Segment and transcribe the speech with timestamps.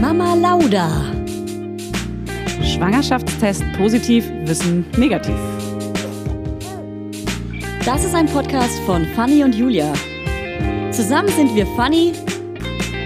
[0.00, 1.12] Mama Lauda.
[2.62, 5.34] Schwangerschaftstest positiv, Wissen negativ.
[7.84, 9.94] Das ist ein Podcast von Fanny und Julia.
[10.90, 12.12] Zusammen sind wir Fanny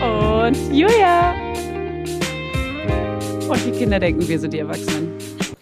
[0.02, 1.34] und Julia.
[3.48, 5.12] Und die Kinder denken, wir sind die Erwachsenen.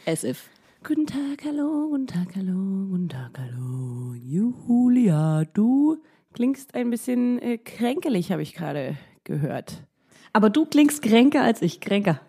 [0.06, 0.48] As if.
[0.82, 4.14] Guten Tag, hallo, guten Tag, hallo, guten Tag, hallo.
[4.14, 5.98] Julia, du
[6.32, 9.87] klingst ein bisschen äh, kränkelig, habe ich gerade gehört.
[10.32, 12.20] Aber du klingst kränker als ich, kränker.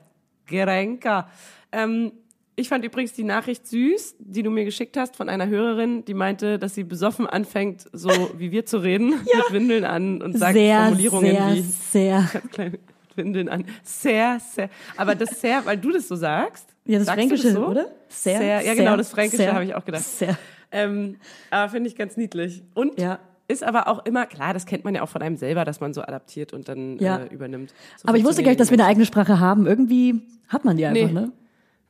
[0.48, 1.30] Kränker.
[1.72, 2.12] Ähm,
[2.56, 6.14] ich fand übrigens die Nachricht süß, die du mir geschickt hast von einer Hörerin, die
[6.14, 9.38] meinte, dass sie besoffen anfängt, so wie wir zu reden, ja.
[9.38, 12.30] mit Windeln an und sagt sehr, Formulierungen sehr, wie sehr.
[12.52, 12.80] kleine
[13.16, 13.66] Windeln an.
[13.84, 14.70] Sehr, sehr.
[14.98, 16.68] Aber das sehr, weil du das so sagst.
[16.86, 17.68] Ja, das sagst Fränkische, das so?
[17.68, 17.86] oder?
[18.10, 18.62] Sehr, sehr.
[18.62, 20.04] Ja, genau, das Fränkische habe ich auch gedacht.
[20.04, 20.38] Sehr.
[20.72, 21.18] Ähm,
[21.50, 22.64] aber finde ich ganz niedlich.
[22.74, 23.20] Und Ja.
[23.50, 25.94] Ist aber auch immer, klar, das kennt man ja auch von einem selber, dass man
[25.94, 27.18] so adaptiert und dann Ja.
[27.18, 27.74] äh, übernimmt.
[27.98, 29.66] So Aber ich wusste gar nicht, dass wir eine eigene Sprache haben.
[29.68, 31.12] Irgendwie hat man die einfach, Nee.
[31.14, 31.32] ne?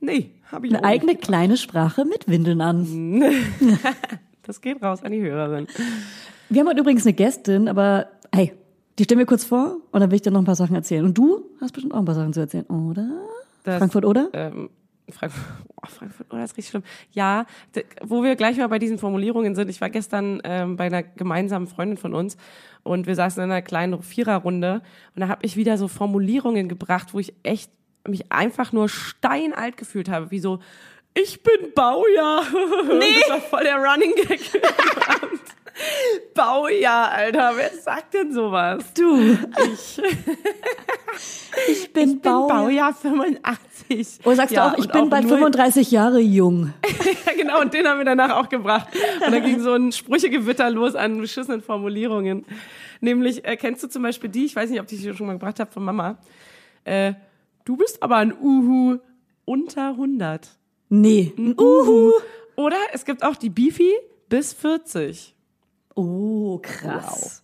[0.01, 1.23] Nee, habe ich Eine eigene nicht.
[1.23, 3.21] kleine Sprache mit Windeln an.
[4.43, 5.67] Das geht raus an die Hörerin.
[6.49, 8.53] Wir haben heute übrigens eine Gästin, aber hey,
[8.97, 11.05] die stellen wir kurz vor und dann will ich dir noch ein paar Sachen erzählen.
[11.05, 13.07] Und du hast bestimmt auch ein paar Sachen zu erzählen, oder?
[13.63, 14.29] Das, Frankfurt, oder?
[14.33, 14.69] Ähm,
[15.11, 15.43] Frankfurt,
[15.75, 16.83] oh, Frankfurt, oh, das ist richtig schlimm.
[17.11, 17.45] Ja,
[18.01, 19.69] wo wir gleich mal bei diesen Formulierungen sind.
[19.69, 22.37] Ich war gestern ähm, bei einer gemeinsamen Freundin von uns
[22.83, 24.81] und wir saßen in einer kleinen Viererrunde
[25.15, 27.71] und da habe ich wieder so Formulierungen gebracht, wo ich echt
[28.07, 30.59] mich einfach nur steinalt gefühlt habe, wie so,
[31.13, 32.43] ich bin Baujahr.
[32.99, 33.19] Nee.
[33.21, 34.39] Das war voll der Running Gag.
[36.33, 37.53] Baujahr, Alter.
[37.55, 38.83] Wer sagt denn sowas?
[38.93, 39.37] Du.
[39.63, 40.01] Ich,
[41.67, 44.19] Ich bin, ich bin Baujahr 85.
[44.25, 46.73] Oder sagst Ja, du auch, ich bin bald null- 35 Jahre jung.
[47.25, 48.87] Ja, genau, und den haben wir danach auch gebracht.
[49.25, 52.45] Und da ging so ein Sprüchegewitter los an beschissenen Formulierungen.
[53.01, 55.33] Nämlich, äh, kennst du zum Beispiel die, ich weiß nicht, ob ich die schon mal
[55.33, 56.17] gebracht habe von Mama,
[56.85, 57.13] äh,
[57.65, 58.99] du bist aber ein Uhu
[59.45, 60.47] unter 100.
[60.89, 61.33] Nee.
[61.37, 62.11] Ein Uhu.
[62.55, 63.93] Oder es gibt auch die Beefy
[64.27, 65.33] bis 40.
[65.99, 67.43] Oh, krass.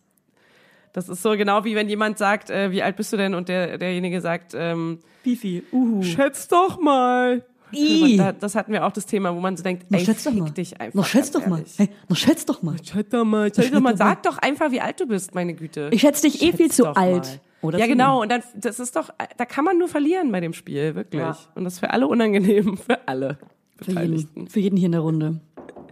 [0.94, 3.34] Das ist so genau wie wenn jemand sagt, äh, wie alt bist du denn?
[3.36, 5.64] Und der, derjenige sagt, ähm, Bifi.
[5.74, 6.02] Uhu.
[6.04, 7.44] schätz doch mal.
[7.74, 8.16] I.
[8.16, 10.50] Da- Das hatten wir auch das Thema, wo man so denkt, ey, schätz doch mal.
[10.52, 10.96] dich einfach.
[10.96, 11.64] Noch schätz doch mal.
[11.76, 12.78] Hey, noch schätz doch mal.
[12.82, 13.98] Schätz doch mal, schätz doch mal.
[13.98, 15.90] Sag doch einfach, wie alt du bist, meine Güte.
[15.92, 17.26] Ich schätze dich eh Schätz viel zu alt.
[17.26, 17.40] mal.
[17.62, 18.22] Oder ja, zu genau.
[18.22, 21.20] Und dann, das ist doch, da kann man nur verlieren bei dem Spiel, wirklich.
[21.22, 21.36] Ja.
[21.56, 23.38] Und das ist für alle unangenehm, für alle
[23.82, 24.48] Für jeden, Beteiligten.
[24.48, 25.42] für jeden hier in der Runde.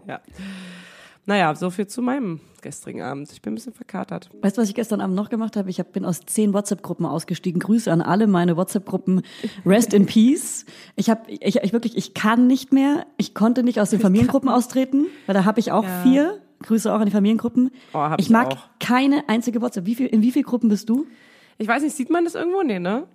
[0.08, 0.22] Ja.
[1.26, 3.32] Naja, so viel zu meinem gestrigen Abend.
[3.32, 4.30] Ich bin ein bisschen verkatert.
[4.42, 5.70] Weißt du, was ich gestern Abend noch gemacht habe?
[5.70, 7.60] Ich hab, bin aus zehn WhatsApp-Gruppen ausgestiegen.
[7.60, 9.22] Grüße an alle meine WhatsApp-Gruppen.
[9.66, 10.66] Rest in Peace.
[10.96, 13.06] Ich habe, ich, ich wirklich, ich kann nicht mehr.
[13.18, 16.02] Ich konnte nicht aus den Familiengruppen austreten, weil da habe ich auch Ja.
[16.04, 16.40] vier.
[16.64, 17.72] Grüße auch an die Familiengruppen.
[17.94, 18.70] Oh, hab ich mag auch.
[18.80, 19.86] keine einzige WhatsApp.
[19.86, 21.06] Wie viel, in wie vielen Gruppen bist du?
[21.58, 22.64] Ich weiß nicht, sieht man das irgendwo?
[22.64, 23.06] Nee, ne?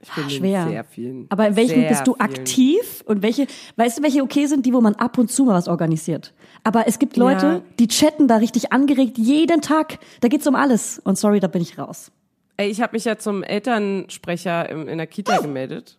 [0.00, 0.68] Ich bin in Schwer.
[0.68, 1.26] sehr vielen.
[1.30, 2.20] Aber in welchen bist du vielen.
[2.30, 5.54] aktiv und welche, weißt du, welche okay sind, die, wo man ab und zu mal
[5.54, 6.34] was organisiert?
[6.64, 7.60] Aber es gibt Leute, Ja.
[7.78, 9.98] die chatten da richtig angeregt jeden Tag.
[10.20, 10.98] Da geht's um alles.
[11.04, 12.10] Und sorry, da bin ich raus.
[12.56, 15.98] Ey, ich habe mich ja zum Elternsprecher im, in der Kita gemeldet.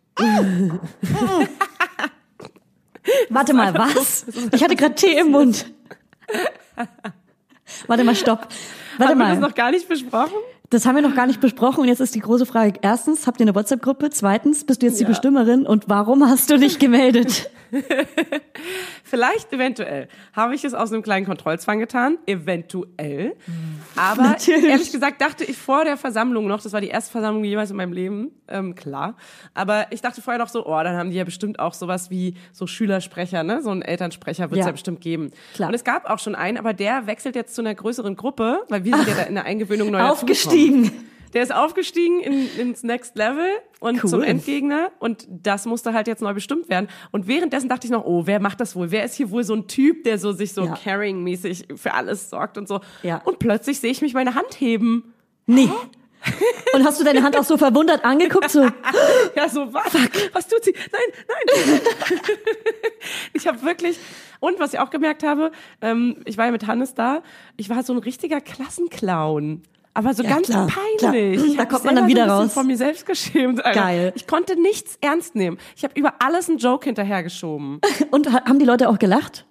[3.29, 4.25] Warte mal, was?
[4.53, 5.65] Ich hatte gerade Tee im Mund.
[7.87, 8.47] Warte mal, stopp.
[8.97, 9.47] Warte Haben wir das mal.
[9.49, 10.33] noch gar nicht besprochen?
[10.69, 12.79] Das haben wir noch gar nicht besprochen und jetzt ist die große Frage.
[12.81, 14.09] Erstens, habt ihr eine WhatsApp-Gruppe?
[14.09, 15.09] Zweitens, bist du jetzt die Ja.
[15.09, 17.49] Bestimmerin und warum hast du dich gemeldet?
[19.03, 20.07] Vielleicht, eventuell.
[20.33, 22.17] Habe ich es aus einem kleinen Kontrollzwang getan?
[22.25, 23.35] Eventuell.
[23.95, 24.65] Aber Natürlich.
[24.65, 27.77] ehrlich gesagt dachte ich vor der Versammlung noch, das war die erste Versammlung jemals in
[27.77, 29.15] meinem Leben, ähm, klar.
[29.53, 32.35] Aber ich dachte vorher noch so, oh, dann haben die ja bestimmt auch sowas wie
[32.51, 33.61] so Schülersprecher, ne?
[33.61, 34.65] So ein Elternsprecher wird es Ja.
[34.67, 34.71] ja.
[34.71, 35.31] bestimmt geben.
[35.53, 35.69] Klar.
[35.69, 38.83] Und es gab auch schon einen, aber der wechselt jetzt zu einer größeren Gruppe, weil
[38.85, 40.54] wir sind ja da in der Eingewöhnung neu Aufgestiegen.
[41.33, 43.45] Der ist aufgestiegen in, ins Next Level
[43.81, 44.09] und Cool.
[44.09, 46.87] zum Endgegner und das musste halt jetzt neu bestimmt werden.
[47.11, 48.89] Und währenddessen dachte ich noch, oh, wer macht das wohl?
[48.89, 50.75] Wer ist hier wohl so ein Typ, der so sich so Ja.
[50.81, 52.79] caring-mäßig für alles sorgt und so?
[53.03, 53.21] Ja.
[53.25, 55.13] Und plötzlich sehe ich mich meine Hand heben.
[55.45, 55.69] Nee.
[56.73, 58.49] Und hast du deine Hand auch so verwundert angeguckt?
[58.49, 58.61] So,
[59.35, 59.93] Ja, so, was?
[60.31, 60.73] Was tut sie?
[60.91, 61.79] Nein, nein.
[63.33, 63.97] ich habe wirklich,
[64.39, 65.51] und was ich auch gemerkt habe,
[65.81, 67.23] ähm, ich war ja mit Hannes da,
[67.57, 69.61] ich war so ein richtiger Klassenclown.
[69.97, 71.39] Aber so Ja, ganz klar, peinlich.
[71.39, 71.45] klar.
[71.51, 72.53] Ich Da kommt man dann wieder so raus.
[72.53, 73.63] Von mir selbst geschämt.
[73.63, 73.79] Alter.
[73.79, 74.13] Geil.
[74.15, 75.57] Ich konnte nichts ernst nehmen.
[75.75, 77.79] Ich habe über alles einen Joke hinterhergeschoben.
[78.11, 79.47] und ha- haben die Leute auch gelacht?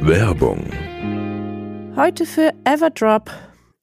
[0.00, 0.70] Werbung.
[1.96, 3.30] Heute für Everdrop.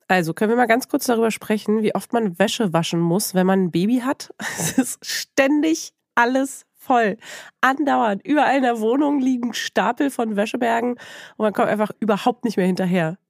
[0.07, 3.45] Also können wir mal ganz kurz darüber sprechen, wie oft man Wäsche waschen muss, wenn
[3.45, 4.33] man ein Baby hat.
[4.57, 7.17] Es ist ständig alles voll.
[7.61, 8.25] Andauernd.
[8.25, 12.67] Überall in der Wohnung liegen Stapel von Wäschebergen und man kommt einfach überhaupt nicht mehr
[12.67, 13.17] hinterher.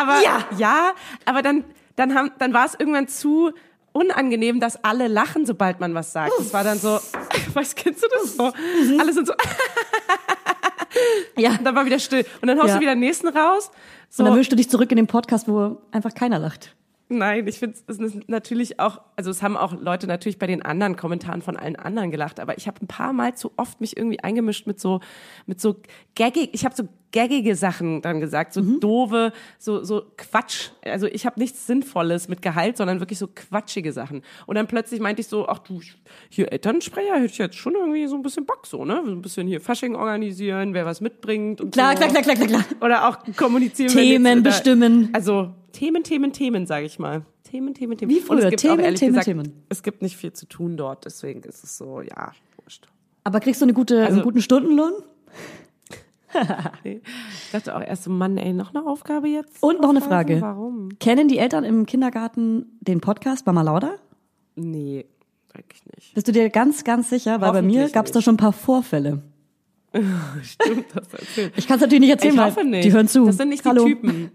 [0.00, 0.44] aber Ja!
[0.58, 0.92] ja,
[1.24, 1.64] aber dann
[1.96, 3.52] dann haben dann war es irgendwann zu
[3.92, 6.32] unangenehm, dass alle lachen, sobald man was sagt.
[6.38, 7.00] Das war dann so,
[7.54, 8.44] was kennst du das so?
[8.46, 9.00] Mhm.
[9.00, 9.32] Alle sind so,
[11.36, 11.50] Ja.
[11.58, 12.24] und dann war wieder still.
[12.40, 12.74] Und dann haust Ja.
[12.76, 13.70] du wieder den nächsten raus.
[14.08, 16.74] So, Und dann wünschst du dich zurück in den Podcast, wo einfach keiner lacht.
[17.12, 20.62] Nein, ich finde es ist natürlich auch, also es haben auch Leute natürlich bei den
[20.62, 23.96] anderen Kommentaren von allen anderen gelacht, aber ich habe ein paar Mal zu oft mich
[23.96, 25.00] irgendwie eingemischt mit so,
[25.46, 25.76] mit so
[26.14, 30.68] gaggig, ich habe so gaggige Sachen dann gesagt, so doofe, so, so Quatsch.
[30.84, 34.22] Also ich habe nichts Sinnvolles mit Gehalt, sondern wirklich so quatschige Sachen.
[34.46, 35.80] Und dann plötzlich meinte ich so, ach du,
[36.28, 39.02] hier Elternsprecher hätte ich jetzt schon irgendwie so ein bisschen Bock so, ne?
[39.04, 42.04] So ein bisschen hier Fasching organisieren, wer was mitbringt und Klar, so.
[42.04, 42.64] klar, klar, klar, klar, klar.
[42.80, 43.90] Oder auch kommunizieren.
[43.92, 45.08] Themen oder- bestimmen.
[45.12, 47.22] Also Themen, Themen, Themen, sage ich mal.
[47.44, 48.10] Themen, Themen, Themen.
[48.10, 49.64] Wie früher, gibt Themen, auch, Themen, gesagt, Themen.
[49.68, 52.32] Es gibt nicht viel zu tun dort, deswegen ist es so, ja,
[52.62, 52.88] wurscht.
[53.24, 54.92] Aber kriegst du eine gute, Also- einen guten Stundenlohn?
[56.84, 57.00] Nee.
[57.44, 59.60] Ich dachte auch erst so, Mann, ey, noch eine Aufgabe jetzt?
[59.62, 60.00] Und noch eine?
[60.00, 60.40] Frage.
[60.40, 60.90] Warum?
[61.00, 63.96] Kennen die Eltern im Kindergarten den Podcast Mama Lauda?
[64.54, 65.06] Nee,
[65.52, 66.14] eigentlich nicht.
[66.14, 67.40] Bist du dir ganz, ganz sicher?
[67.40, 69.22] Weil bei mir gab es da schon ein paar Vorfälle.
[70.42, 71.52] Stimmt, das erzählt.
[71.56, 72.84] Ich kann es natürlich nicht erzählen, Ich weil hoffe nicht.
[72.84, 73.24] die hören zu.
[73.26, 73.84] Das sind nicht Hallo.
[73.84, 74.30] die Typen.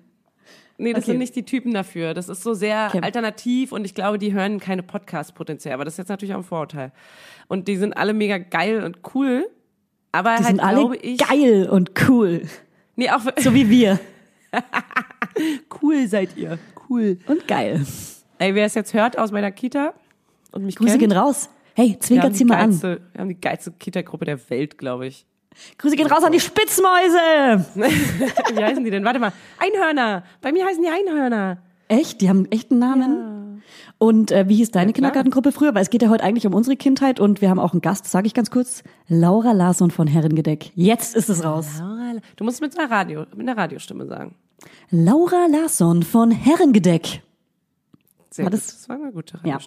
[0.78, 1.12] Nee, das Okay.
[1.12, 2.14] sind nicht die Typen dafür.
[2.14, 3.00] Das ist so sehr Okay.
[3.02, 5.74] alternativ und ich glaube, die hören keine Podcasts potenziell.
[5.74, 6.92] Aber das ist jetzt natürlich auch ein Vorurteil.
[7.48, 9.48] Und die sind alle mega geil und cool.
[10.12, 11.18] Aber Die halt, sind alle glaube ich.
[11.20, 12.42] geil und cool.
[12.96, 14.00] Nee, auch So wie wir.
[15.82, 16.58] cool seid ihr.
[16.90, 17.18] Cool.
[17.28, 17.86] Und geil.
[18.38, 19.94] Ey, wer es jetzt hört aus meiner Kita
[20.52, 21.50] und mich Grüße kennt, gehen raus.
[21.74, 22.70] Hey, haben, sie mal an.
[22.70, 25.26] geilste, wir haben die geilste Kita-Gruppe der Welt, glaube ich.
[25.78, 27.66] Grüße gehen raus an die Spitzmäuse.
[27.76, 29.04] Wie heißen die denn?
[29.06, 29.32] Warte mal.
[29.60, 30.24] Einhörner.
[30.42, 31.58] Bei mir heißen die Einhörner.
[31.88, 32.22] Echt?
[32.22, 33.64] Die haben einen echten Namen?
[33.98, 34.94] Und äh, wie hieß deine klar.
[35.12, 35.74] Kindergartengruppe früher?
[35.74, 38.08] Weil es geht ja heute eigentlich um unsere Kindheit und wir haben auch einen Gast,
[38.08, 38.84] sage ich ganz kurz.
[39.08, 40.72] Laura Larsson von Herrengedeck.
[40.76, 41.82] Jetzt ist es raus.
[42.36, 44.36] Du musst es mit einer Radio, mit einer Radiostimme sagen.
[44.90, 47.22] Laura Larsson von Herrengedeck.
[48.32, 48.60] Sehr War gut.
[48.60, 49.60] das- Das war eine gute Ja.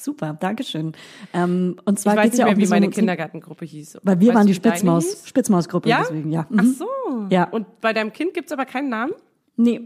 [0.00, 0.92] Super, Dankeschön.
[1.34, 2.94] Ähm, und Ich zwar weiß geht's nicht ja mehr, auch wie um so meine eine-
[2.94, 3.98] Kindergartengruppe hieß.
[4.04, 5.22] Weil wir Weißt waren die wie Spitzmaus?
[5.26, 5.98] Spitzmausgruppe, Ja?
[6.02, 6.46] deswegen, ja.
[6.56, 6.72] Ach Mhm.
[6.74, 6.86] so.
[7.30, 7.44] Ja.
[7.50, 9.12] Und bei deinem Kind gibt's aber keinen Namen?
[9.56, 9.80] Nee.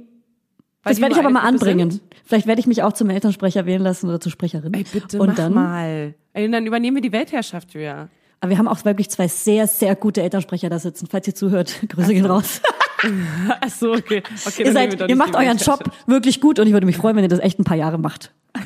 [0.83, 1.91] Weil Das werde ich aber mal anbringen.
[1.93, 2.03] sind?
[2.27, 4.75] Vielleicht werde ich mich auch zum Elternsprecher wählen lassen oder zur Sprecherin.
[4.75, 6.15] Ey, bitte und mach dann, mal.
[6.35, 8.09] Ey, dann übernehmen wir die Weltherrschaft wieder.
[8.41, 11.07] Aber wir haben auch wirklich zwei sehr, sehr gute Elternsprecher da sitzen.
[11.09, 12.61] Falls ihr zuhört, Grüße gehen raus.
[13.61, 14.23] Ach so, okay.
[14.47, 17.25] okay ihr seid, ihr macht euren Job wirklich gut und ich würde mich freuen, wenn
[17.25, 18.33] ihr das echt ein paar Jahre macht.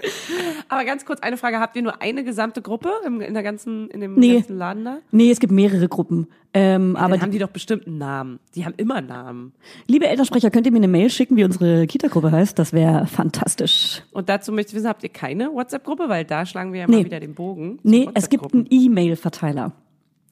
[0.68, 3.88] Aber ganz kurz eine Frage: Habt ihr nur eine gesamte Gruppe im, in der ganzen,
[3.90, 4.34] in dem Nee.
[4.34, 4.98] ganzen Laden da?
[5.10, 6.26] Nee, es gibt mehrere Gruppen.
[6.54, 8.38] Ähm, aber Dann haben die doch bestimmt einen Namen.
[8.54, 9.52] Die haben immer Namen.
[9.86, 12.58] liebe Elternsprecher, könnt ihr mir eine Mail schicken, wie unsere Kita-Gruppe heißt?
[12.58, 14.02] Das wäre fantastisch.
[14.12, 16.08] Und dazu möchte ich wissen, habt ihr keine WhatsApp-Gruppe?
[16.08, 17.04] Weil da schlagen wir ja mal Nee.
[17.04, 17.78] wieder den Bogen.
[17.82, 18.66] Nee, es gibt einen.
[18.70, 19.72] E-Mail-Verteiler.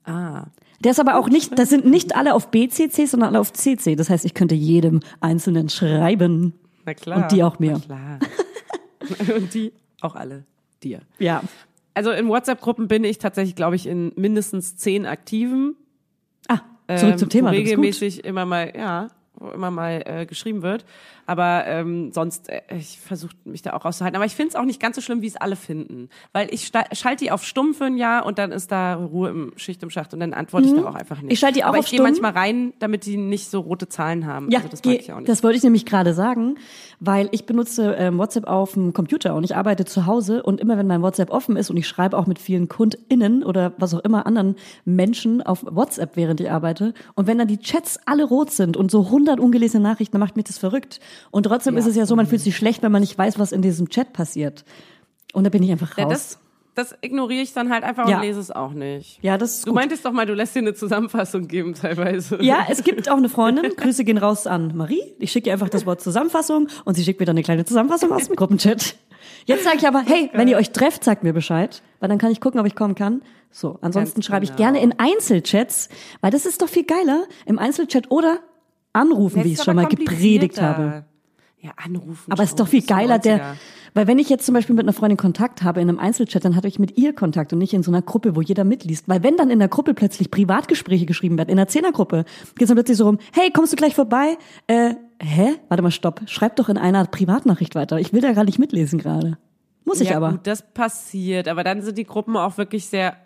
[0.04, 0.44] Ah.
[0.82, 3.96] Der ist aber auch nicht, das sind nicht alle auf BCC, sondern alle auf CC.
[3.96, 6.54] Das heißt, ich könnte jedem Einzelnen schreiben.
[6.84, 7.22] Na klar.
[7.22, 7.72] Und die auch mir.
[7.72, 8.18] Na klar.
[9.36, 10.44] Und die auch alle
[10.82, 11.00] dir.
[11.18, 11.42] Ja.
[11.94, 15.76] Also in WhatsApp-Gruppen bin ich tatsächlich, glaube ich, in mindestens zehn aktiven.
[16.48, 16.60] Ah,
[16.96, 17.50] zurück ähm, zum Thema.
[17.50, 20.84] Regelmäßig immer mal, ja, wo immer mal äh, geschrieben wird.
[21.26, 24.16] Aber ähm, sonst, äh, ich versuche mich da auch rauszuhalten.
[24.16, 26.08] Aber ich finde es auch nicht ganz so schlimm, wie es alle finden.
[26.32, 29.52] Weil ich schalte die auf stumm für ein Jahr und dann ist da Ruhe im
[29.56, 31.24] Schicht im Schacht und dann antworte ich da auch einfach nicht.
[31.24, 31.30] Mhm.
[31.30, 33.88] Ich schalte die auch Aber auf ich gehe manchmal rein, damit die nicht so rote
[33.88, 34.50] Zahlen haben.
[34.50, 35.28] Ja, also das mag ich auch nicht.
[35.28, 36.56] das wollte ich nämlich gerade sagen,
[37.00, 40.78] weil ich benutze ähm, WhatsApp auf dem Computer und ich arbeite zu Hause und immer
[40.78, 44.00] wenn mein WhatsApp offen ist und ich schreibe auch mit vielen KundInnen oder was auch
[44.00, 48.50] immer anderen Menschen auf WhatsApp, während ich arbeite und wenn dann die Chats alle rot
[48.50, 51.00] sind und so 100 ungelesene Nachrichten, dann macht mich das verrückt.
[51.30, 51.80] Und trotzdem Ja.
[51.80, 53.88] ist es ja so, man fühlt sich schlecht, wenn man nicht weiß, was in diesem
[53.90, 54.64] Chat passiert.
[55.32, 55.98] Und da bin ich einfach raus.
[55.98, 56.38] ja, das,
[56.74, 58.16] das ignoriere ich dann halt einfach Ja.
[58.16, 59.18] und lese es auch nicht.
[59.22, 59.76] ja, das ist Du gut.
[59.76, 62.42] meintest doch mal, du lässt dir eine Zusammenfassung geben teilweise.
[62.42, 65.02] Ja, es gibt auch eine Freundin, Grüße gehen raus an Marie.
[65.18, 68.12] Ich schicke ihr einfach das Wort Zusammenfassung und sie schickt mir dann eine kleine Zusammenfassung
[68.12, 68.96] aus dem Gruppenchat.
[69.46, 72.30] Jetzt sage ich aber, hey, wenn ihr euch trefft, sagt mir Bescheid, weil dann kann
[72.32, 73.22] ich gucken, ob ich kommen kann.
[73.50, 74.58] So, ansonsten Ganz schreibe ich genau.
[74.72, 75.88] gerne in Einzelchats,
[76.20, 78.40] weil das ist doch viel geiler, im Einzelchat oder
[78.96, 81.04] anrufen, wie ich es schon mal gepredigt habe.
[81.58, 82.30] Ja, anrufen.
[82.30, 83.56] Aber es ist doch viel geiler, der,
[83.94, 86.54] weil wenn ich jetzt zum Beispiel mit einer Freundin Kontakt habe in einem Einzelchat, dann
[86.54, 89.08] hatte ich mit ihr Kontakt und nicht in so einer Gruppe, wo jeder mitliest.
[89.08, 92.24] Weil wenn dann in der Gruppe plötzlich Privatgespräche geschrieben werden, in einer Zehnergruppe,
[92.56, 94.36] geht's dann plötzlich so rum, hey, kommst du gleich vorbei?
[94.66, 95.54] Äh, hä?
[95.68, 96.20] Warte mal, stopp.
[96.26, 97.98] Schreib doch in einer Privatnachricht weiter.
[97.98, 99.38] Ich will da gar nicht mitlesen gerade.
[99.84, 100.32] Muss ich ja, aber.
[100.32, 103.16] Gut, das passiert, aber dann sind die Gruppen auch wirklich sehr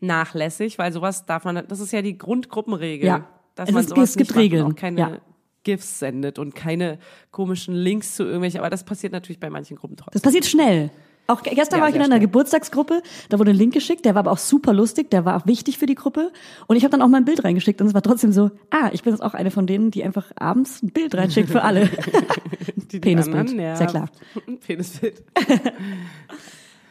[0.00, 3.06] nachlässig, weil sowas darf man, das ist ja die Grundgruppenregel.
[3.06, 3.28] Ja.
[3.54, 4.66] Dass Es man ist- sowas es gibt nicht macht und Regeln.
[4.72, 5.18] Auch keine Ja.
[5.64, 6.98] GIFs sendet und keine
[7.30, 10.12] komischen Links zu irgendwelchen, aber das passiert natürlich bei manchen Gruppen trotzdem.
[10.14, 10.90] Das passiert schnell.
[11.28, 12.18] Auch ge- gestern Ja, war ich in einer schnell.
[12.26, 15.46] Geburtstagsgruppe, da wurde ein Link geschickt, der war aber auch super lustig, der war auch
[15.46, 16.32] wichtig für die Gruppe.
[16.66, 18.90] Und ich habe dann auch mal ein Bild reingeschickt und es war trotzdem so, ah,
[18.92, 21.88] ich bin jetzt auch eine von denen, die einfach abends ein Bild reinschickt für alle.
[22.76, 23.78] Die die Penisbild, anderen nervt.
[23.78, 24.10] sehr klar.
[24.66, 25.22] Penisbild.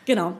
[0.05, 0.34] Genau.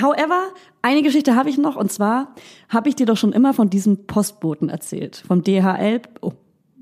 [0.00, 0.48] However,
[0.82, 2.34] eine Geschichte habe ich noch und zwar
[2.68, 6.00] habe ich dir doch schon immer von diesem Postboten erzählt, vom DHL.
[6.20, 6.32] Oh,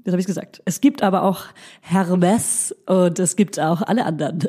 [0.05, 0.63] jetzt habe ich gesagt.
[0.65, 1.45] Es gibt aber auch
[1.83, 4.49] Hermes und es gibt auch alle anderen.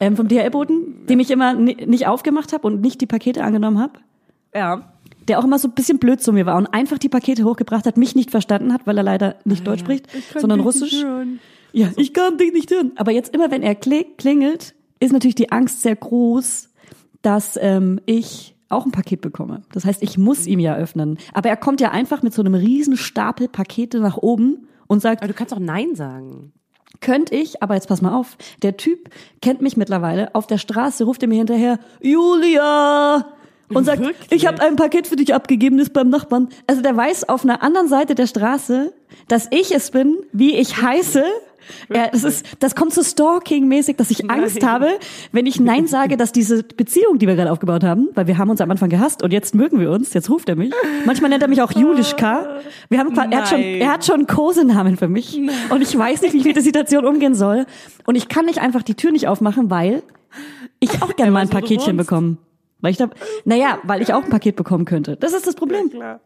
[0.00, 3.78] Ähm, vom DHL-Boten, dem ich immer ni- nicht aufgemacht habe und nicht die Pakete angenommen
[3.78, 4.00] habe.
[4.54, 4.92] Ja.
[5.28, 7.86] Der auch immer so ein bisschen blöd zu mir war und einfach die Pakete hochgebracht
[7.86, 11.04] hat, mich nicht verstanden hat, weil er leider nicht Deutsch spricht, sondern Russisch.
[11.72, 12.92] Ja, ich kann dich nicht hören.
[12.96, 16.70] Aber jetzt immer, wenn er kli- klingelt, ist natürlich die Angst sehr groß,
[17.22, 19.62] dass ähm, ich auch ein Paket bekomme.
[19.72, 21.18] Das heißt, ich muss ihm ja öffnen.
[21.34, 25.22] Aber er kommt ja einfach mit so einem riesen Stapel Pakete nach oben und sagt,
[25.22, 26.52] Aber du kannst auch Nein sagen.
[27.00, 29.10] könnte ich, aber jetzt pass mal auf, der Typ
[29.40, 30.34] kennt mich mittlerweile.
[30.34, 33.26] Auf der Straße ruft er mir hinterher, Julia!
[33.74, 34.30] Und sagt, Wirklich?
[34.30, 36.48] ich habe ein Paket für dich abgegeben, das ist beim Nachbarn.
[36.66, 38.92] Also der weiß auf einer anderen Seite der Straße,
[39.28, 41.24] dass ich es bin, wie ich heiße.
[41.88, 44.70] Er, das, ist, das kommt so Stalking-mäßig, dass ich Angst Nein.
[44.70, 44.88] habe,
[45.32, 48.50] wenn ich Nein sage, dass diese Beziehung, die wir gerade aufgebaut haben, weil wir haben
[48.50, 50.72] uns am Anfang gehasst und jetzt mögen wir uns, jetzt ruft er mich.
[51.04, 52.60] Manchmal nennt er mich auch Julischka.
[52.88, 55.40] Wir haben, er, hat schon, er hat schon Kosenamen für mich.
[55.70, 57.66] Und ich weiß nicht, wie ich mit der Situation umgehen soll.
[58.06, 60.02] Und ich kann nicht einfach die Tür nicht aufmachen, weil
[60.80, 62.36] ich auch gerne mal ein Paketchen bekomme.
[62.80, 63.08] Weil ich da,
[63.44, 65.16] naja, weil ich auch ein Paket bekommen könnte.
[65.16, 65.90] Das ist das Problem.
[65.90, 66.20] Klar.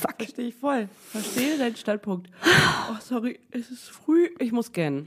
[0.00, 0.14] Fuck.
[0.18, 0.88] Verstehe ich voll.
[1.10, 2.28] Verstehe deinen Standpunkt.
[2.90, 4.28] Oh, sorry, es ist früh.
[4.38, 5.06] Ich muss scannen.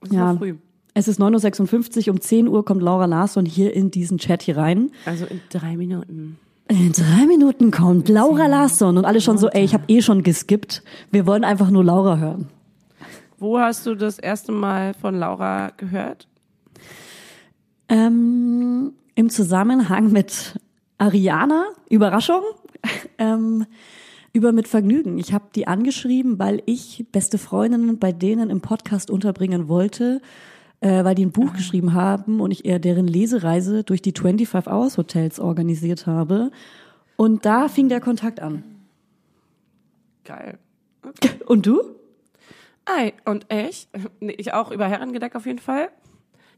[0.00, 0.32] Es ist Ja.
[0.32, 0.54] noch früh.
[0.94, 4.56] Es ist 9.56 Uhr, um 10 Uhr kommt Laura Larsson hier in diesen Chat hier
[4.56, 4.90] rein.
[5.06, 6.38] Also in drei Minuten.
[6.68, 10.22] In drei Minuten kommt Laura Larsson und alle schon so, ey, ich habe eh schon
[10.22, 10.82] geskippt.
[11.12, 12.48] Wir wollen einfach nur Laura hören.
[13.38, 16.26] Wo hast du das erste Mal von Laura gehört?
[17.88, 20.58] Ähm, Im Zusammenhang mit
[20.98, 22.42] Ariana, Überraschung,
[23.18, 23.66] ähm,
[24.32, 25.18] über mit Vergnügen.
[25.18, 30.20] Ich habe die angeschrieben, weil ich beste Freundinnen bei denen im Podcast unterbringen wollte,
[30.80, 34.72] äh, weil die ein Buch geschrieben haben und ich eher deren Lesereise durch die 25
[34.72, 36.50] Hours Hotels organisiert habe.
[37.16, 38.62] Und da fing der Kontakt an.
[40.24, 40.58] Geil.
[41.46, 41.80] Und du?
[42.84, 43.88] Ei, und ich?
[44.20, 45.90] Ich auch über Herrengedeck auf jeden Fall.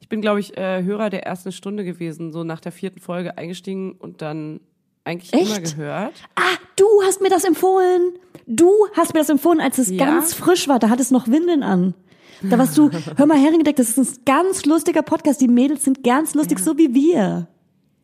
[0.00, 3.36] Ich bin, glaube ich, äh, Hörer der ersten Stunde gewesen, so nach der vierten Folge
[3.36, 4.60] eingestiegen und dann
[5.04, 5.50] eigentlich Echt?
[5.50, 6.14] immer gehört.
[6.36, 8.12] Ah, du hast mir das empfohlen.
[8.46, 10.04] Du hast mir das empfohlen, als es Ja?
[10.04, 10.78] ganz frisch war.
[10.78, 11.94] Da hat es noch Windeln an.
[12.42, 15.40] Da warst du, hör mal Heringedeck, das ist ein ganz lustiger Podcast.
[15.40, 17.46] Die Mädels sind ganz lustig, so wie wir.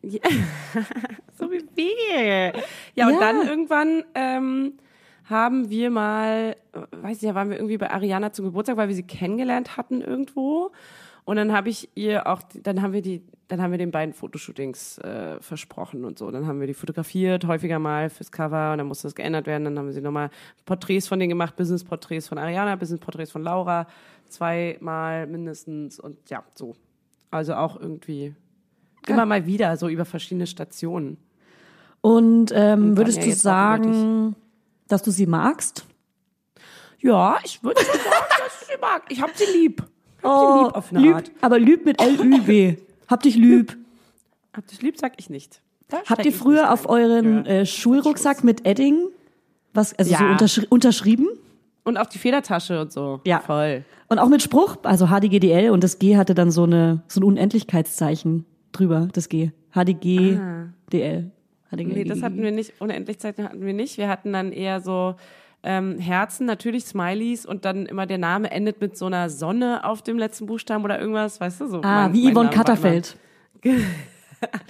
[1.39, 2.53] So wie wir.
[2.95, 3.19] Ja, und Ja.
[3.19, 4.73] dann irgendwann ähm,
[5.25, 8.95] haben wir mal, äh, weiß nicht, waren wir irgendwie bei Ariana zum Geburtstag, weil wir
[8.95, 10.71] sie kennengelernt hatten irgendwo.
[11.27, 14.13] Und dann habe ich ihr auch, dann haben wir die, dann haben wir den beiden
[14.13, 16.31] Fotoshootings äh, versprochen und so.
[16.31, 19.65] Dann haben wir die fotografiert, häufiger mal fürs Cover und dann musste das geändert werden.
[19.65, 20.29] Dann haben wir sie nochmal
[20.65, 23.87] Porträts von denen gemacht, Business-Porträts von Ariana, Business-Porträts von Laura,
[24.29, 26.77] zweimal mindestens und ja, so.
[27.29, 28.33] Also auch irgendwie
[29.05, 31.17] immer mal wieder, so über verschiedene Stationen.
[31.99, 34.37] Und ähm, Und würdest du sagen,
[34.87, 35.85] dass du sie magst?
[36.99, 37.97] Ja, ich würde sagen,
[38.29, 39.03] dass ich sie mag.
[39.09, 39.83] Ich hab sie lieb.
[40.27, 41.31] Sie lieb auf eine Oh, lüb, Art.
[41.41, 42.75] aber lüb mit L-Ü-B.
[43.07, 43.75] Hab dich lüb.
[44.53, 45.61] Hab dich lieb, sag ich nicht.
[45.89, 47.51] Da Habt ihr früher auf euren Ja.
[47.51, 48.99] äh, Schulrucksack mit Edding,
[49.73, 50.31] was, also so Ja.
[50.31, 51.27] unterschri unterschrieben?
[51.85, 53.21] Und auch die Federtasche und so.
[53.25, 53.39] Ja.
[53.39, 53.85] Voll.
[54.09, 57.23] Und auch mit Spruch, also HDGDL und das G hatte dann so eine so ein
[57.23, 59.51] Unendlichkeitszeichen drüber, das G.
[59.73, 60.37] HDG
[60.91, 61.31] DL.
[61.69, 61.93] HDG, Ah.
[61.95, 62.73] Nee, das hatten wir nicht.
[62.81, 63.97] Unendlichkeit hatten wir nicht.
[63.97, 65.15] Wir hatten dann eher so
[65.63, 70.01] ähm, Herzen, natürlich Smileys und dann immer der Name endet mit so einer Sonne auf
[70.01, 71.77] dem letzten Buchstaben oder irgendwas, weißt du so.
[71.81, 73.17] Ah, Mein- wie Yvonne Katterfeld.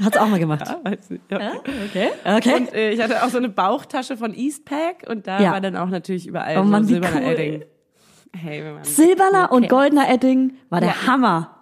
[0.04, 0.64] Hat's auch mal gemacht.
[0.66, 1.52] Immer, weiß nicht, ja.
[1.90, 2.08] Okay.
[2.24, 2.54] Okay.
[2.56, 5.52] Und äh, ich hatte auch so eine Bauchtasche von Eastpak und da Ja.
[5.52, 7.34] war dann auch natürlich überall Oh Mann, so silberner cool.
[7.34, 7.64] Edding.
[8.34, 11.08] Hey, Silberner und goldener Edding war der Ja.
[11.08, 11.58] Hammer.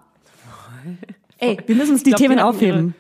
[1.40, 2.94] Ey, wir müssen uns die glaub, Themen aufheben.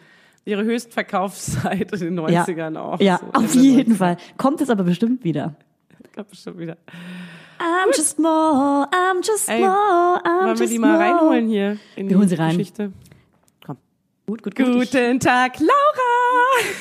[0.43, 2.99] Ihre, Höchstverkaufszeit in den Ja, 90ern auch.
[2.99, 3.97] ja So auf Ende jeden 90er.
[3.97, 4.17] Fall.
[4.37, 5.55] Kommt es aber bestimmt wieder.
[6.05, 6.77] Ich glaube bestimmt wieder.
[7.59, 9.69] I'm just more, I'm just Ey, more,
[10.23, 10.99] I'm Wollen wir just die mal more.
[11.03, 12.49] reinholen hier in Wir holen sie rein.
[12.57, 12.91] Geschichte?
[13.65, 13.77] Komm.
[14.27, 14.67] Gut, gut, gut.
[14.67, 15.71] Ich- Guten Tag, Laura!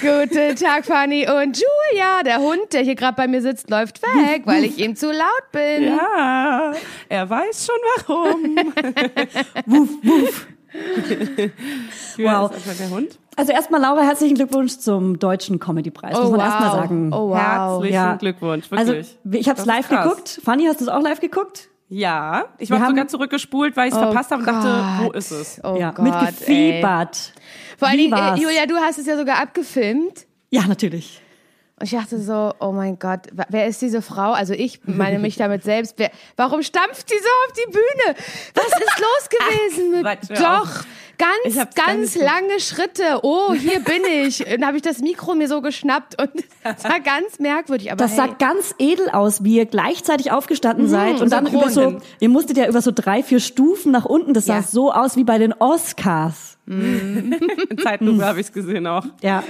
[0.01, 2.23] Guten Tag, Fanny und Julia.
[2.23, 5.51] Der Hund, der hier gerade bei mir sitzt, läuft weg, weil ich ihm zu laut
[5.53, 5.85] bin.
[5.85, 6.73] Ja,
[7.09, 8.57] er weiß schon warum.
[9.67, 10.47] Wuff, wuff.
[12.19, 12.51] Wow.
[12.51, 13.19] ist einfach der Hund.
[13.37, 16.17] Also erstmal, Laura, herzlichen Glückwunsch zum Deutschen Comedy-Preis.
[16.17, 17.13] Muss man erstmal sagen.
[17.13, 17.37] Oh, wow.
[17.37, 18.15] Herzlichen Ja.
[18.17, 19.17] Glückwunsch, Also, wirklich.
[19.33, 20.05] ich habe es live krass.
[20.05, 20.41] geguckt.
[20.45, 21.69] Fanny, hast du es auch live geguckt?
[21.89, 25.61] Ja, ich war sogar zurückgespult, weil ich es verpasst habe und dachte, wo ist es?
[25.63, 26.27] Oh ja, Gott, mit ey.
[26.27, 27.33] gefiebert.
[27.79, 28.35] Vor allen Dingen, äh?
[28.37, 30.27] Julia, du hast es ja sogar abgefilmt.
[30.51, 31.21] Ja, natürlich.
[31.85, 33.21] Und ich dachte so, oh mein Gott,
[33.51, 34.33] wer ist diese Frau?
[34.33, 35.97] Also ich meine mich damit selbst.
[35.99, 38.17] Wer, warum stampft die so auf die Bühne?
[38.55, 40.69] Was ist los gewesen mit hör auf.
[40.69, 40.85] Doch,
[41.19, 43.21] ganz, ganz lange Schritte.
[43.23, 44.41] Oh, hier bin ich.
[44.47, 46.31] Und dann habe ich das Mikro mir so geschnappt und
[46.63, 47.93] es war ganz merkwürdig.
[47.93, 51.69] Aber Das hey, sah ganz edel aus, wie ihr gleichzeitig aufgestanden seid und dann über
[51.69, 54.33] so, ihr musstet ja über so drei, vier Stufen nach unten.
[54.33, 54.63] Das sah Ja.
[54.63, 56.57] so aus wie bei den Oscars.
[56.67, 57.37] In
[57.83, 59.05] Zeitlupe habe ich es gesehen auch.
[59.21, 59.45] Ja.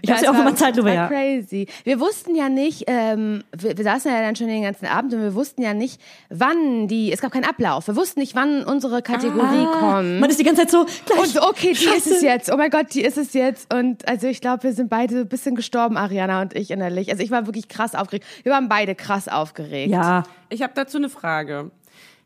[0.00, 1.08] Ich habe sie auch immer Zeitlupe, ja.
[1.08, 1.66] crazy.
[1.84, 5.20] Wir wussten ja nicht, ähm, wir, wir saßen ja dann schon den ganzen Abend und
[5.20, 6.00] wir wussten ja nicht,
[6.30, 7.86] wann die, es gab keinen Ablauf.
[7.86, 10.20] Wir wussten nicht, wann unsere Kategorie kommt.
[10.20, 11.18] Man ist die ganze Zeit so, gleich.
[11.18, 12.14] Und so, okay, die ist Scheiße.
[12.14, 12.50] es jetzt.
[12.50, 13.72] Oh mein Gott, die ist es jetzt.
[13.72, 17.10] Und also ich glaube, wir sind beide ein bisschen gestorben, Ariana und ich innerlich.
[17.10, 18.26] Also ich war wirklich krass aufgeregt.
[18.42, 19.92] Wir waren beide krass aufgeregt.
[19.92, 21.70] Ja, Ich habe dazu eine Frage.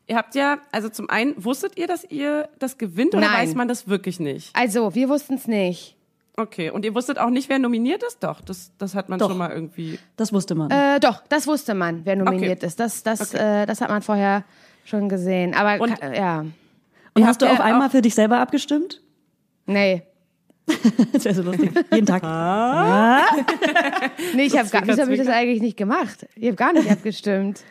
[0.09, 3.47] Ihr habt ja, also zum einen, wusstet ihr, dass ihr das gewinnt oder Nein.
[3.49, 4.55] weiß man das wirklich nicht?
[4.57, 5.97] Also, wir wussten es nicht.
[6.37, 8.23] Okay, und ihr wusstet auch nicht, wer nominiert ist?
[8.23, 9.29] Doch, das, das hat man Doch.
[9.29, 9.99] schon mal irgendwie.
[10.17, 10.71] das wusste man.
[10.71, 12.67] Äh, doch, das wusste man, wer nominiert Okay.
[12.67, 12.81] ist.
[12.81, 13.63] Das, das, Okay.
[13.63, 14.45] äh, das hat man vorher
[14.85, 15.55] schon gesehen.
[15.55, 16.45] Aber Und- ja,
[17.15, 19.03] und hast du auf einmal auch- für dich selber abgestimmt?
[19.67, 20.03] nee.
[21.13, 21.71] Das wäre so lustig.
[21.93, 22.23] Jeden Tag.
[24.35, 26.27] Nee, ich habe gar, Zwinker, wieso habe ich das eigentlich nicht gemacht?
[26.37, 27.63] Ich habe gar nicht abgestimmt.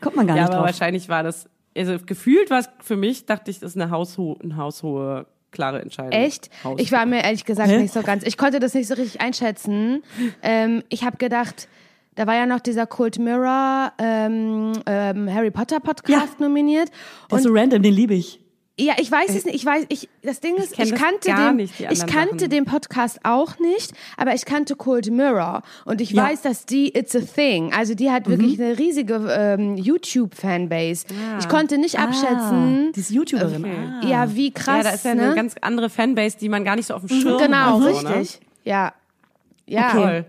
[0.00, 0.66] Kommt man gar Ja, nicht aber drauf.
[0.66, 4.36] wahrscheinlich war das, also gefühlt war es für mich, dachte ich, das ist eine haushohe,
[4.42, 6.12] eine haushohe, klare Entscheidung.
[6.12, 6.50] Echt?
[6.64, 7.78] Haus- Ich war mir ehrlich gesagt Hä?
[7.78, 8.24] nicht so ganz.
[8.24, 10.02] Ich konnte das nicht so richtig einschätzen.
[10.42, 11.68] Ähm, ich habe gedacht,
[12.14, 16.90] da war ja noch dieser Cold Mirror ähm, ähm, Harry Potter Podcast nominiert.
[17.30, 18.40] Der ist so random, den liebe ich.
[18.78, 19.54] Ja, ich weiß es nicht.
[19.54, 22.50] Ich weiß, ich, das Ding ist, ich, das kannte den, nicht, ich kannte Sachen.
[22.50, 26.24] den Podcast auch nicht, aber ich kannte Cold Mirror und ich Ja.
[26.24, 27.72] weiß, dass die It's a Thing.
[27.72, 31.06] Also die hat wirklich eine riesige ähm, YouTube-Fanbase.
[31.40, 33.64] Ich konnte nicht abschätzen, Ah, die ist YouTuberin.
[33.64, 33.74] Okay.
[34.02, 34.06] Ah.
[34.06, 34.76] ja, wie krass.
[34.76, 35.22] ja, da ist ja ne?
[35.22, 37.94] eine ganz andere Fanbase, die man gar nicht so auf dem Schirm genau, hat.
[37.94, 38.16] so, ne?
[38.18, 38.40] richtig.
[38.64, 38.92] Ja,
[39.66, 39.88] ja.
[39.94, 40.24] Okay.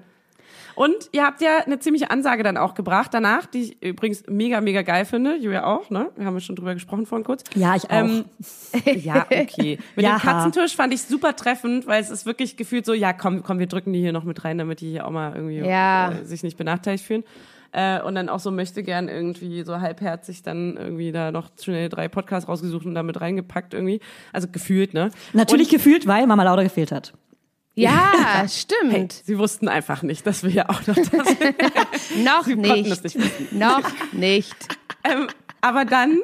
[0.78, 4.62] Und ihr habt ja eine ziemliche Ansage dann auch gebracht danach, die ich übrigens mega,
[4.62, 5.36] mega geil finde.
[5.36, 6.12] Julia auch, ne?
[6.16, 7.44] Wir haben ja schon drüber gesprochen vorhin kurz.
[7.56, 7.96] Ja, ich auch.
[7.96, 8.26] Ähm,
[8.86, 9.80] ja, okay.
[9.96, 10.18] Mit Ja.
[10.18, 13.58] dem Katzentisch fand ich super treffend, weil es ist wirklich gefühlt so, ja, komm, komm,
[13.58, 16.12] wir drücken die hier noch mit rein, damit die hier auch mal irgendwie Ja.
[16.12, 17.24] äh, sich nicht benachteiligt fühlen.
[17.72, 21.90] Äh, und dann auch so möchte gern irgendwie so halbherzig dann irgendwie da noch schnell
[21.90, 24.00] drei Podcasts rausgesucht und damit reingepackt irgendwie.
[24.32, 25.10] Also gefühlt, ne?
[25.34, 27.14] Natürlich gefühlt, weil Mama Lauda gefehlt hat.
[27.78, 29.14] Ja, stimmt.
[29.14, 31.10] Sie wussten einfach nicht, dass wir ja auch noch das
[32.24, 32.92] Noch konnten nicht.
[32.92, 33.52] das nicht.
[33.54, 33.82] Noch
[34.14, 34.56] nicht.
[35.04, 35.28] Ähm,
[35.62, 36.20] aber dann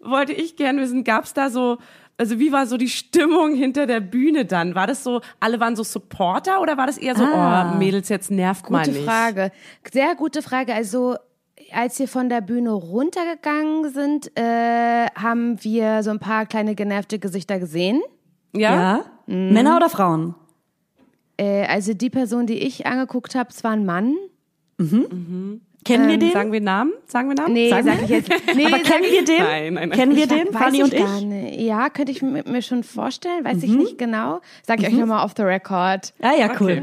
[0.00, 1.78] wollte ich gerne wissen, gab's da so,
[2.18, 4.74] also wie war so die Stimmung hinter der Bühne dann?
[4.74, 7.72] War das so, alle waren so Supporter oder war das eher so, Ah.
[7.72, 9.04] oh Mädels, jetzt nervt mal Gute nicht?
[9.08, 9.50] Frage.
[9.92, 10.74] Sehr gute Frage.
[10.74, 11.16] Also,
[11.72, 17.18] als wir von der Bühne runtergegangen sind, äh, haben wir so ein paar kleine genervte
[17.18, 18.00] Gesichter gesehen.
[18.54, 18.74] Ja?
[18.74, 19.04] Ja?
[19.26, 19.52] Mhm.
[19.52, 20.34] Männer oder Frauen?
[21.38, 24.14] Äh, also die Person, die ich angeguckt habe, es war ein Mann.
[25.84, 26.32] Kennen wir den?
[26.32, 26.92] Sagen wir Namen?
[27.06, 27.48] Sagen wir Namen?
[27.48, 28.28] Ähm, Nee, Sagen sag ich jetzt.
[28.54, 29.38] Nee, Aber kennen wir den?
[29.42, 29.98] Nein, nein, nein.
[29.98, 31.00] Kennen wir Ich den, weiß Fanny ich und ich?
[31.00, 31.60] gar nicht.
[31.60, 33.62] Ja, könnte ich mir, schon vorstellen, weiß Mhm.
[33.64, 34.40] ich nicht genau.
[34.66, 36.12] Sag ich euch nochmal off the record.
[36.20, 36.82] Ah ja, cool.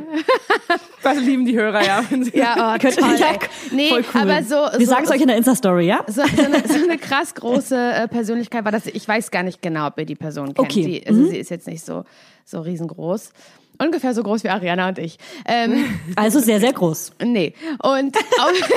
[1.04, 2.04] Das lieben die Hörer ja.
[2.10, 3.16] wenn sie- Ja, oh, Könnt- toll.
[3.20, 3.28] ja.
[3.72, 4.22] Nee, voll cool.
[4.22, 6.04] aber so, Wir so, sagen es euch in der Insta-Story, ja?
[6.08, 8.88] so, so, eine, so eine krass große äh, Persönlichkeit war das.
[8.88, 10.60] Ich weiß gar nicht genau, ob ihr die Person kennt.
[10.60, 10.84] Okay.
[11.02, 12.06] Die, also sie ist jetzt nicht so,
[12.46, 13.32] so riesengroß.
[13.78, 15.18] Ungefähr so groß wie Ariana und ich.
[15.46, 15.86] Ähm,
[16.16, 17.14] Also sehr, sehr groß.
[17.24, 17.54] nee.
[17.82, 18.70] Und auf,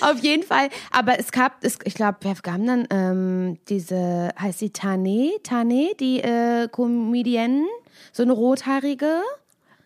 [0.12, 0.68] auf jeden Fall.
[0.90, 5.32] Aber es gab, es, ich glaube, wer kam dann ähm, diese, heißt sie Tane?
[5.42, 7.64] Tane, die äh, Comedienne?
[8.12, 9.22] So eine rothaarige?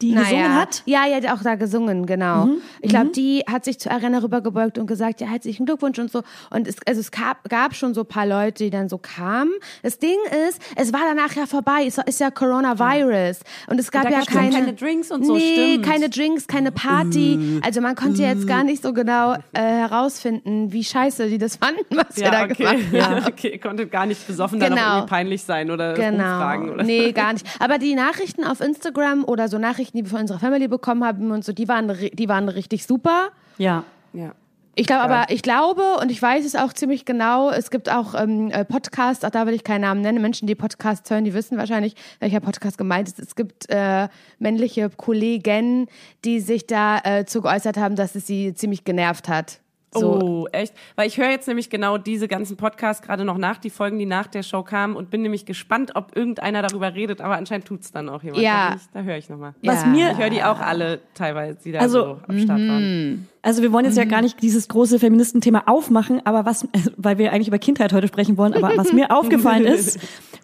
[0.03, 0.83] Die gesungen hat?
[0.87, 0.93] Mhm.
[0.93, 2.49] Ja, ja, auch da gesungen, genau.
[2.81, 6.23] Ich glaube, die hat sich zu Arena rübergebeugt und gesagt, ja, herzlichen Glückwunsch und so.
[6.51, 9.53] Und es, also es gab, gab schon so ein paar Leute, die dann so kamen.
[9.83, 10.17] Das Ding
[10.49, 11.85] ist, es war danach ja vorbei.
[11.87, 13.41] Es ist ja Coronavirus.
[13.69, 15.87] Und es gab da ja keine, keine Drinks und so, Nee, stimmt.
[15.87, 17.61] keine Drinks, keine Party.
[17.65, 21.85] Also man konnte jetzt gar nicht so genau äh, herausfinden, wie scheiße die das fanden,
[21.91, 22.55] was wir Ja, da okay.
[22.55, 22.77] gemacht
[23.07, 23.23] haben.
[23.23, 23.49] Ja, okay.
[23.53, 24.91] Ihr konntet gar nicht besoffen dann auch Genau.
[24.97, 26.09] irgendwie peinlich sein oder Genau.
[26.25, 27.47] umfragen oder Nee, gar nicht.
[27.61, 31.31] Aber die Nachrichten auf Instagram oder so Nachrichten, die wir von unserer Family bekommen haben
[31.31, 33.29] und so, die waren, ri- die waren richtig super.
[33.59, 33.85] Ja.
[34.13, 34.33] Ja.
[34.77, 38.15] Ich glaube aber, ich glaube und ich weiß es auch ziemlich genau, es gibt auch
[38.21, 41.33] ähm, äh, Podcasts, auch da will ich keinen Namen nennen, Menschen, die Podcasts hören, die
[41.33, 43.21] wissen wahrscheinlich, welcher Podcast gemeint ist.
[43.21, 44.09] Es gibt äh,
[44.41, 45.87] männliche Kollegen,
[46.25, 49.61] die sich da äh, zu geäußert haben, dass es sie ziemlich genervt hat.
[49.95, 50.75] So, Oh, echt?
[50.97, 54.07] Weil ich höre jetzt nämlich genau diese ganzen Podcasts gerade noch nach, die Folgen, die
[54.07, 57.93] nach der Show kamen und bin nämlich gespannt, ob irgendeiner darüber redet, aber anscheinend tut's
[57.93, 58.43] dann auch jemand.
[58.43, 58.77] Ja.
[58.93, 59.55] Da, da höre ich nochmal.
[59.63, 59.89] Was Ja.
[59.89, 63.29] mir Ich höre die auch alle teilweise, die da Also, so am Start waren.
[63.45, 67.31] Also wir wollen jetzt ja gar nicht dieses große Feministenthema aufmachen, aber was, weil wir
[67.31, 69.99] eigentlich über Kindheit heute sprechen wollen, aber was mir aufgefallen ist,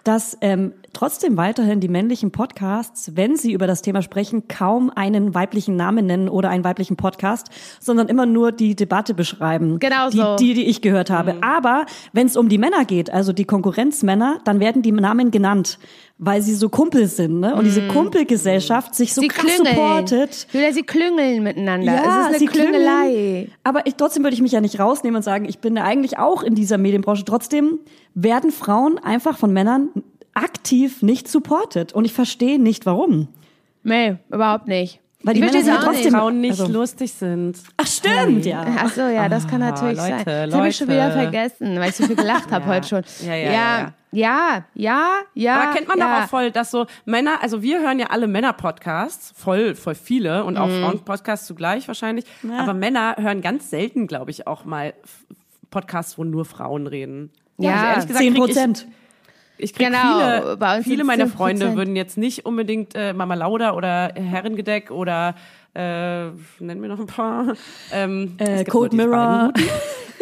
[0.04, 5.34] dass ähm, trotzdem weiterhin die männlichen Podcasts, wenn sie über das Thema sprechen, kaum einen
[5.34, 7.48] weiblichen Namen nennen oder einen weiblichen Podcast,
[7.80, 9.78] sondern immer nur die Debatte beschreiben.
[9.78, 10.36] Genau die, so.
[10.36, 11.36] Die, die ich gehört habe.
[11.42, 15.78] Aber wenn es um die Männer geht, also die Konkurrenzmänner, dann werden die Namen genannt,
[16.22, 17.54] weil sie so Kumpel sind, ne?
[17.54, 19.74] Und diese Kumpelgesellschaft sich so sie krass klüngeln.
[19.74, 20.46] supportet.
[20.52, 21.86] Julia, sie klüngeln miteinander.
[21.94, 23.06] Ja, es ist eine sie Klüngelei.
[23.10, 23.52] klüngeln.
[23.64, 26.18] Aber ich, trotzdem würde ich mich ja nicht rausnehmen und sagen, ich bin ja eigentlich
[26.18, 27.24] auch in dieser Medienbranche.
[27.24, 27.78] Trotzdem
[28.14, 29.88] werden Frauen einfach von Männern
[30.34, 31.94] aktiv nicht supported.
[31.94, 33.28] Und ich verstehe nicht, warum.
[33.82, 35.00] Nee, überhaupt nicht.
[35.22, 37.58] Weil die Ich Männer sind ja trotzdem- Frauen nicht also- lustig sind.
[37.76, 38.64] Ach, stimmt, ja.
[38.78, 40.48] Ach so, ja, das kann Ah, natürlich Leute, sein.
[40.50, 42.70] Das habe ich schon wieder vergessen, weil ich so viel gelacht habe Ja.
[42.74, 43.02] heute schon.
[43.26, 45.60] Ja, ja, ja, ja, ja, ja, ja.
[45.62, 46.16] Aber kennt man ja.
[46.18, 50.44] doch auch voll, dass so Männer, also wir hören ja alle Männer-Podcasts, voll, voll viele
[50.44, 50.80] und auch Mhm.
[50.82, 52.24] Frauen-Podcasts zugleich wahrscheinlich.
[52.58, 54.94] Aber Männer hören ganz selten, glaube ich, auch mal
[55.70, 57.30] Podcasts, wo nur Frauen reden.
[57.58, 58.86] Ja, also ehrlich gesagt Zehn krieg Prozent.
[59.60, 61.28] Ich, ich krieg Genau, viele, bei uns viele meiner 10%.
[61.28, 65.34] Freunde würden jetzt nicht unbedingt äh, Mama Lauda oder Herrengedeck oder
[65.74, 66.26] äh,
[66.58, 67.54] nennen wir noch ein paar.
[67.92, 69.52] Ähm, Äh, Cold Mirror.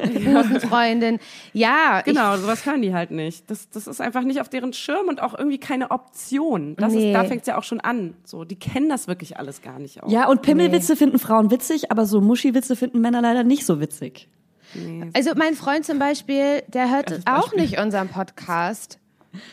[0.03, 1.19] Busenfreundin.
[1.53, 3.51] Ja, Genau, sowas hören die halt nicht.
[3.51, 6.77] Das, das ist einfach nicht auf deren Schirm und auch irgendwie keine Option.
[6.77, 7.09] Das Nee.
[7.09, 8.15] ist, da fängt es ja auch schon an.
[8.25, 10.09] So, die kennen das wirklich alles gar nicht auch.
[10.11, 14.29] Ja, und Pimmelwitze finden Frauen witzig, aber so Muschiwitze finden Männer leider nicht so witzig.
[14.75, 18.99] ich, also mein Freund zum Beispiel, der hört auch nicht unseren Podcast.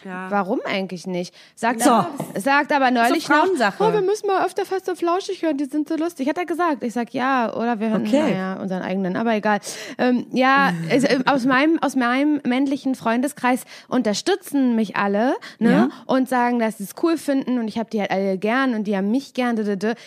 [0.04, 0.32] Ja.
[0.32, 1.34] Warum eigentlich nicht?
[1.56, 1.92] Sagt, So.
[1.92, 3.84] aber, sagt aber neulich noch, Frauensache.
[3.84, 6.28] oh, wir müssen mal öfter fest und flauschig hören, die sind so lustig.
[6.30, 6.84] Hat er gesagt.
[6.84, 8.22] Ich sag ja, oder wir hören Okay.
[8.22, 9.60] naja, unseren eigenen, aber egal.
[9.98, 15.72] Ähm, ja, also, äh, aus meinem aus meinem männlichen Freundeskreis unterstützen mich alle ne?
[15.72, 15.90] Ja.
[16.06, 18.86] und sagen, dass sie es cool finden und ich habe die halt alle gern und
[18.86, 19.56] die haben mich gern.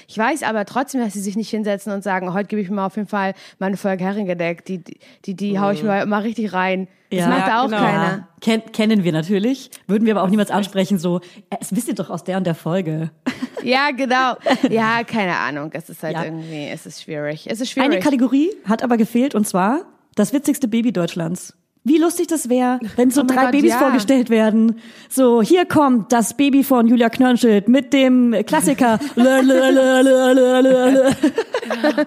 [0.06, 2.82] Ich weiß aber trotzdem, dass sie sich nicht hinsetzen und sagen, heute gebe ich mir
[2.82, 6.52] auf jeden Fall meine Folge Herrengedeck, die die die, die hau ich mir mal richtig
[6.52, 6.88] rein.
[7.10, 7.28] Das Ja.
[7.28, 7.78] macht da auch genau.
[7.78, 8.28] keiner.
[8.40, 9.70] Ken kennen wir natürlich.
[9.86, 11.18] Würden wir aber auch niemals ansprechen, so,
[11.50, 13.10] äh, das wisst ihr doch aus der und der Folge.
[13.64, 14.36] Ja, genau.
[14.70, 15.70] Ja, keine Ahnung.
[15.72, 16.24] Es ist halt Ja.
[16.24, 17.48] irgendwie, es ist schwierig.
[17.50, 17.90] Es ist schwierig.
[17.90, 19.80] Eine Kategorie hat aber gefehlt und zwar
[20.14, 21.56] das witzigste Baby Deutschlands.
[21.84, 23.78] Wie lustig das wäre, wenn so Oh drei Gott, Babys ja.
[23.78, 24.76] vorgestellt werden.
[25.08, 28.98] So, hier kommt das Baby von Julia Knörnschild mit dem Klassiker.
[29.14, 31.10] Lö, lö, lö, lö, lö, lö, lö.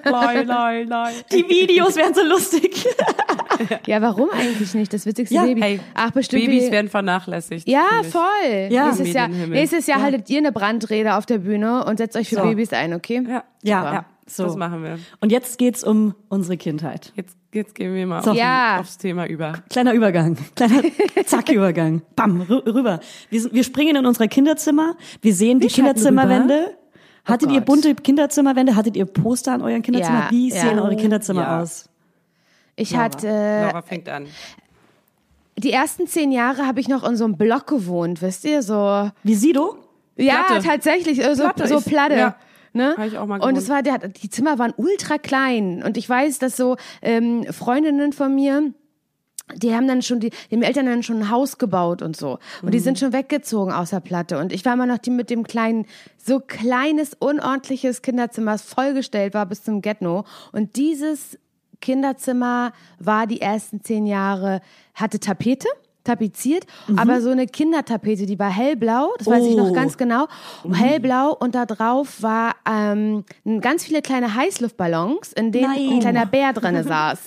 [0.06, 1.10] Loi, loi, loi.
[1.32, 2.86] Die Videos wären so lustig.
[3.86, 4.92] Ja, warum eigentlich nicht?
[4.92, 5.62] Das witzigste Ja, Baby.
[5.62, 6.46] Hey, Ach, bestimmt.
[6.46, 7.68] Babys werden vernachlässigt.
[7.68, 8.68] ja, voll.
[8.70, 8.88] Ja.
[8.88, 12.36] Nächstes, Jahr, nächstes Jahr haltet ihr eine Brandrede auf der Bühne und setzt euch für
[12.38, 12.42] So.
[12.42, 13.22] Babys ein, okay?
[13.30, 13.44] Ja.
[13.62, 14.06] Ja.
[14.36, 14.44] So.
[14.46, 15.00] Das machen wir.
[15.20, 17.12] Und jetzt geht's um unsere Kindheit.
[17.16, 18.32] Jetzt, jetzt gehen wir mal So.
[18.32, 18.80] auf, Ja.
[18.80, 19.54] aufs Thema über.
[19.70, 20.82] Kleiner Übergang, kleiner
[21.26, 22.02] Zack-Übergang.
[22.16, 23.00] Bam, rü- rüber.
[23.30, 26.78] Wir, wir springen in unser Kinderzimmer, wir sehen die schalten Kinderzimmerwände.
[27.26, 27.66] Hattet ihr Gott.
[27.66, 28.76] bunte Kinderzimmerwände?
[28.76, 30.24] Hattet ihr Poster an euren Kinderzimmer?
[30.26, 30.56] Ja, Wie ja.
[30.62, 31.62] sehen eure Kinderzimmer Ja.
[31.62, 31.88] aus?
[32.76, 33.04] Ich Laura.
[33.04, 34.26] hatte, äh, Laura fängt an.
[35.58, 39.12] die ersten zehn Jahre habe ich noch in so einem Block gewohnt, wisst ihr, so.
[39.24, 39.78] Wie Sido?
[40.18, 40.66] Ja, Platte.
[40.68, 42.36] tatsächlich, äh, so Platte, so ich- Platte.
[42.74, 42.96] Ne?
[42.98, 43.58] Hab ich auch mal und gewohnt.
[43.58, 48.14] es war der, die Zimmer waren ultra klein und ich weiß, dass so ähm, Freundinnen
[48.14, 48.74] von mir
[49.56, 52.40] die haben dann schon, die, die haben Eltern dann schon ein Haus gebaut und so.
[52.62, 52.84] Und die Mhm.
[52.84, 54.38] sind schon weggezogen aus der Platte.
[54.38, 59.34] Und ich war immer noch die mit dem kleinen, so kleines, unordentliches Kinderzimmer, das vollgestellt
[59.34, 60.24] war bis zum Getno.
[60.54, 61.38] Und dieses
[61.82, 64.62] Kinderzimmer war die ersten zehn Jahre,
[64.94, 65.68] hatte Tapete,
[66.04, 66.66] tapeziert,
[66.98, 69.74] aber so eine Kindertapete, die war hellblau, das weiß ich noch Oh.
[69.74, 70.28] ganz genau,
[70.72, 73.24] hellblau und da drauf war ähm,
[73.62, 75.90] ganz viele kleine Heißluftballons, in denen Nein.
[75.94, 77.20] ein kleiner Bär drinne saß.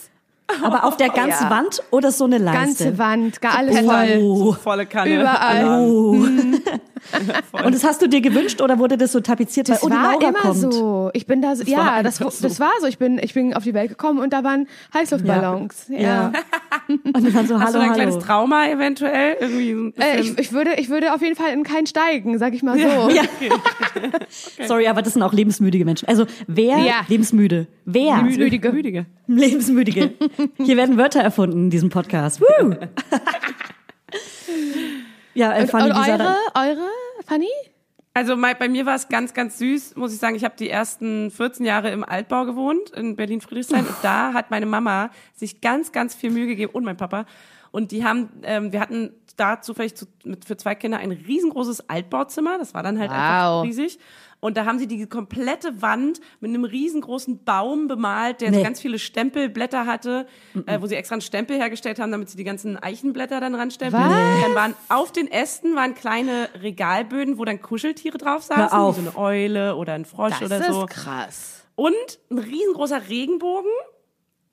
[0.62, 1.50] Aber auf der ganzen Ja.
[1.50, 2.84] Wand oder so eine Leiste?
[2.84, 4.18] Ganze Wand, gar alles Voll.
[4.20, 4.52] Oh.
[4.52, 5.14] volle Kanne.
[5.20, 5.88] Überall.
[5.88, 6.16] Oh.
[7.52, 9.68] Und das hast du dir gewünscht oder wurde das so tapeziert?
[9.68, 10.56] Das weil, oh, die war Laura immer kommt.
[10.74, 11.10] so.
[11.12, 12.24] Ich bin da so, ja, war das, so.
[12.24, 12.86] das war so.
[12.86, 15.86] Ich bin, ich bin auf die Welt gekommen und da waren Heißluftballons.
[15.88, 15.98] Ja.
[15.98, 16.32] Ja.
[16.88, 17.94] Und die waren so, Hast hallo, du ein hallo.
[17.94, 19.36] kleines Trauma eventuell?
[19.40, 22.62] Irgendwie Äh, ich, ich, würde, ich würde auf jeden Fall in keinen steigen, sag ich
[22.62, 22.84] mal so.
[23.14, 23.22] Ja.
[24.66, 26.08] Sorry, aber das sind auch lebensmüdige Menschen.
[26.08, 26.94] Also wer Ja.
[27.08, 27.66] lebensmüde?
[27.84, 28.22] Wer?
[28.22, 28.72] Müdige.
[28.72, 29.06] Müdige.
[29.26, 30.12] Lebensmüdige.
[30.62, 32.40] Hier werden Wörter erfunden in diesem Podcast.
[32.40, 32.74] Woo!
[35.34, 36.88] Ja, äh, Und, Fanny, und wie sah eure, eure,
[37.26, 37.48] Fanny?
[38.16, 40.36] Also bei, bei mir war es ganz, ganz süß, muss ich sagen.
[40.36, 43.84] Ich habe die ersten 14 Jahre im Altbau gewohnt, in Berlin-Friedrichshain.
[43.84, 47.26] Und da hat meine Mama sich ganz, ganz viel Mühe gegeben und mein Papa.
[47.72, 51.88] Und die haben, ähm, wir hatten da zufällig zu, mit, für zwei Kinder ein riesengroßes
[51.90, 52.56] Altbauzimmer.
[52.56, 53.16] Das war dann halt Wow.
[53.16, 53.98] einfach riesig.
[54.44, 58.58] Und da haben sie die komplette Wand mit einem riesengroßen Baum bemalt, der Nee.
[58.58, 60.26] so ganz viele Stempelblätter hatte,
[60.66, 64.04] äh, wo sie extra einen Stempel hergestellt haben, damit sie die ganzen Eichenblätter dann ranstempeln.
[64.04, 64.42] Was?
[64.42, 69.00] Dann waren auf den Ästen waren kleine Regalböden, wo dann Kuscheltiere drauf saßen, wie so
[69.00, 70.84] eine Eule oder ein Frosch Das oder ist so.
[70.90, 71.64] krass.
[71.74, 71.94] Und
[72.30, 73.70] ein riesengroßer Regenbogen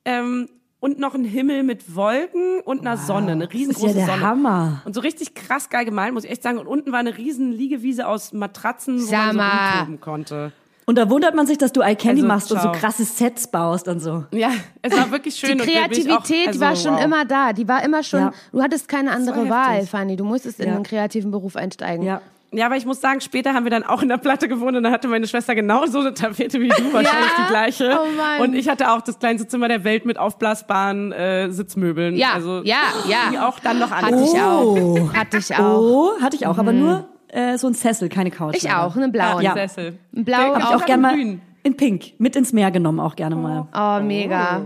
[0.05, 0.47] ähm,
[0.81, 4.15] und noch ein Himmel mit Wolken und einer Sonne, eine Das ist riesengroße ja der
[4.15, 4.21] Sonne.
[4.27, 4.81] Hammer.
[4.83, 6.57] Und so richtig krass geil gemalt, muss ich echt sagen.
[6.57, 10.51] Und unten war eine riesen Liegewiese aus Matratzen, wo Sag man so rumtoben konnte.
[10.87, 12.73] Und da wundert man sich, dass du iCandy Also, machst und so ciao.
[12.73, 14.25] krasse Sets baust und so.
[14.31, 14.49] Ja,
[14.81, 15.59] es war wirklich schön.
[15.59, 17.05] Die ich auch- Kreativität also, war schon wow.
[17.05, 17.53] immer da.
[17.53, 18.33] Die war immer schon, Ja.
[18.51, 19.89] du hattest keine andere Wahl, heftig.
[19.91, 20.15] Fanny.
[20.17, 20.75] Du musstest in Ja.
[20.75, 22.03] einen kreativen Beruf einsteigen.
[22.03, 22.21] Ja.
[22.53, 24.83] Ja, aber ich muss sagen, später haben wir dann auch in der Platte gewohnt und
[24.83, 27.43] dann hatte meine Schwester genau so eine Tapete wie du, wahrscheinlich Ja?
[27.45, 27.97] die gleiche.
[27.97, 28.41] Oh Mann.
[28.41, 32.15] Und ich hatte auch das kleinste Zimmer der Welt mit aufblasbaren äh, Sitzmöbeln.
[32.17, 33.17] Ja, also, ja, ja.
[33.31, 34.07] Die auch dann noch alle.
[34.07, 35.07] Hatte ich Oh.
[35.07, 35.13] auch.
[35.13, 35.79] Hatte ich auch.
[35.79, 38.55] Oh, hatte ich auch, aber nur äh, so ein Sessel, keine Couch.
[38.57, 38.83] Ich leider.
[38.85, 39.41] auch, einen blauen.
[39.41, 39.53] Ja.
[39.53, 39.97] Sessel.
[40.13, 40.75] Ein Blau ich auch.
[40.75, 41.41] auch gerne mal grün.
[41.63, 43.67] in Pink mit ins Meer genommen, auch gerne mal.
[43.73, 44.61] Oh, mega.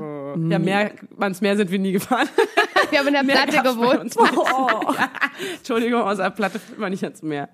[0.49, 2.27] Ja, mehr, ans Meer sind wir nie gefahren.
[2.89, 4.15] Wir haben in der Mehr Platte gewohnt.
[4.15, 5.09] Ja,
[5.57, 7.49] Entschuldigung, aus der Platte fährt man nicht ans Meer.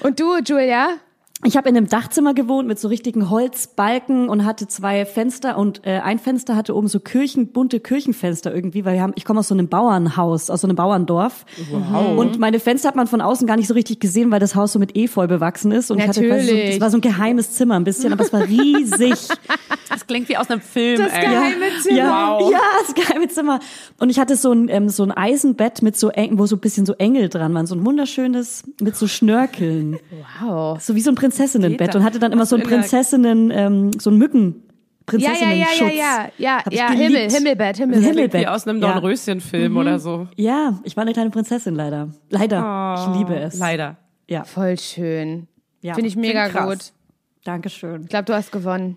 [0.00, 0.98] Und du, Julia?
[1.46, 5.86] Ich habe in einem Dachzimmer gewohnt mit so richtigen Holzbalken und hatte zwei Fenster und
[5.86, 9.40] äh, ein Fenster hatte oben so Kirchen, bunte Kirchenfenster irgendwie, weil wir haben, ich komme
[9.40, 11.44] aus so einem Bauernhaus, aus so einem Bauerndorf.
[11.70, 12.16] Wow.
[12.16, 14.72] Und meine Fenster hat man von außen gar nicht so richtig gesehen, weil das Haus
[14.72, 15.90] so mit Efeu bewachsen ist.
[15.90, 16.74] Und ich hatte quasi so, Natürlich.
[16.76, 19.14] es war so ein geheimes Zimmer ein bisschen, aber es war riesig.
[19.90, 20.98] Das klingt wie aus einem Film.
[20.98, 21.20] Das ey.
[21.20, 21.96] geheime Zimmer.
[21.96, 22.50] Ja, Wow.
[22.50, 23.60] ja, das geheime Zimmer.
[23.98, 26.60] Und ich hatte so ein, ähm, so ein Eisenbett mit so eng, wo so ein
[26.60, 29.98] bisschen so Engel dran waren, so ein wunderschönes mit so Schnörkeln.
[30.40, 30.80] Wow.
[30.82, 34.16] So wie so ein Prinzessinnenbett und hatte dann immer so ein Prinzessinnen, ähm, so ein
[34.18, 34.62] Mücken.
[35.12, 35.94] Ja, ja, ja, Prinzessinnen-Schutz.
[35.98, 36.90] ja, ja, ja, ja.
[36.92, 38.04] Himmel, Himmelbett, Himmelbett.
[38.08, 38.40] Himmelbett.
[38.40, 38.92] Wie aus einem Ja.
[38.92, 40.28] Dornröschen-Film oder so.
[40.36, 42.08] Ja, ich war eine kleine Prinzessin leider.
[42.30, 43.06] Leider.
[43.12, 43.58] ich liebe es.
[43.58, 43.96] Leider.
[44.28, 45.46] Ja, Voll schön.
[45.82, 45.92] ja.
[45.94, 46.66] Finde ich mega krass.
[46.68, 46.92] gut.
[47.44, 48.02] Dankeschön.
[48.04, 48.96] Ich glaube, du hast gewonnen.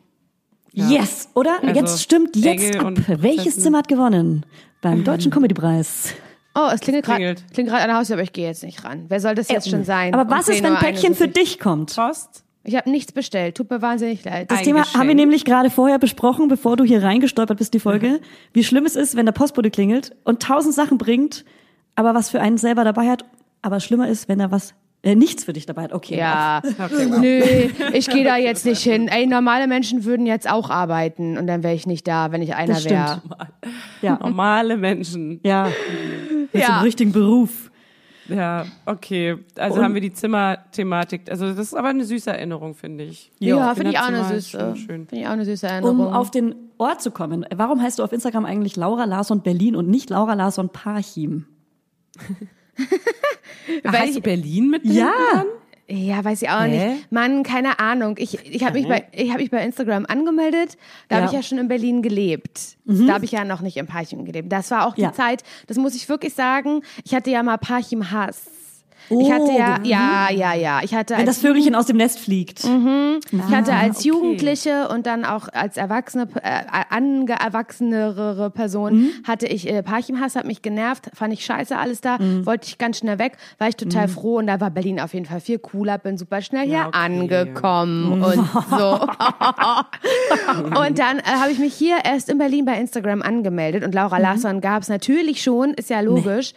[0.72, 1.58] Yes, oder?
[1.62, 2.94] Also, jetzt stimmt jetzt Engel ab.
[3.22, 3.60] Welches.
[3.60, 4.46] Zimmer hat gewonnen?
[4.82, 6.14] Beim Deutschen Comedypreis.
[6.58, 7.54] Oh, es klingelt gerade klingelt.
[7.70, 9.06] gerade an der Haustür, aber ich gehe jetzt nicht ran.
[9.10, 10.14] Wer soll das jetzt schon sein?
[10.14, 11.34] Aber Um was ist, 10 wenn ein Päckchen für 51?
[11.34, 11.96] dich kommt?
[11.96, 12.44] Post.
[12.64, 13.56] Ich habe nichts bestellt.
[13.56, 14.52] Tut mir wahnsinnig leid.
[14.52, 14.98] Das Ein Thema Geschenk.
[15.00, 18.20] haben wir nämlich gerade vorher besprochen, bevor du hier reingestolpert bist, die Folge.
[18.54, 21.46] Wie schlimm es ist, wenn der Postbote klingelt und tausend Sachen bringt,
[21.96, 23.24] aber was für einen selber dabei hat.
[23.62, 24.74] Aber schlimmer ist, wenn er was,
[25.08, 25.94] äh, nichts für dich dabei hat.
[25.94, 26.18] Okay.
[26.18, 27.20] Ja, Okay, wow.
[27.22, 27.42] nö,
[27.94, 29.08] ich gehe da jetzt nicht hin.
[29.08, 32.56] Ey, normale Menschen würden jetzt auch arbeiten und dann wäre ich nicht da, wenn ich
[32.56, 33.22] einer Das wäre.
[34.02, 34.18] Ja.
[34.22, 35.40] Normale Menschen.
[35.44, 35.66] Ja.
[35.66, 36.68] Mit so Ja.
[36.76, 37.72] einem richtigen Beruf.
[38.30, 39.38] Ja, okay.
[39.58, 41.30] Also Und- haben wir die Zimmerthematik.
[41.32, 43.32] Also das ist aber eine süße Erinnerung, finde ich.
[43.40, 44.76] Ja, finde ich auch eine süße.
[44.86, 46.00] Finde ich auch eine süße Erinnerung.
[46.02, 47.46] Um auf den Ort zu kommen.
[47.56, 51.46] Warum heißt du auf Instagram eigentlich Laura Larsson Berlin und nicht Laura Larsson Parchim?
[53.84, 55.12] Weil ich- du Berlin mit Ja.
[55.34, 55.48] Berlin?
[55.90, 56.90] Ja, weiß ich auch Hä?
[56.96, 57.12] nicht.
[57.14, 58.16] Mann, keine Ahnung.
[58.20, 60.78] Ich, ich habe mich, bei- ich hab mich bei Instagram angemeldet.
[61.08, 61.22] Da Ja.
[61.22, 62.76] habe ich ja schon in Berlin gelebt.
[62.84, 64.52] Da habe ich ja noch nicht in Parchim gelebt.
[64.52, 65.14] Das war auch die Ja.
[65.14, 68.42] Zeit, das muss ich wirklich sagen, ich hatte ja mal Parchim-Hass.
[69.10, 69.86] Ich hatte ja, Oh.
[69.88, 70.80] ja, ja, ja.
[70.84, 72.64] Ich hatte Wenn das Vögelchen aus dem Nest fliegt.
[72.64, 74.08] ich hatte als okay.
[74.10, 80.62] Jugendliche und dann auch als erwachsene, äh, angeerwachsenere Person hatte ich äh, Parchim-Hass, hat mich
[80.62, 84.38] genervt, fand ich scheiße alles da, wollte ich ganz schnell weg, war ich total froh
[84.38, 86.98] und da war Berlin auf jeden Fall viel cooler, bin super schnell hier Ja, okay.
[86.98, 89.00] angekommen und so.
[90.80, 94.18] und dann äh, habe ich mich hier erst in Berlin bei Instagram angemeldet und Laura
[94.18, 96.54] Larsson gab es natürlich schon, ist ja logisch.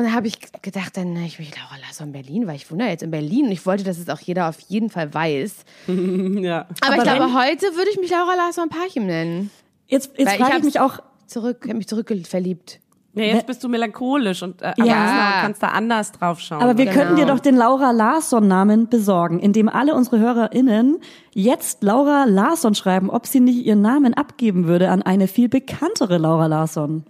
[0.00, 3.02] Und dann habe ich gedacht, dann ich will Laura Larsson Berlin, weil ich wohne jetzt
[3.02, 5.64] in Berlin und ich wollte, dass es auch jeder auf jeden Fall weiß.
[5.88, 6.60] Ja.
[6.80, 9.50] Aber, Aber ich glaube, heute würde ich mich Laura Larsson Parchim nennen.
[9.88, 12.80] Jetzt, jetzt ich frage ich hab's- mich auch, Zurück, ich habe mich zurückverliebt.
[13.12, 15.40] ja, jetzt bist du melancholisch und äh, Ja.
[15.42, 16.62] kannst da anders drauf schauen.
[16.62, 16.96] aber wir Genau.
[16.96, 20.98] könnten dir doch den Laura Larsson-Namen besorgen, indem alle unsere HörerInnen
[21.34, 26.16] jetzt Laura Larsson schreiben, ob sie nicht ihren Namen abgeben würde an eine viel bekanntere
[26.18, 27.04] Laura Larsson.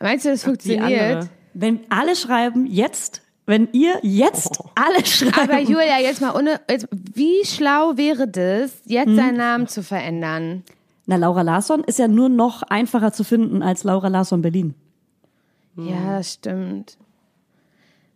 [0.00, 1.28] Meinst du, das Die funktioniert?
[1.54, 5.50] Wenn alle schreiben jetzt, wenn ihr jetzt alle schreiben.
[5.50, 9.16] Aber Julia, jetzt mal ohne, jetzt, wie schlau wäre das, jetzt Hm?
[9.16, 10.64] seinen Namen zu verändern?
[11.06, 14.74] Na, Laura Larsson ist ja nur noch einfacher zu finden als Laura Larsson Berlin.
[15.76, 16.96] Ja, das stimmt.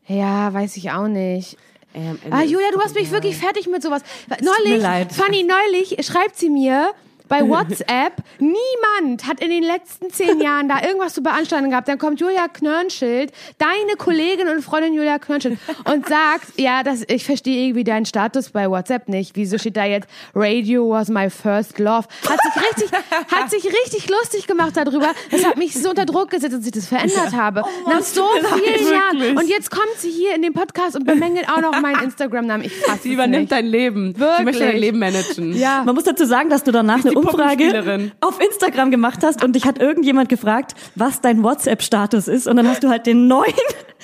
[0.07, 1.57] Ja, weiß ich auch nicht.
[1.93, 4.03] Ende Ah, Julia, du machst mich wirklich fertig mit sowas.
[4.41, 4.83] Neulich.
[5.13, 6.91] Fanny, neulich schreibt sie mir
[7.29, 11.89] bei WhatsApp, niemand hat in den letzten zehn Jahren da irgendwas zu beanstanden gehabt.
[11.89, 17.25] Dann kommt Julia Knörnschild, deine Kollegin und Freundin Julia Knörnschild und sagt, ja, das, ich
[17.25, 19.33] verstehe irgendwie deinen Status bei WhatsApp nicht.
[19.37, 22.07] Wieso steht da jetzt Radio was my first love?
[22.29, 22.99] Hat sich richtig,
[23.31, 25.13] hat sich richtig lustig gemacht darüber.
[25.31, 27.63] Das hat mich so unter Druck gesetzt, dass ich das verändert habe.
[27.89, 29.37] Nach so vielen Jahren.
[29.39, 32.65] Und jetzt kommt sie hier in den Podcast und bemängelt auch noch meinen Instagram-Namen.
[32.65, 33.53] Ich fasse Sie übernimmt nicht.
[33.53, 34.15] dein Leben.
[34.15, 34.45] Sie Wirklich?
[34.45, 35.57] möchte dein Leben managen.
[35.57, 35.83] Ja.
[35.85, 39.55] Man muss dazu sagen, dass du danach eine die Umfrage auf Instagram gemacht hast und
[39.55, 43.53] dich hat irgendjemand gefragt, was dein WhatsApp-Status ist und dann hast du halt den neuen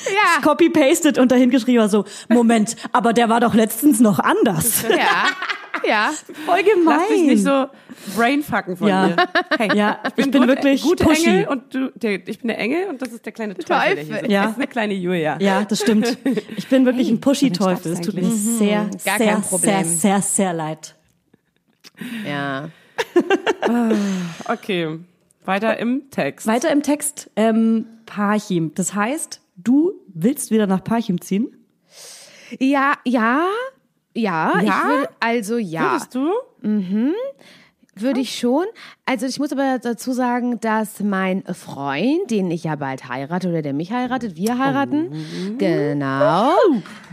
[0.06, 0.42] Ja.
[0.42, 4.82] copy-pasted und dahin geschrieben so, Moment, aber der war doch letztens noch anders.
[4.88, 5.26] Ja,
[5.88, 6.10] ja.
[6.46, 6.98] Voll gemein.
[7.00, 7.66] Lass dich nicht so
[8.16, 9.06] brainfucken von Ja.
[9.08, 9.16] mir.
[9.58, 11.26] Hey, Ja, ich bin gut, wirklich gute pushy.
[11.26, 14.04] Engel und du, der, ich bin der Engel und das ist der kleine Teufel, der
[14.04, 14.14] Teufel.
[14.20, 14.30] sitzt.
[14.30, 14.42] Ja.
[14.42, 15.36] Das ist eine kleine Julia.
[15.40, 16.16] Ja, das stimmt.
[16.56, 17.92] Ich bin wirklich ein Pushy-Teufel.
[17.92, 18.90] Es Mensch, tut mir sehr.
[19.04, 20.94] Gar sehr, sehr, sehr, sehr leid.
[22.26, 22.68] Ja.
[24.46, 24.98] Okay,
[25.44, 26.46] weiter im Text.
[26.46, 28.72] Weiter im Text, ähm, Parchim.
[28.74, 31.56] Das heißt, du willst wieder nach Parchim ziehen?
[32.58, 33.46] Ja, ja,
[34.14, 34.52] ja.
[34.60, 34.82] Ich Ja?
[34.86, 36.30] würde, also ja, Würdest du?
[37.96, 38.64] würde ich schon.
[39.06, 43.62] Also ich muss aber dazu sagen, dass mein Freund, den ich ja bald heirate oder
[43.62, 46.52] der mich heiratet, wir heiraten, genau,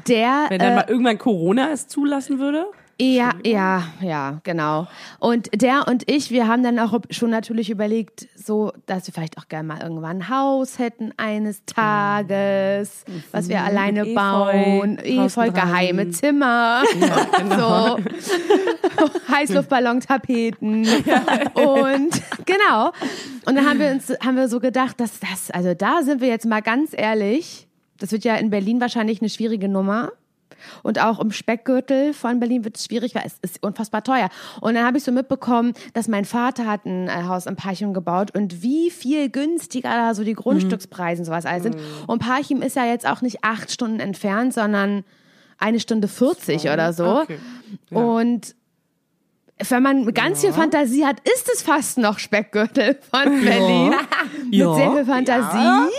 [0.08, 2.66] der Wenn dann äh, mal irgendwann Corona es zulassen würde?
[3.02, 4.88] Ja, ja, ja, genau.
[5.18, 9.40] Und der und ich, wir haben dann auch schon natürlich überlegt, so, dass wir vielleicht
[9.40, 15.50] auch gerne mal irgendwann ein Haus hätten eines Tages, was wir alleine Efeu bauen, Efeu,
[15.50, 16.84] geheime Zimmer,
[17.58, 17.98] so.
[19.32, 20.82] Heißluftballontapeten.
[21.56, 22.92] Und genau.
[23.48, 26.28] Und dann haben wir uns, haben wir so gedacht, dass das, also da sind wir
[26.28, 30.12] jetzt mal ganz ehrlich, das wird ja in Berlin wahrscheinlich eine schwierige Nummer.
[30.84, 34.30] Und auch im Speckgürtel von Berlin wird es schwierig, weil es ist unfassbar teuer.
[34.60, 37.94] Und dann habe ich so mitbekommen, dass mein Vater hat ein äh, Haus in Parchim
[37.94, 41.78] gebaut und wie viel günstiger da so die Grundstückspreise und sowas alles sind.
[42.08, 45.04] Und Parchim ist ja jetzt auch nicht acht Stunden entfernt, sondern
[45.58, 47.22] eine Stunde 40 oder so.
[47.22, 47.38] Okay.
[47.92, 48.56] Und
[49.70, 53.94] wenn man ganz viel Fantasie hat, ist es fast noch Speckgürtel von Berlin.
[54.50, 54.68] Ja.
[54.68, 55.90] Mit sehr viel Fantasie.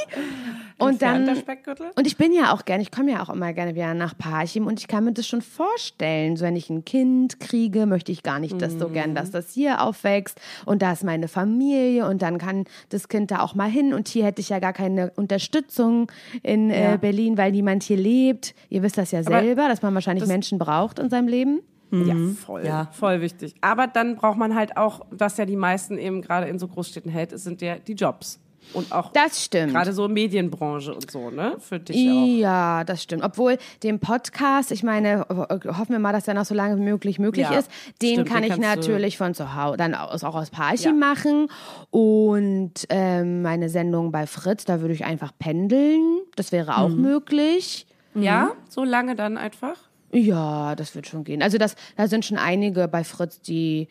[0.84, 1.90] Und dann, Speckgürtel?
[1.96, 4.66] und ich bin ja auch gerne, ich komme ja auch immer gerne wieder nach Parchim
[4.66, 6.36] und ich kann mir das schon vorstellen.
[6.36, 9.52] So, wenn ich ein Kind kriege, möchte ich gar nicht das so gern, dass das
[9.52, 13.70] hier aufwächst und da ist meine Familie und dann kann das Kind da auch mal
[13.70, 16.10] hin und hier hätte ich ja gar keine Unterstützung
[16.42, 16.94] in Ja.
[16.94, 18.54] äh, Berlin, weil niemand hier lebt.
[18.68, 21.60] Ihr wisst das ja selber, dass man wahrscheinlich Menschen braucht in seinem Leben.
[21.90, 22.14] Ja,
[22.46, 22.64] voll.
[22.64, 22.88] Ja.
[22.92, 23.54] Voll wichtig.
[23.60, 27.10] Aber dann braucht man halt auch, was ja die meisten eben gerade in so Großstädten
[27.12, 28.40] hält, es sind ja die Jobs.
[28.74, 29.72] Und auch Das stimmt.
[29.74, 31.56] gerade so Medienbranche und so, ne?
[31.58, 32.26] Für dich auch.
[32.26, 33.22] Ja, das stimmt.
[33.22, 37.18] Obwohl dem Podcast, ich meine, hoffen wir mal, dass der noch so lange wie möglich
[37.18, 37.70] möglich Ja, ist.
[38.00, 41.06] Den stimmt, kann den ich natürlich von zu Hause, dann aus, auch aus Parchim Ja.
[41.06, 41.48] machen.
[41.90, 46.20] Und ähm, meine Sendung bei Fritz, da würde ich einfach pendeln.
[46.36, 47.02] Das wäre auch Mhm.
[47.02, 47.86] möglich.
[48.14, 49.76] Ja, so lange dann einfach?
[50.12, 51.42] Ja, das wird schon gehen.
[51.42, 53.88] Also das, da sind schon einige bei Fritz, die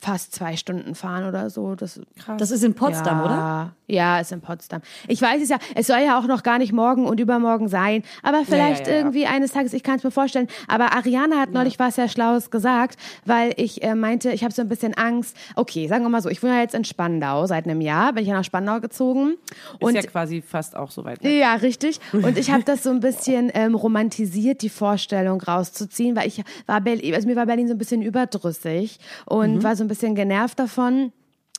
[0.00, 1.74] fast zwei Stunden fahren oder so.
[1.74, 2.00] Das,
[2.38, 3.72] Das ist in Potsdam, ja, oder?
[3.86, 4.82] Ja, ist in Potsdam.
[5.08, 8.02] Ich weiß es ja, es soll ja auch noch gar nicht morgen und übermorgen sein,
[8.22, 8.98] aber vielleicht ja, ja.
[8.98, 10.48] irgendwie eines Tages, ich kann es mir vorstellen.
[10.68, 14.62] Aber Ariana hat neulich was sehr Schlaues gesagt, weil ich äh, meinte, ich habe so
[14.62, 15.36] ein bisschen Angst.
[15.56, 18.22] Okay, sagen wir mal so, ich wohne ja jetzt in Spandau seit einem Jahr, bin
[18.22, 19.34] ich ja nach Spandau gezogen.
[19.80, 21.32] Ist ja quasi fast auch so weit weg.
[21.32, 22.00] Ja, richtig.
[22.12, 26.80] Und ich habe das so ein bisschen ähm, romantisiert, die Vorstellung rauszuziehen, weil ich war
[26.80, 30.58] Berlin, also mir war Berlin so ein bisschen überdrüssig und war so ein bisschen genervt
[30.58, 31.12] davon.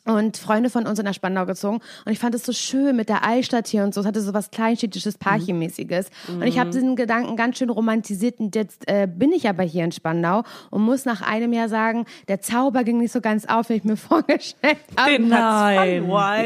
[0.05, 1.79] Und Freunde von uns sind nach Spandau gezogen.
[2.05, 4.01] Und ich fand es so schön mit der Altstadt hier und so.
[4.01, 6.07] Es hatte so was Kleinstädtisches, Parchim-mäßiges.
[6.27, 8.41] Und ich habe diesen Gedanken ganz schön romantisiert.
[8.41, 12.05] Und jetzt äh, bin ich aber hier in Spandau und muss nach einem Jahr sagen,
[12.27, 15.11] der Zauber ging nicht so ganz auf, wie ich mir vorgestellt habe.
[15.11, 16.03] Den Nein.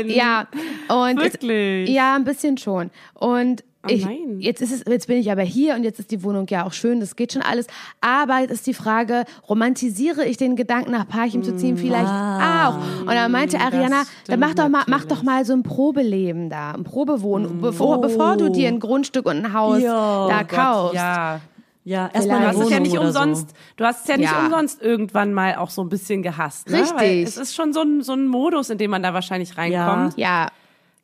[0.10, 0.48] Ja,
[0.90, 1.90] und Wirklich?
[1.90, 2.92] Ja, ein bisschen schon.
[3.16, 4.38] Und ich, nein.
[4.40, 6.74] jetzt ist es, jetzt bin ich aber hier und jetzt ist die Wohnung ja auch
[6.74, 7.68] schön, das geht schon alles.
[8.02, 12.78] Aber jetzt ist die Frage, romantisiere ich den Gedanken nach Parchim zu ziehen vielleicht auch?
[13.02, 16.72] Und dann meinte Ariana, dann mach doch mal, mach doch mal so ein Probeleben da,
[16.72, 20.50] ein Probewohnen, bevor, bevor du dir ein Grundstück und ein Haus Ja, da oh Gott,
[20.50, 20.96] kaufst.
[20.96, 21.42] Ja.
[21.84, 23.56] Ja, Du erstmal eine hast es ja nicht umsonst, So.
[23.78, 24.44] du hast es ja nicht Ja.
[24.44, 26.70] umsonst irgendwann mal auch so ein bisschen gehasst.
[26.70, 26.82] Ne?
[26.82, 26.98] Richtig.
[27.00, 30.18] Weil es ist schon so ein, so ein Modus, in dem man da wahrscheinlich reinkommt.
[30.18, 30.50] Ja,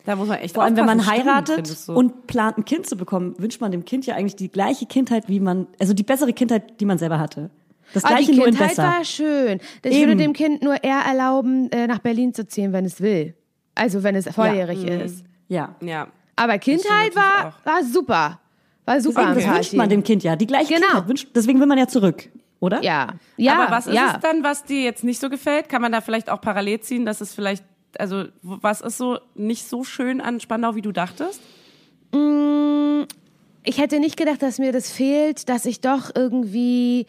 [0.05, 0.99] Da muss man echt Vor allem, wenn man.
[1.01, 1.93] Stimmt, heiratet du?
[1.93, 5.29] und plant, ein Kind zu bekommen, wünscht man dem Kind ja eigentlich die gleiche Kindheit,
[5.29, 7.49] wie man, also die bessere Kindheit, die man selber hatte.
[7.93, 8.83] Das aber gleiche die nur in Kindheit besser.
[8.83, 9.59] war schön.
[9.83, 10.07] Ich Eben.
[10.11, 13.35] würde dem Kind nur eher erlauben, äh, nach Berlin zu ziehen, wenn es will.
[13.75, 15.23] Also wenn es volljährig ist.
[15.47, 15.75] Ja.
[15.81, 16.07] ja.
[16.35, 18.39] Aber Kindheit war, war super.
[18.85, 20.35] War super Deswegen, das wünscht man dem Kind ja.
[20.35, 20.87] Die gleiche Genau.
[20.87, 22.29] Kindheit wünscht, deswegen will man ja zurück,
[22.59, 22.81] oder?
[22.83, 23.13] Ja.
[23.37, 24.13] Ja, Aber was ist ja.
[24.15, 25.69] es dann, was dir jetzt nicht so gefällt?
[25.69, 27.63] Kann man da vielleicht auch parallel ziehen, dass es vielleicht,
[27.99, 31.41] also was ist so nicht so schön an Spandau, wie du dachtest?
[33.63, 37.07] Ich hätte nicht gedacht, dass mir das fehlt, dass ich doch irgendwie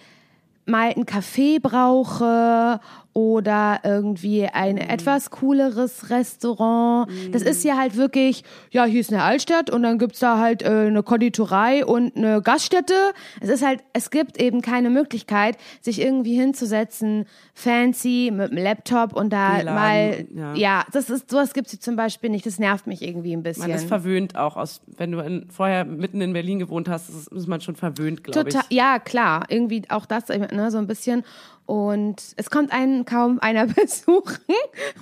[0.67, 2.81] mal einen Kaffee brauche
[3.15, 7.09] oder irgendwie ein etwas cooleres Restaurant.
[7.31, 10.63] Das ist ja halt wirklich, ja, hier ist eine Altstadt und dann gibt's da halt
[10.63, 12.95] äh, eine Konditorei und eine Gaststätte.
[13.41, 19.15] Es ist halt, es gibt eben keine Möglichkeit, sich irgendwie hinzusetzen, fancy, mit einem Laptop
[19.15, 20.55] und da WLAN, mal, ja.
[20.55, 20.85] ja.
[20.91, 22.45] das ist, sowas gibt's hier zum Beispiel nicht.
[22.45, 23.69] Das nervt mich irgendwie ein bisschen.
[23.69, 27.29] Man ist verwöhnt auch aus, wenn du in, vorher mitten in Berlin gewohnt hast, ist,
[27.29, 28.55] ist man schon verwöhnt, glaube ich.
[28.57, 29.45] Total, ja, klar.
[29.49, 31.23] Irgendwie auch das, ne, so ein bisschen.
[31.67, 34.39] Und es kommt einen kaum einer besuchen,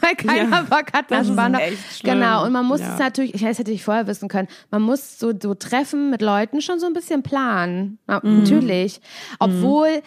[0.01, 1.59] weil keiner Ja, Bock hat nach das ist Spandau.
[2.05, 2.45] Genau.
[2.47, 2.93] Und man muss Ja.
[2.95, 6.23] es natürlich, ich das hätte ich vorher wissen können, man muss so, so Treffen mit
[6.23, 7.99] Leuten schon so ein bisschen planen.
[8.09, 8.39] Ja, Mhm.
[8.45, 9.01] Natürlich.
[9.41, 10.03] Obwohl,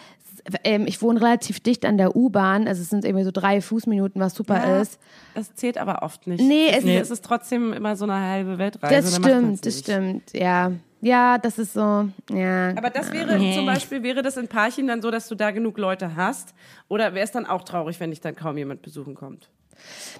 [0.64, 4.20] ähm, ich wohne relativ dicht an der U-Bahn, also es sind irgendwie so drei Fußminuten,
[4.20, 4.98] was super Ja, ist.
[5.34, 6.40] Das zählt aber oft nicht.
[6.42, 8.94] Nee, es, es- es ist trotzdem immer so eine halbe Weltreise.
[8.94, 10.70] Das stimmt, das stimmt, ja.
[11.00, 12.70] Ja, das ist so, ja.
[12.76, 15.78] Aber das wäre zum Beispiel, wäre das in Parchim dann so, dass du da genug
[15.78, 16.54] Leute hast?
[16.88, 19.50] Oder wäre es dann auch traurig, wenn dich dann kaum jemand besuchen kommt?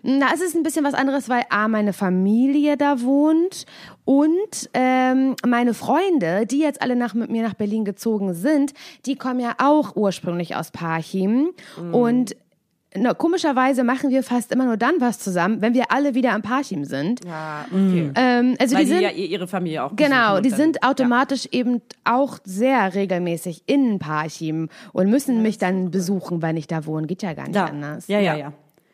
[0.02, 3.64] Na, es ist ein bisschen was anderes, weil A, meine Familie da wohnt
[4.04, 8.74] und ähm, meine Freunde, die jetzt alle nach, mit mir nach Berlin gezogen sind,
[9.06, 11.52] die kommen ja auch ursprünglich aus Parchim.
[11.90, 12.36] Und
[12.98, 16.42] na, komischerweise machen wir fast immer nur dann was zusammen, wenn wir alle wieder am
[16.42, 17.24] Parchim sind.
[17.24, 18.10] Ja, okay.
[18.14, 20.82] Ähm, also Weil die die, sind, ja eh ihre Familie auch Genau, die dann- sind
[20.82, 26.86] automatisch eben auch sehr regelmäßig in Parchim und müssen mich dann besuchen, wenn ich da
[26.86, 27.06] wohne.
[27.06, 27.66] Geht ja gar nicht Ja.
[27.66, 28.06] anders.
[28.08, 28.38] ja, ja, Ja.
[28.38, 28.52] ja.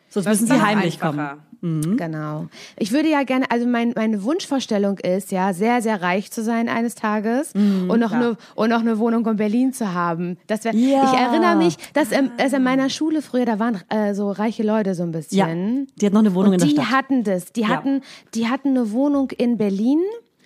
[0.08, 1.28] Sonst müssen sie heimlich einfacher.
[1.28, 1.42] kommen.
[1.62, 2.46] Genau.
[2.76, 6.68] Ich würde ja gerne, also mein, meine Wunschvorstellung ist ja, sehr, sehr reich zu sein
[6.68, 10.38] eines Tages und, noch eine, und noch eine Wohnung in Berlin zu haben.
[10.48, 11.04] Das wär, Ja.
[11.04, 14.64] Ich erinnere mich, dass, ähm, dass in meiner Schule früher, da waren äh, so reiche
[14.64, 15.18] Leute so ein Ja.
[15.46, 15.86] bisschen.
[16.00, 16.92] Die hat noch eine Wohnung und in die der Stadt.
[16.96, 17.52] hatten das.
[17.52, 17.68] Die Ja.
[17.68, 18.00] hatten,
[18.34, 20.00] die hatten eine Wohnung in Berlin.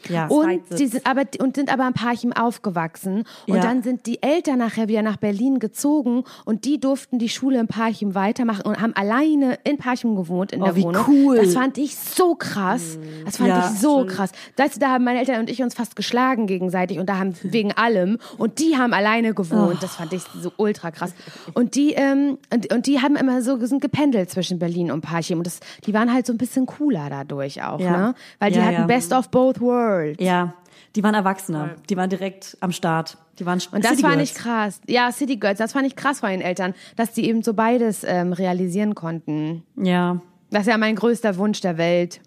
[0.09, 0.26] Ja.
[0.28, 3.61] Und sie sind aber und sind aber ein Parchim aufgewachsen und Ja.
[3.62, 7.66] dann sind die Eltern nachher wieder nach Berlin gezogen und die durften die Schule in
[7.66, 11.04] Parchim weitermachen und haben alleine in Parchim gewohnt in Oh, der wie Wohnung.
[11.09, 11.36] cool.
[11.36, 12.98] Das fand ich so krass.
[13.24, 14.30] Das fand Ja, ich so krass.
[14.57, 17.34] Weißt du, da haben meine Eltern und ich uns fast geschlagen gegenseitig und da haben
[17.42, 19.82] wegen allem und die haben alleine gewohnt.
[19.82, 21.14] Das fand ich so ultra krass.
[21.54, 25.38] Und die ähm, und, und die haben immer so sind gependelt zwischen Berlin und Parchim
[25.38, 27.90] und das, die waren halt so ein bisschen cooler dadurch auch, Ja.
[27.96, 28.14] ne?
[28.38, 28.86] Weil die hatten.
[28.86, 29.95] Best of both worlds.
[30.18, 30.55] Ja,
[30.94, 31.76] die waren Erwachsene.
[31.88, 33.18] Die waren direkt am Start.
[33.38, 34.30] Die waren Und das City fand Girls.
[34.30, 34.80] ich krass.
[34.86, 38.03] Ja, City Girls, das fand ich krass von den Eltern, dass die eben so beides
[38.05, 39.62] ähm, realisieren konnten.
[39.76, 40.20] Ja.
[40.51, 42.20] Das ist ja mein größter Wunsch der Welt.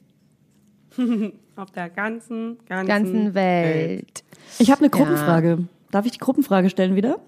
[1.56, 4.24] Auf der ganzen, ganzen, Ganzen Welt.
[4.60, 5.68] Ich habe eine Gruppenfrage.
[5.92, 7.20] Darf ich die Gruppenfrage stellen wieder?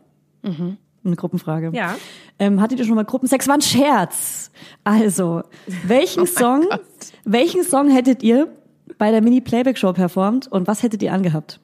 [0.43, 0.77] Mhm.
[1.03, 1.71] Eine Gruppenfrage.
[1.73, 1.95] Ja.
[2.37, 3.47] Ähm, hattet ihr schon mal Gruppensex?
[3.47, 4.51] War ein Scherz.
[4.83, 5.41] Also,
[5.85, 6.81] welchen Song, Gott.
[7.25, 8.47] welchen Song hättet ihr
[9.01, 11.59] bei der Mini-Playback-Show performt und was hättet ihr angehabt?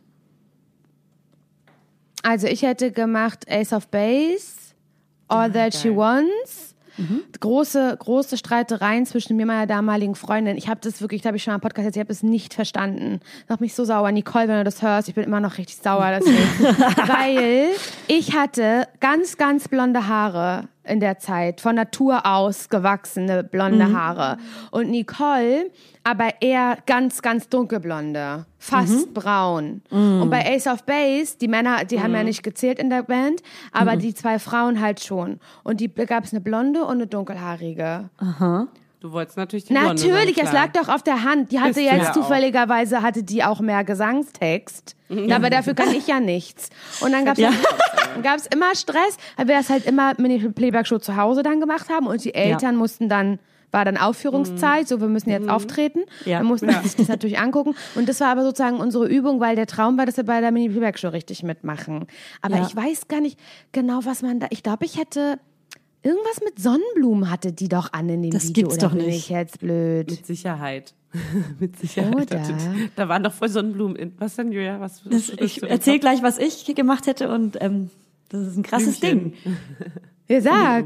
[2.23, 4.73] Also ich hätte gemacht Ace of Base,
[5.27, 6.73] All That She Wants
[7.39, 10.57] Große, große Streitereien zwischen mir und meiner damaligen Freundin.
[10.57, 12.55] Ich habe das wirklich, da habe ich schon am Podcast jetzt, ich habe es nicht
[12.55, 13.19] verstanden.
[13.41, 14.11] Das macht mich so sauer.
[14.11, 16.37] Nicole, wenn du das hörst, ich bin immer noch richtig sauer deswegen.
[17.07, 17.69] Weil
[18.07, 24.37] ich hatte ganz, ganz blonde Haare in der Zeit, von Natur aus gewachsene blonde Haare.
[24.71, 25.71] Und Nicole
[26.03, 29.81] aber eher ganz, ganz dunkelblonde, fast braun.
[30.21, 33.41] Und bei Ace of Base, die Männer, die haben ja nicht gezählt in der Band,
[33.73, 35.39] aber die zwei Frauen halt schon.
[35.63, 38.09] Und die gab es eine blonde und eine dunkelhaarige.
[38.99, 41.51] Du wolltest natürlich die Blonde Natürlich, sein, es lag doch auf der Hand.
[41.51, 44.95] Die hatte Ist jetzt ja zufälligerweise, hatte die auch mehr Gesangstext.
[45.31, 46.69] Aber dafür kann ich ja nichts.
[47.01, 47.51] Und dann gab's Ja.
[48.13, 51.59] dann gab's immer Stress, weil wir das halt immer mit der Playback-Show zu Hause dann
[51.59, 53.39] gemacht haben und die Eltern mussten dann
[53.71, 55.99] war dann Aufführungszeit, so wir müssen jetzt auftreten.
[56.25, 56.37] Ja.
[56.37, 57.75] Dann mussten wir sich das natürlich angucken.
[57.95, 60.51] Und das war aber sozusagen unsere Übung, weil der Traum war, dass wir bei der
[60.53, 62.07] Mini-Playback-Show richtig mitmachen.
[62.41, 62.65] Aber Ja.
[62.65, 63.37] ich weiß gar nicht
[63.73, 64.47] genau, was man da.
[64.51, 65.37] Ich glaube, ich hätte.
[66.07, 68.67] Irgendwas mit Sonnenblumen hatte die doch an in dem Das Video.
[68.69, 69.17] gibt's oder doch bin nicht.
[69.17, 70.09] Ich jetzt blöd.
[70.09, 70.93] Mit Sicherheit.
[71.59, 72.15] Mit Sicherheit.
[72.15, 72.43] Oder?
[72.95, 73.95] Da waren doch voll Sonnenblumen.
[73.95, 74.79] in- Was denn, Julia?
[74.79, 75.99] Was, was Das, was ich Kopf?
[75.99, 77.89] gleich, was ich gemacht hätte und ähm,
[78.29, 79.33] das ist ein krasses Blümchen.
[79.43, 79.57] Ding.
[80.29, 80.83] Ja, sag.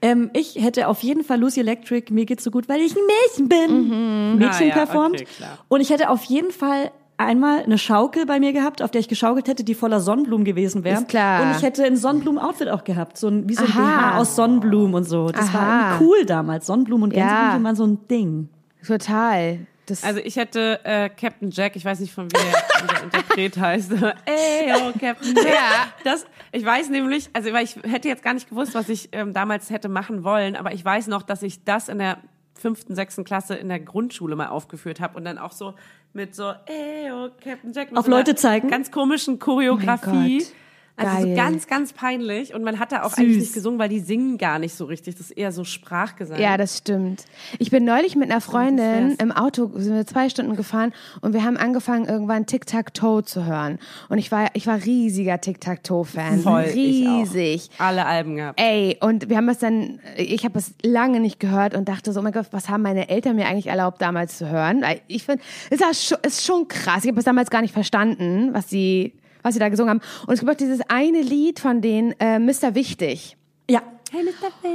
[0.00, 3.02] Ähm, ich hätte auf jeden Fall Lucy Electric, mir geht's so gut, weil ich ein
[3.04, 5.22] Mädchen bin, Mädchen Ah, ja, performt.
[5.22, 5.26] okay,
[5.66, 9.08] und ich hätte auf jeden Fall einmal eine Schaukel bei mir gehabt, auf der ich
[9.08, 11.00] geschaukelt hätte, die voller Sonnenblumen gewesen wäre.
[11.00, 11.42] Ist klar.
[11.42, 14.10] Und ich hätte ein Sonnenblumen-Outfit auch gehabt, so ein, wie so ein Aha.
[14.12, 15.28] BH aus Sonnenblumen und so.
[15.28, 15.90] Das war Aha.
[15.92, 16.66] irgendwie cool damals.
[16.66, 17.26] Sonnenblumen und Ja.
[17.26, 18.48] Gänseblümchen waren so ein Ding.
[18.86, 19.58] Total.
[19.86, 23.92] Das, Also ich hätte äh, Captain Jack, ich weiß nicht von wie der, Interpret heißt.
[24.24, 25.46] Ey, oh, Captain Jack.
[25.46, 25.86] Ja.
[26.04, 29.32] Das, ich weiß nämlich, also weil ich hätte jetzt gar nicht gewusst, was ich ähm,
[29.32, 32.18] damals hätte machen wollen, aber ich weiß noch, dass ich das in der
[32.54, 35.74] fünften, sechsten Klasse in der Grundschule mal aufgeführt habe und dann auch so
[36.16, 37.88] mit so, ey, oh, Captain Jack.
[37.94, 38.68] Auf so Leute zeigen?
[38.68, 40.38] Ganz komischen Choreografie.
[40.38, 40.52] Gott.
[40.96, 42.54] Also so ganz, ganz peinlich.
[42.54, 43.18] Und man hat da auch Süß.
[43.18, 45.16] eigentlich nicht gesungen, weil die singen gar nicht so richtig.
[45.16, 46.40] Das ist eher so Sprachgesang.
[46.40, 47.24] ja, das stimmt.
[47.58, 49.18] Ich bin neulich mit einer Freundin wär's.
[49.18, 53.78] im Auto, sind wir zwei Stunden gefahren und wir haben angefangen, irgendwann Tic-Tac-Toe zu hören.
[54.08, 56.40] Und ich war, ich war riesiger Tic-Tac-Toe-Fan.
[56.40, 56.62] Voll.
[56.62, 57.68] Riesig.
[57.78, 58.60] Alle Alben gehabt.
[58.60, 62.20] Ey, und wir haben es dann, ich habe es lange nicht gehört und dachte so,
[62.20, 64.82] oh mein Gott, was haben meine Eltern mir eigentlich erlaubt, damals zu hören?
[64.82, 67.04] Weil Ich finde, es ist schon, ist schon krass.
[67.04, 69.12] Ich habe es damals gar nicht verstanden, was sie,
[69.46, 70.00] was sie da gesungen haben.
[70.26, 72.74] Und es gibt auch dieses eine Lied von denen, äh, Mr.
[72.74, 73.36] Wichtig.
[73.70, 73.80] Ja.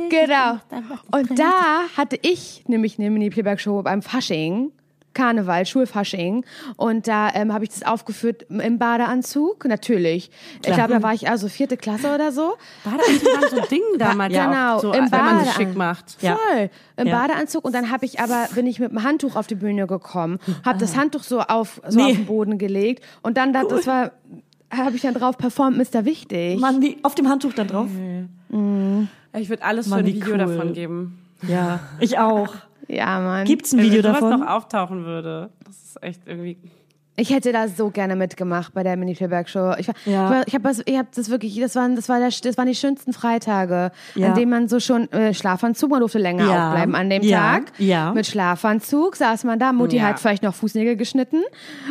[0.10, 0.60] Genau.
[1.12, 4.72] Und da hatte ich nämlich eine Mini-Playback-Show beim Fasching.
[5.14, 6.46] Karneval, Schulfasching.
[6.78, 10.32] Und da ähm, habe ich das aufgeführt im Badeanzug, natürlich.
[10.66, 12.54] Ich glaube, da war ich also vierte Klasse oder so.
[12.86, 14.34] Badeanzug waren so ein Ding damals.
[14.34, 16.16] Ja, auch genau, So, im wenn man sich schick macht.
[16.22, 16.38] Ja.
[16.38, 16.70] Voll.
[16.96, 17.20] Im Ja.
[17.20, 17.66] Badeanzug.
[17.66, 20.80] Und dann habe ich aber, bin ich mit dem Handtuch auf die Bühne gekommen, habe
[20.80, 22.12] das Handtuch so auf, so Nee.
[22.12, 23.04] auf den Boden gelegt.
[23.22, 24.12] Und dann, da- das war,
[24.72, 26.06] habe ich dann drauf performt, Mr.
[26.06, 26.60] Wichtig.
[26.60, 27.88] Mann, wie auf dem Handtuch dann drauf.
[29.34, 30.38] Ich würde alles Mann, für ein Video cool.
[30.38, 31.20] davon geben.
[31.48, 32.54] Ja, ich auch.
[32.88, 33.46] Ja, Mann.
[33.46, 34.40] Gibt's ein Wenn Video davon?
[34.42, 35.50] noch auftauchen würde.
[35.66, 36.58] Das ist echt irgendwie.
[37.18, 40.42] Ich hätte da so gerne mitgemacht bei der mini playback show Ich, war, Ja.
[40.42, 42.68] ich, ich habe das, ich hab das wirklich, das waren, das, war der, das waren
[42.68, 44.30] die schönsten Freitage, Ja.
[44.30, 46.70] an denen man so schon äh, Schlafanzug, man durfte länger Ja.
[46.70, 47.40] aufbleiben an dem Ja.
[47.60, 47.74] Tag.
[47.80, 48.12] Ja.
[48.14, 50.04] Mit Schlafanzug saß man da, Mutti Ja.
[50.04, 51.42] hat vielleicht noch Fußnägel geschnitten.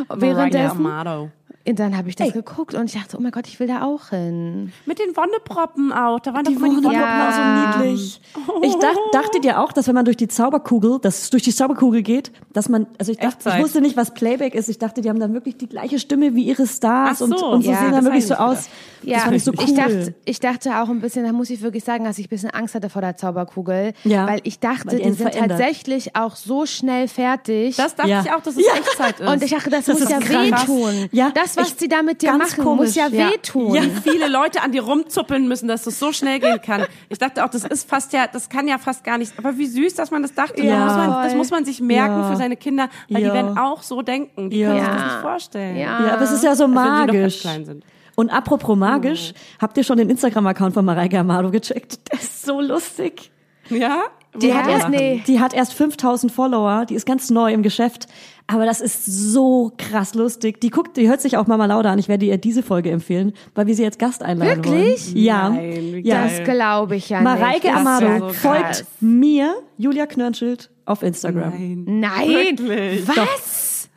[0.09, 0.87] Mariah Währenddessen.
[0.87, 1.31] Amado.
[1.69, 3.83] Und dann habe ich das geguckt und ich dachte, oh mein Gott, ich will da
[3.85, 4.73] auch hin.
[4.87, 6.19] Mit den Wonneproppen auch.
[6.19, 7.73] Da waren Die doch immer die Wunderpuppen Ja.
[7.75, 8.21] so niedlich.
[8.63, 11.55] Ich dacht, dachte dir auch, dass wenn man durch die Zauberkugel, dass es durch die
[11.55, 13.59] Zauberkugel geht, dass man, also ich dachte, Echtzeit.
[13.59, 14.69] ich wusste nicht, was Playback ist.
[14.69, 17.47] Ich dachte, die haben dann wirklich die gleiche Stimme wie ihre Stars Ach und, so.
[17.47, 18.69] und so Ja, sehen dann wirklich so aus.
[19.03, 19.65] Das fand ich so cool.
[19.65, 22.31] ich dachte, ich dachte auch ein bisschen, da muss ich wirklich sagen, dass ich ein
[22.31, 25.59] bisschen Angst hatte vor der Zauberkugel, Ja, weil ich dachte, weil die die, sind verändert.
[25.59, 27.77] tatsächlich auch so schnell fertig.
[27.77, 28.23] Das dachte Ja.
[28.23, 29.29] ich auch, dass es Echtzeit ist.
[29.29, 30.69] und ich dachte, das, Das muss ist ja krass.
[30.69, 31.09] wehtun.
[31.13, 32.86] Ja, das, was ich- sie da mit dir machen, komisch.
[32.88, 33.30] muss ja, Ja.
[33.30, 33.74] wehtun.
[33.74, 36.84] ja, viele Leute an dir rumzuppeln müssen, dass es so schnell gehen kann.
[37.09, 39.32] Ich dachte auch, das ist fast ja, das kann ja fast gar nicht.
[39.38, 40.62] Aber wie süß, dass man das dachte.
[40.62, 40.84] Ja.
[40.86, 42.30] Das, muss man, das muss man sich merken Ja.
[42.30, 43.28] für seine Kinder, weil Ja.
[43.28, 44.51] die werden auch so denken.
[44.51, 44.68] Die Ja.
[44.68, 45.07] können sich das Ja.
[45.07, 45.76] nicht vorstellen.
[45.76, 46.07] Ja.
[46.07, 47.40] Ja, aber es ist ja so Als wenn sie noch ganz magisch.
[47.40, 47.84] klein sind.
[48.16, 52.01] Und apropos magisch, habt ihr schon den Instagram-Account von Mareike Amado gecheckt?
[52.12, 53.30] Der ist so lustig.
[53.70, 54.03] Ja?
[54.37, 55.22] Die hat erst, nee.
[55.26, 58.07] Die hat erst 5000 Follower, die ist ganz neu im Geschäft,
[58.47, 60.61] aber das ist so krass lustig.
[60.61, 61.99] Die guckt, die hört sich auch Mama Lauda an.
[61.99, 65.14] Ich werde ihr diese Folge empfehlen, weil wir sie als Gast einladen Wirklich?
[65.14, 65.16] wollen.
[65.24, 65.51] Ja.
[65.51, 66.24] Nein, ja.
[66.24, 67.74] Das glaube ich ja Mareike nicht.
[67.74, 71.51] Das Amado so folgt mir, Julia Knörnschild, auf Instagram.
[71.51, 71.85] Nein.
[71.87, 72.28] Nein.
[72.59, 73.09] Wirklich?
[73.09, 73.89] Was?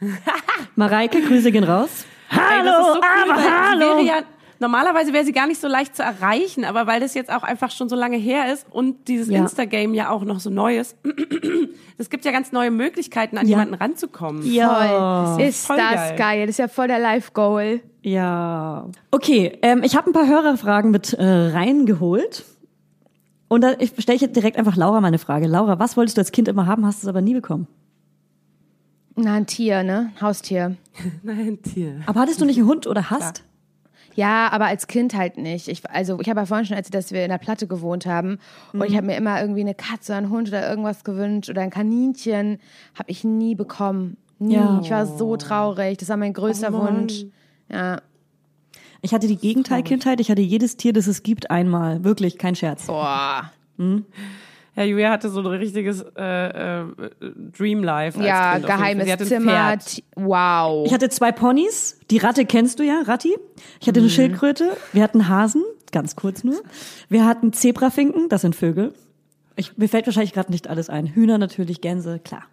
[0.75, 2.05] Mareike, Grüße gehen raus.
[2.31, 3.79] Ey, Hallo, ist so cool, aber hallo.
[3.79, 4.23] Wäre ja,
[4.63, 7.69] normalerweise wäre sie gar nicht so leicht zu erreichen, aber weil das jetzt auch einfach
[7.69, 9.39] schon so lange her ist und dieses Ja.
[9.39, 10.97] Insta-Game ja auch noch so neu ist,
[11.97, 13.57] es gibt ja ganz neue Möglichkeiten, an Ja.
[13.59, 14.41] jemanden ranzukommen.
[14.51, 15.35] Ja.
[15.35, 15.43] Voll.
[15.43, 16.15] Ist voll das geil.
[16.17, 16.41] geil.
[16.47, 17.81] Das ist ja voll der Live-Goal.
[18.01, 18.87] Ja.
[19.11, 22.45] Okay, ähm, ich habe ein paar Hörerfragen mit äh, reingeholt.
[23.49, 25.47] Und da ich stelle ich jetzt direkt einfach Laura meine Frage.
[25.47, 27.67] Laura, was wolltest du als Kind immer haben, hast es aber nie bekommen?
[29.15, 30.11] Na, ein Tier, ne?
[30.21, 30.75] Haustier.
[31.23, 32.01] Nein, Tier.
[32.07, 33.43] Aber hattest du nicht einen Hund oder hast?
[34.15, 35.67] Ja, aber als Kind halt nicht.
[35.67, 38.39] Ich, also ich habe ja vorhin schon erzählt, dass wir in der Platte gewohnt haben
[38.73, 41.69] und ich habe mir immer irgendwie eine Katze, einen Hund oder irgendwas gewünscht oder ein
[41.69, 42.59] Kaninchen.
[42.97, 44.17] Habe ich nie bekommen.
[44.39, 44.55] Nie.
[44.55, 44.79] Ja.
[44.83, 45.97] Ich war so traurig.
[45.97, 47.25] Das war mein größter Wunsch.
[47.69, 48.01] Ja.
[49.01, 50.19] Ich hatte die Gegenteilkindheit.
[50.19, 52.03] Ich hatte jedes Tier, das es gibt, einmal.
[52.03, 52.85] Wirklich, kein Scherz.
[52.85, 53.51] Boah.
[54.75, 56.85] Ja, Julia hatte so ein richtiges äh, äh,
[57.55, 58.17] Dream Life.
[58.17, 59.77] Als Ja, kind geheimes Zimmer.
[60.15, 60.87] Wow.
[60.87, 61.99] Ich hatte zwei Ponys.
[62.09, 63.35] Die Ratte kennst du ja, Ratti.
[63.79, 64.75] Ich hatte eine Schildkröte.
[64.91, 66.59] Wir hatten Hasen, ganz kurz nur.
[67.07, 68.93] Wir hatten Zebrafinken, das sind Vögel.
[69.55, 71.05] Ich, mir fällt wahrscheinlich gerade nicht alles ein.
[71.05, 72.43] Hühner natürlich, Gänse, klar.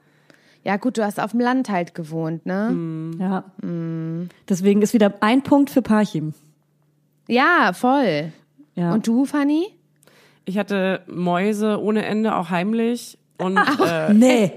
[0.62, 3.14] Ja, gut, du hast auf dem Land halt gewohnt, ne?
[3.18, 3.44] Ja.
[4.46, 6.34] Deswegen ist wieder ein Punkt für Parchim.
[7.28, 8.32] Ja, voll.
[8.74, 8.92] Ja.
[8.92, 9.68] Und du, Fanny?
[10.44, 13.18] Ich hatte Mäuse ohne Ende, auch heimlich.
[13.38, 14.52] Und äh, nee.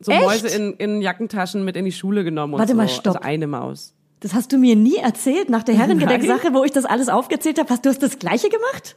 [0.00, 0.22] so echt?
[0.22, 2.54] Mäuse in, in Jackentaschen mit in die Schule genommen.
[2.54, 2.76] Und Warte so.
[2.76, 3.16] mal, stopp.
[3.16, 3.94] Also eine Maus.
[4.20, 6.54] Das hast du mir nie erzählt nach der Herrengedecksache, Nein.
[6.54, 7.70] wo ich das alles aufgezählt habe.
[7.70, 8.96] Was, du hast das Gleiche gemacht?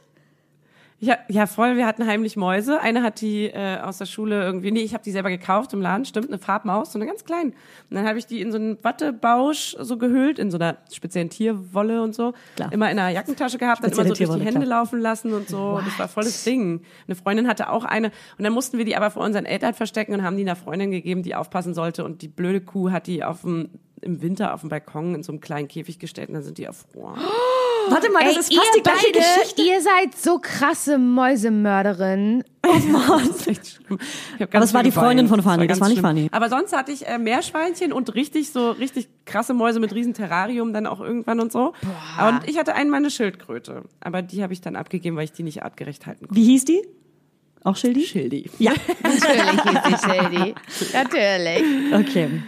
[1.00, 1.76] Ja, ja, voll.
[1.76, 2.80] Wir hatten heimlich Mäuse.
[2.80, 5.82] Eine hat die äh, aus der Schule irgendwie, nee, ich habe die selber gekauft im
[5.82, 7.50] Laden, stimmt, eine Farbmaus, so eine ganz kleine.
[7.50, 11.30] Und dann habe ich die in so einen Wattebausch so gehüllt, in so einer speziellen
[11.30, 12.32] Tierwolle und so.
[12.56, 12.72] Klar.
[12.72, 14.80] Immer in einer Jackentasche gehabt, dann immer so durch die Tierwolle, Hände klar.
[14.80, 15.80] laufen lassen und so.
[15.84, 16.82] Das war volles Ding.
[17.06, 18.10] Eine Freundin hatte auch eine.
[18.38, 20.90] Und dann mussten wir die aber vor unseren Eltern verstecken und haben die einer Freundin
[20.90, 22.04] gegeben, die aufpassen sollte.
[22.04, 23.68] Und die blöde Kuh hat die auf dem,
[24.00, 26.64] im Winter auf dem Balkon in so einem kleinen Käfig gestellt und dann sind die
[26.64, 27.20] erfroren.
[27.90, 29.62] Warte mal, das Ey, ist ihr fast die gleiche beide, Geschichte.
[29.62, 32.44] ihr seid so krasse Mäusemörderin.
[32.64, 33.98] Das ist echt schlimm.
[34.36, 36.00] Ich hab ganz Aber es war die Freundin von Fanny, das ganz war nicht.
[36.00, 36.28] Fanny.
[36.32, 40.72] Aber sonst hatte ich äh, Meerschweinchen und richtig so richtig krasse Mäuse mit riesen Terrarium
[40.72, 41.74] dann auch irgendwann und so.
[42.26, 45.42] Und ich hatte einmal eine Schildkröte, aber die habe ich dann abgegeben, weil ich die
[45.42, 46.40] nicht artgerecht halten konnte.
[46.40, 46.82] Wie hieß die?
[47.64, 48.02] Auch Schildi?
[48.02, 48.50] Schildi.
[48.58, 48.72] Ja.
[49.02, 50.54] Natürlich hieß die Shady.
[50.94, 51.94] Natürlich.
[51.94, 52.42] Okay.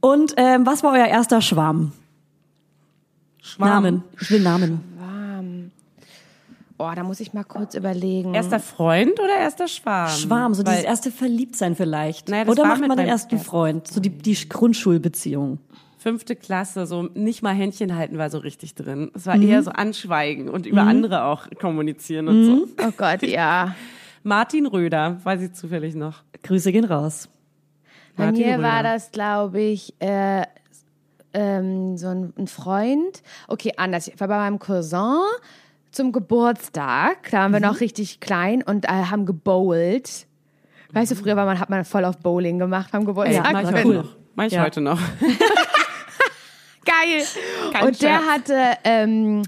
[0.00, 1.92] Und ähm, was war euer erster Schwarm?
[3.58, 4.02] Namen.
[4.20, 4.80] Ich will Namen.
[6.78, 8.34] Oh, da muss ich mal kurz überlegen.
[8.34, 10.10] Erster Freund oder erster Schwarm?
[10.10, 12.28] Schwarm, so Weil dieses erste Verliebtsein vielleicht.
[12.28, 13.38] Naja, Oder war macht man den ersten.
[13.38, 13.88] Freund?
[13.88, 15.58] So die, die Grundschulbeziehung.
[15.98, 19.10] fünfte Klasse, so nicht mal Händchen halten war so richtig drin.
[19.14, 19.30] Es Mhm.
[19.30, 22.68] war eher so anschweigen und über andere auch kommunizieren und so.
[22.86, 23.74] oh Gott, ja.
[24.22, 26.22] Martin Röder, weiß ich zufällig noch.
[26.42, 27.28] Grüße gehen raus.
[28.16, 28.92] Bei Martin mir war Röder.
[28.94, 30.42] das, glaube ich, äh,
[31.36, 33.22] ähm, so ein, ein Freund.
[33.46, 34.08] Okay, anders.
[34.08, 35.18] Ich war bei meinem Cousin
[35.92, 37.30] zum Geburtstag.
[37.30, 40.26] Da waren wir noch richtig klein und äh, haben gebowlt.
[40.92, 43.52] Weißt du, früher war man, hat man voll auf Bowling gemacht beim Geburtstag.
[43.52, 43.94] Mach ich war heute cool.
[43.96, 44.16] noch.
[44.34, 44.62] Mach ich Ja.
[44.64, 44.98] heute noch.
[46.84, 47.24] Geil.
[47.72, 48.26] Kein und der Scherz.
[48.28, 49.42] hatte, ähm,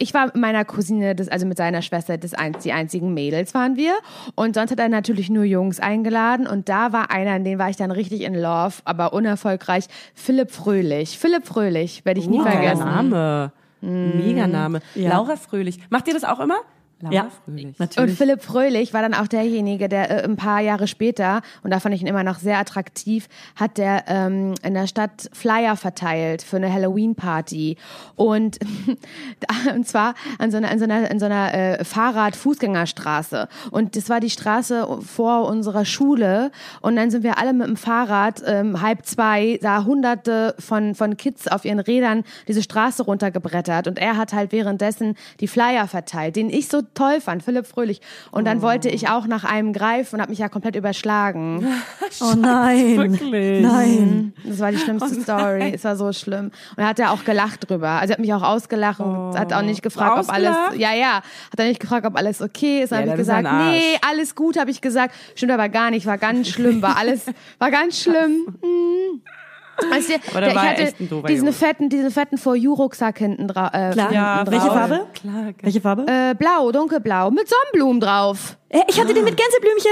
[0.00, 3.52] ich war mit meiner Cousine, das, also mit seiner Schwester, das ein, die einzigen Mädels
[3.54, 3.92] waren wir.
[4.34, 6.46] Und sonst hat er natürlich nur Jungs eingeladen.
[6.46, 9.84] Und da war einer, in den war ich dann richtig in Love, aber unerfolgreich.
[10.14, 11.18] Philipp Fröhlich.
[11.18, 12.84] Philipp Fröhlich, werde ich nie geiler vergessen.
[12.86, 13.52] Name.
[13.82, 14.80] Mega Name.
[14.94, 15.10] Ja.
[15.10, 15.78] Laura Fröhlich.
[15.90, 16.56] Macht ihr das auch immer?
[17.00, 17.66] Laura Ja, Fröhlich.
[17.66, 18.16] Und natürlich.
[18.16, 21.94] Philipp Fröhlich war dann auch derjenige, der äh, ein paar Jahre später, und da fand
[21.94, 26.56] ich ihn immer noch sehr attraktiv, hat der ähm, in der Stadt Flyer verteilt für
[26.56, 27.76] eine Halloween-Party.
[28.16, 28.58] Und,
[29.74, 33.48] und zwar an so einer, an so einer, an so einer äh, Fahrrad-Fußgängerstraße.
[33.70, 36.50] Und das war die Straße vor unserer Schule.
[36.80, 41.16] Und dann sind wir alle mit dem Fahrrad ähm, halb zwei, da hunderte von, von
[41.16, 43.88] Kids auf ihren Rädern diese Straße runtergebrettert.
[43.88, 48.00] Und er hat halt währenddessen die Flyer verteilt, den ich so toll fand, Philipp Fröhlich.
[48.30, 51.66] Und dann wollte ich auch nach einem greifen und habe mich ja komplett überschlagen.
[52.22, 52.96] Oh nein.
[52.98, 53.62] Wirklich?
[53.64, 54.34] Nein.
[54.44, 55.72] Das war die schlimmste Story.
[55.74, 56.46] Es war so schlimm.
[56.46, 57.88] Und da hat er auch gelacht drüber.
[57.88, 60.54] Also er hat mich auch ausgelacht und hat auch nicht gefragt, ob alles.
[60.76, 61.16] Ja, ja.
[61.16, 62.90] Hat er nicht gefragt, ob alles okay ist.
[62.90, 65.14] Dann Ja, habe ich gesagt, nee, alles gut, habe ich gesagt.
[65.36, 67.26] Stimmt aber gar nicht, war ganz schlimm, war alles,
[67.58, 68.46] war ganz schlimm.
[69.90, 71.52] Weißt du, Aber der ich war hatte echt ein doofer diesen Junge.
[71.56, 73.70] fetten, diesen fetten For You Rucksack hinten drauf.
[73.72, 74.12] Äh, Klar.
[74.12, 74.76] Ja, hinten Welche drauf.
[74.76, 75.06] Farbe?
[75.14, 75.34] Klar.
[75.62, 76.06] Welche Farbe?
[76.06, 78.56] Äh, blau, dunkelblau, mit Sonnenblumen drauf.
[78.68, 79.90] Äh, ich hatte den mit Gänseblümchen.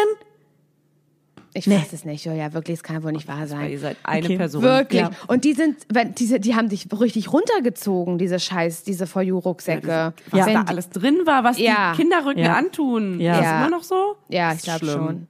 [1.54, 3.70] Ich weiß es nicht, Julia, wirklich, es kann wohl nicht wahr sein.
[3.70, 4.36] Ihr seid eine Okay.
[4.36, 4.62] Person.
[4.62, 5.00] Wirklich.
[5.00, 5.10] Ja.
[5.26, 9.38] Und die sind, wenn, diese, die haben dich richtig runtergezogen, diese Scheiß, diese For You
[9.38, 10.12] Rucksäcke.
[10.30, 11.92] Was Wenn da die- alles drin war, was Ja.
[11.92, 12.54] die Kinderrücken Ja.
[12.54, 13.18] antun.
[13.20, 13.32] Ja.
[13.32, 13.60] Ist das Ja.
[13.60, 14.16] immer noch so?
[14.28, 15.26] Ja, Das ich glaube schon.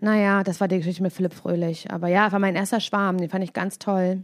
[0.00, 1.90] Naja, das war die Geschichte mit Philipp Fröhlich.
[1.90, 4.22] Aber ja, war mein erster Schwarm, den fand ich ganz toll.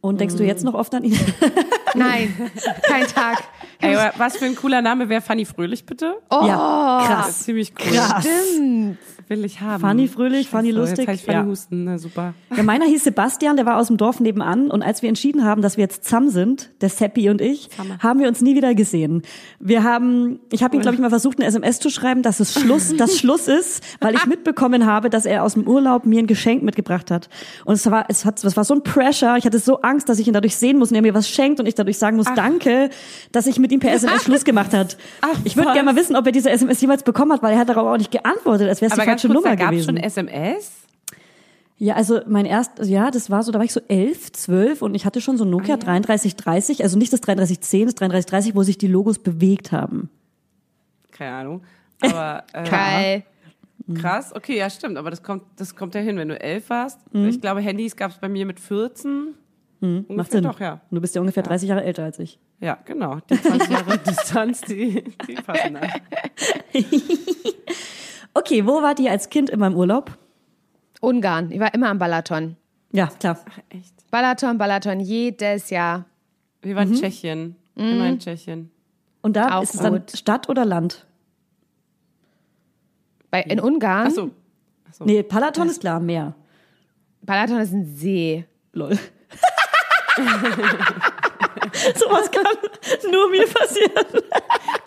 [0.00, 1.18] Und denkst du jetzt noch oft an ihn?
[1.94, 2.34] Nein,
[2.82, 3.42] kein Tag.
[3.80, 6.14] Ey, was für ein cooler Name wäre Fanny Fröhlich, bitte?
[6.30, 7.28] Oh, Ja, Das krass.
[7.30, 7.92] ist ziemlich cool.
[7.96, 8.24] Krass.
[8.24, 8.98] stimmt.
[9.28, 9.80] Will ich haben.
[9.80, 11.08] Funny fröhlich, funny So, lustig.
[11.08, 11.44] Jetzt Fanny Ja.
[11.44, 12.34] Husten, na super.
[12.56, 14.70] Ja, meiner hieß Sebastian, der war aus dem Dorf nebenan.
[14.70, 17.68] Und als wir entschieden haben, dass wir jetzt zusammen sind, der Seppi und ich,
[18.00, 19.22] haben wir uns nie wieder gesehen.
[19.58, 22.54] Wir haben, ich habe ihm, glaube ich, mal versucht, eine SMS zu schreiben, dass es
[22.54, 26.28] Schluss, dass Schluss ist, weil ich mitbekommen habe, dass er aus dem Urlaub mir ein
[26.28, 27.28] Geschenk mitgebracht hat.
[27.64, 29.36] Und es war, es hat, es war so ein Pressure.
[29.38, 31.58] Ich hatte so Angst, dass ich ihn dadurch sehen muss und er mir was schenkt
[31.58, 32.90] und ich dadurch sagen muss, danke,
[33.32, 34.96] dass ich mit ihm per SMS Schluss gemacht hat.
[35.42, 37.68] ich würde gerne mal wissen, ob er diese SMS jemals bekommen hat, weil er hat
[37.68, 39.86] darauf auch nicht geantwortet, als wäre es die falsche Nummer da gab es gewesen.
[39.86, 40.72] schon SMS?
[41.78, 44.80] Ja, also mein erst, also ja, das war so, da war ich so elf, zwölf
[44.80, 48.62] und ich hatte schon so ein Nokia 3330, also nicht das 3310, das 3330, wo
[48.62, 50.08] sich die Logos bewegt haben.
[51.10, 51.62] Keine Ahnung.
[52.00, 53.24] Aber äh, Geil.
[53.94, 56.98] krass, okay, ja stimmt, aber das kommt, das kommt ja hin, wenn du elf warst.
[57.12, 57.28] Mhm.
[57.28, 59.34] Ich glaube, Handys gab es bei mir mit 14.
[59.80, 60.44] Ungefähr Macht Sinn.
[60.44, 60.80] Doch, ja.
[60.90, 62.38] Du bist ja ungefähr 30 Jahre älter als ich.
[62.60, 63.18] Ja, genau.
[63.30, 65.90] Die 20 Jahre Distanz, die, die passen dann.
[68.36, 70.16] Okay, wo wart ihr als Kind immer im Urlaub?
[71.00, 71.50] Ungarn.
[71.50, 72.56] Ich war immer am Balaton.
[72.92, 73.38] Ja, klar.
[73.70, 73.94] Echt.
[74.10, 76.04] Balaton, Balaton, jedes Jahr.
[76.60, 76.76] Wir Mhm.
[76.78, 77.56] waren in Tschechien.
[77.76, 78.70] Immer in Tschechien.
[79.22, 80.10] Und da Auch ist es dann gut.
[80.16, 81.06] Stadt oder Land?
[83.30, 84.08] Bei, in Ungarn.
[84.08, 84.30] Ach so.
[84.88, 85.04] Ach so.
[85.04, 86.34] Nee, Palaton ist klar, Meer.
[87.22, 88.44] Balaton ist ein See.
[88.72, 88.98] Lol.
[91.96, 92.44] Sowas kann
[93.10, 94.22] nur mir passieren.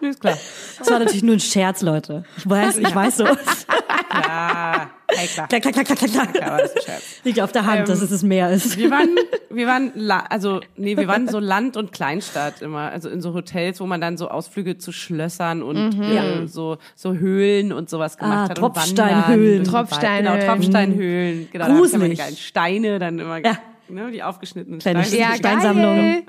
[0.01, 0.37] Nee, ist klar.
[0.79, 2.23] Das war natürlich nur ein Scherz, Leute.
[2.37, 3.37] Ich weiß, ich weiß sowas.
[4.09, 4.89] Klar.
[5.11, 5.47] Hey, klar.
[5.47, 6.61] Klack, klack, klack, klack, Ja, aber klack.
[6.61, 7.03] das ein Scherz.
[7.23, 8.77] Liegt auf der Hand, dass es das Meer ist.
[8.77, 9.09] Wir waren,
[9.49, 9.91] wir waren,
[10.29, 14.01] also nee, wir waren so Land- und Kleinstadt immer, also in so Hotels, wo man
[14.01, 18.49] dann so Ausflüge zu Schlössern und äh, so so Höhlen und sowas gemacht Ah, hat.
[18.59, 19.63] und Tropfsteinhöhlen.
[19.63, 20.39] Tropfsteinhöhlen.
[20.41, 21.49] Genau, Tropfsteinhöhlen.
[21.51, 22.17] Genau, da ich immer die Gruselig.
[22.19, 23.57] geilen Steine dann immer, Ja.
[23.89, 25.21] ne, die aufgeschnittenen Kleine Steine.
[25.21, 25.95] Ja, Ja, Steinsammlung.
[25.95, 26.23] geil.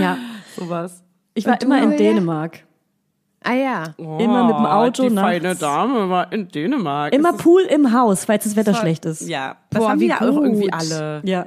[0.00, 0.16] Ja.
[0.56, 1.02] sowas.
[1.34, 1.96] Ich war immer in?
[1.96, 2.60] Dänemark.
[3.44, 3.84] Ah ja.
[3.96, 5.28] Immer mit dem Auto Oh, Die nachts.
[5.30, 7.12] feine Dame war in Dänemark.
[7.12, 9.22] Immer Pool im Haus, falls das Wetter voll- schlecht ist.
[9.28, 11.22] Ja, das Boah, haben wie wir ja auch irgendwie alle.
[11.24, 11.46] Ja.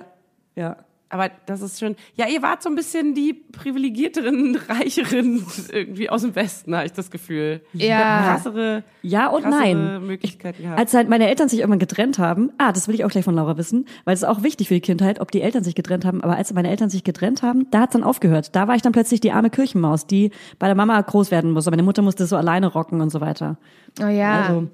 [0.55, 0.75] Ja.
[1.15, 6.23] Aber das ist schon, ja, ihr wart so ein bisschen die privilegierteren, reicheren irgendwie aus
[6.23, 7.61] dem Westen, habe ich das Gefühl.
[7.71, 8.23] Ja.
[8.33, 10.05] Krassere, Ja und krassere nein.
[10.05, 10.77] Möglichkeiten gehabt.
[10.77, 13.33] Als halt meine Eltern sich irgendwann getrennt haben, ah, das will ich auch gleich von
[13.33, 16.03] Laura wissen, weil es ist auch wichtig für die Kindheit, ob die Eltern sich getrennt
[16.03, 18.53] haben, aber als meine Eltern sich getrennt haben, da hat's dann aufgehört.
[18.53, 21.65] Da war ich dann plötzlich die arme Kirchenmaus, die bei der Mama groß werden muss.
[21.67, 23.57] Meine Mutter musste so alleine rocken und so weiter.
[24.03, 24.41] Oh ja.
[24.41, 24.67] Also,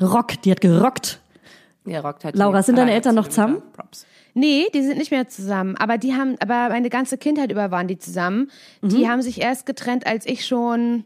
[0.00, 1.20] Rock, die hat gerockt.
[1.86, 3.62] ja, rockt halt Laura, sind deine Eltern noch zusammen?
[3.72, 4.04] Props.
[4.38, 5.76] Nee, die sind nicht mehr zusammen.
[5.78, 8.50] Aber die haben, aber meine ganze Kindheit über waren die zusammen.
[8.82, 8.88] Mhm.
[8.90, 11.04] Die haben sich erst getrennt, als ich schon,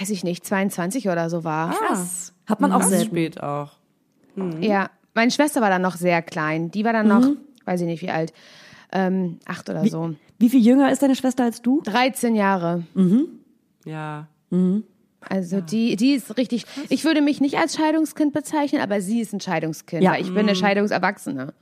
[0.00, 1.70] weiß ich nicht, 22 oder so war.
[1.72, 2.34] Krass.
[2.46, 3.06] Hat man auch Ganz selten.
[3.06, 3.74] spät auch.
[4.60, 4.90] Ja.
[5.14, 6.72] Meine Schwester war dann noch sehr klein.
[6.72, 7.28] Die war dann noch,
[7.64, 8.32] weiß ich nicht wie alt,
[8.90, 10.14] ähm, acht oder so.
[10.40, 11.80] Wie viel jünger ist deine Schwester als du?
[11.84, 12.82] 13 Jahre.
[13.84, 14.26] Ja.
[15.20, 16.66] Also die, die ist richtig.
[16.88, 20.02] Ich würde mich nicht als Scheidungskind bezeichnen, aber sie ist ein Scheidungskind.
[20.02, 20.12] Ja.
[20.14, 21.54] Weil ich bin eine Scheidungserwachsene.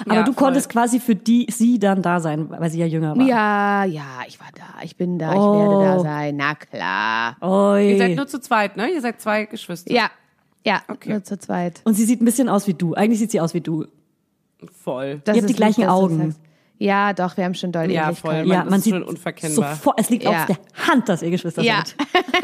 [0.00, 0.44] Aber Ja, du voll.
[0.44, 3.24] konntest quasi für die, sie dann da sein, weil sie ja jünger war.
[3.26, 5.58] Ja, ja, ich war da, ich bin da, ich Oh.
[5.80, 6.36] werde da sein.
[6.36, 7.36] Na klar.
[7.40, 7.90] Oi.
[7.92, 8.88] Ihr seid nur zu zweit, ne?
[8.90, 9.92] Ihr seid zwei Geschwister.
[9.92, 10.10] Ja,
[10.64, 11.10] ja, Okay.
[11.10, 11.80] nur zu zweit.
[11.84, 12.94] und sie sieht ein bisschen aus wie du.
[12.94, 13.86] Eigentlich sieht sie aus wie du.
[14.84, 15.20] Voll.
[15.24, 16.34] Das Ihr habt die gleichen du Augen.
[16.78, 18.42] Ja, doch, wir haben schon doll Ja, voll.
[18.46, 19.76] ja, das man ist sieht schon unverkennbar.
[19.76, 20.30] Sofort, es liegt Ja.
[20.30, 20.56] auf der
[20.88, 21.84] Hand, dass ihr Geschwister Ja.
[21.84, 21.94] seid.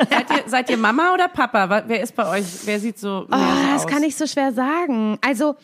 [0.11, 1.83] seid, ihr, seid ihr Mama oder Papa?
[1.89, 2.45] Wer ist bei euch?
[2.65, 3.87] Wer sieht so mehr Oh, das aus?
[3.91, 5.19] kann ich so schwer sagen.
[5.27, 5.57] Also,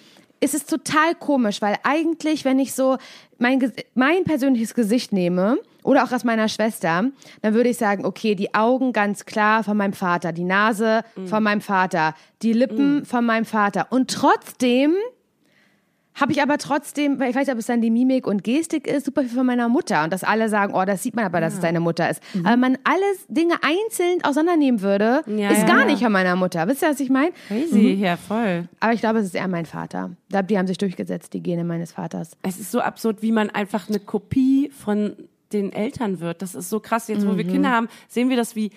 [0.45, 2.99] es ist total komisch, weil eigentlich, wenn ich so
[3.39, 7.05] mein, mein persönliches Gesicht nehme oder auch aus meiner Schwester,
[7.43, 11.43] dann würde ich sagen, okay, die Augen ganz klar von meinem Vater, die Nase von
[11.43, 13.87] meinem Vater, die Lippen von meinem Vater.
[13.91, 14.95] Und trotzdem
[16.15, 18.87] habe ich aber trotzdem, weil ich weiß nicht, ob es dann die Mimik und Gestik
[18.87, 20.05] ist, super viel von meiner Mutter.
[20.05, 22.23] Und dass alle sagen, oh, das sieht man aber, dass es deine Mutter ist.
[22.41, 25.85] Aber wenn man alles Dinge einzeln auseinandernehmen würde, Ja, ist ja, gar ja.
[25.87, 26.67] nicht von meiner Mutter.
[26.69, 27.33] Wisst ihr, was ich meine?
[27.49, 28.69] Crazy, ja, voll.
[28.81, 30.11] Aber ich glaube, es ist eher mein Vater.
[30.29, 32.37] Die haben sich durchgesetzt, die Gene meines Vaters.
[32.43, 35.17] Es ist so absurd, wie man einfach eine Kopie von
[35.53, 36.43] den Eltern wird.
[36.43, 37.09] Das ist so krass.
[37.09, 38.71] Jetzt, wo wir Kinder haben, sehen wir das, wie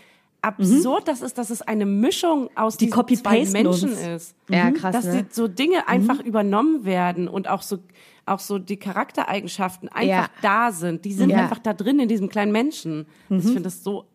[0.48, 4.02] absurd das ist, dass es eine Mischung aus Die diesen zwei Menschen uns.
[4.08, 4.36] ist.
[4.50, 5.24] Ja, krass, dass ne?
[5.24, 7.80] die, so Dinge einfach übernommen werden und auch so
[8.26, 10.30] auch so die Charaktereigenschaften einfach Ja.
[10.42, 11.06] da sind.
[11.06, 11.38] Die sind Ja.
[11.38, 13.06] einfach da drin in diesem kleinen Menschen.
[13.30, 14.06] Ich finde das so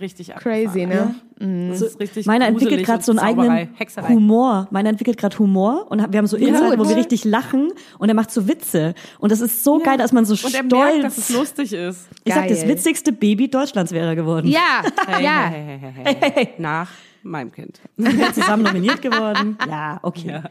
[0.00, 1.14] richtig Crazy, abgefahren.
[1.38, 1.70] ne?
[1.70, 4.08] Das ist richtig Meiner entwickelt gerade und so einen eigenen Hexerei.
[4.08, 4.68] Humor.
[4.70, 6.86] Meiner entwickelt gerade Humor und wir haben so Inhalte, gut.
[6.86, 8.94] wo wir richtig lachen und er macht so Witze.
[9.18, 10.72] Und das ist so geil, dass man so Und er stolz.
[10.72, 12.06] merkt, dass es lustig ist.
[12.24, 12.68] ich sag, das Geil.
[12.70, 14.48] witzigste Baby Deutschlands wäre er geworden.
[14.48, 15.46] Ja, Hey, ja.
[15.46, 16.48] hey, hey, hey, hey, hey.
[16.58, 16.90] Nach
[17.22, 17.80] meinem Kind.
[17.96, 19.56] Wir sind zusammen nominiert geworden.
[19.68, 20.42] Ja, okay.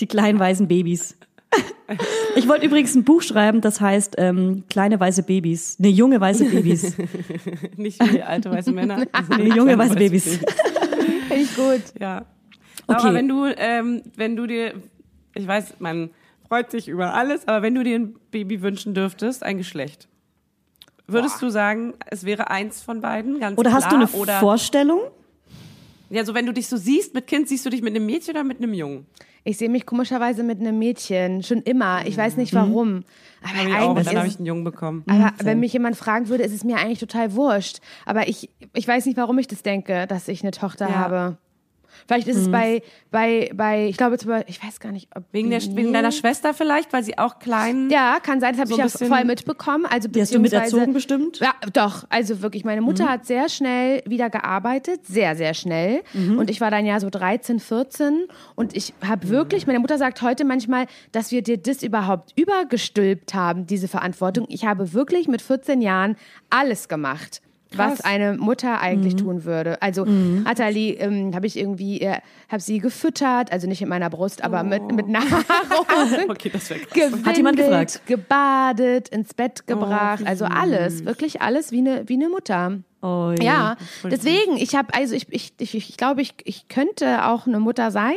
[0.00, 1.16] Die kleinen weißen Babys.
[2.36, 5.76] Ich wollte übrigens ein Buch schreiben, das heißt ähm, Kleine weiße Babys.
[5.78, 6.96] Nee, junge weiße Babys.
[7.76, 9.06] Nicht wie alte weiße Männer.
[9.38, 10.38] Nee, junge weiße Babys.
[11.28, 11.82] Finde ich gut.
[12.00, 12.24] Ja.
[12.86, 12.98] Okay.
[12.98, 14.74] Aber wenn du, ähm, wenn du dir,
[15.34, 16.10] ich weiß, man
[16.48, 20.08] freut sich über alles, aber wenn du dir ein Baby wünschen dürftest, ein Geschlecht,
[21.06, 23.40] würdest du sagen, es wäre eins von beiden?
[23.40, 25.00] Ganz Oder klar, hast du eine oder, Vorstellung?
[26.10, 28.34] Ja, so wenn du dich so siehst mit Kind, siehst du dich mit einem Mädchen
[28.34, 29.06] oder mit einem Jungen?
[29.44, 31.42] Ich sehe mich komischerweise mit einem Mädchen.
[31.42, 32.06] Schon immer.
[32.06, 33.04] Ich weiß nicht warum.
[33.42, 35.04] Aber Hab ich auch, und dann habe ich einen Jungen bekommen.
[35.06, 37.80] aber wenn mich jemand fragen würde, ist es mir eigentlich total wurscht.
[38.06, 40.94] Aber ich, ich weiß nicht, warum ich das denke, dass ich eine Tochter Ja.
[40.94, 41.36] habe.
[42.06, 45.24] Vielleicht ist es bei, bei, bei, ich glaube, zum Beispiel- ich weiß gar nicht, ob.
[45.32, 47.88] Wegen, der, wegen deiner Schwester vielleicht, weil sie auch klein.
[47.90, 49.86] Ja, kann sein, das habe So ich ja voll mitbekommen.
[49.86, 51.38] Also Die hast du miterzogen bestimmt?
[51.40, 52.04] Ja, doch.
[52.08, 56.02] Also wirklich, meine Mutter hat sehr schnell wieder gearbeitet, sehr, sehr schnell.
[56.14, 58.24] Und ich war dann ja so 13, 14
[58.54, 63.34] und ich habe wirklich, meine Mutter sagt heute manchmal, dass wir dir das überhaupt übergestülpt
[63.34, 64.46] haben, diese Verantwortung.
[64.48, 66.16] Ich habe wirklich mit 14 Jahren
[66.50, 67.40] alles gemacht.
[67.78, 69.80] Was eine Mutter eigentlich tun würde.
[69.82, 70.06] Also
[70.44, 72.18] Atali ähm, habe ich irgendwie, äh,
[72.48, 75.44] habe sie gefüttert, also nicht mit meiner Brust, aber mit, mit Nahrung.
[76.28, 76.92] Okay, das wäre krass.
[76.92, 78.00] gewindelt, Hat jemand gefragt?
[78.06, 82.78] gebadet, ins Oh, Bett gebracht, also alles, wirklich alles wie eine wie eine Mutter.
[83.02, 83.44] Oh, je.
[83.44, 87.60] Ja, deswegen, ich habe also ich ich ich, ich glaube, ich ich könnte auch eine
[87.60, 88.14] Mutter sein.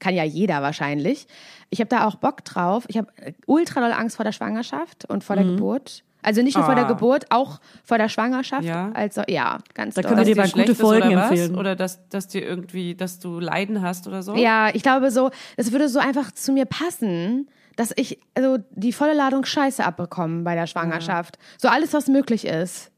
[0.00, 1.26] Kann ja jeder wahrscheinlich.
[1.70, 2.84] Ich habe da auch Bock drauf.
[2.88, 3.08] Ich habe
[3.46, 6.04] ultra doll Angst vor der Schwangerschaft und vor der Geburt.
[6.22, 6.88] Also nicht nur vor der Ah.
[6.88, 8.64] Geburt, auch vor der Schwangerschaft.
[8.64, 8.90] Ja.
[8.92, 10.10] Also ja, ganz Da doll.
[10.10, 11.56] können wir dir mal gute Folgen oder empfehlen.
[11.56, 14.34] Oder dass, dass dir irgendwie, dass du Leiden hast oder so?
[14.34, 18.92] Ja, ich glaube so, es würde so einfach zu mir passen, dass ich also die
[18.92, 21.38] volle Ladung Scheiße abbekomme bei der Schwangerschaft.
[21.56, 22.90] So alles, was möglich ist.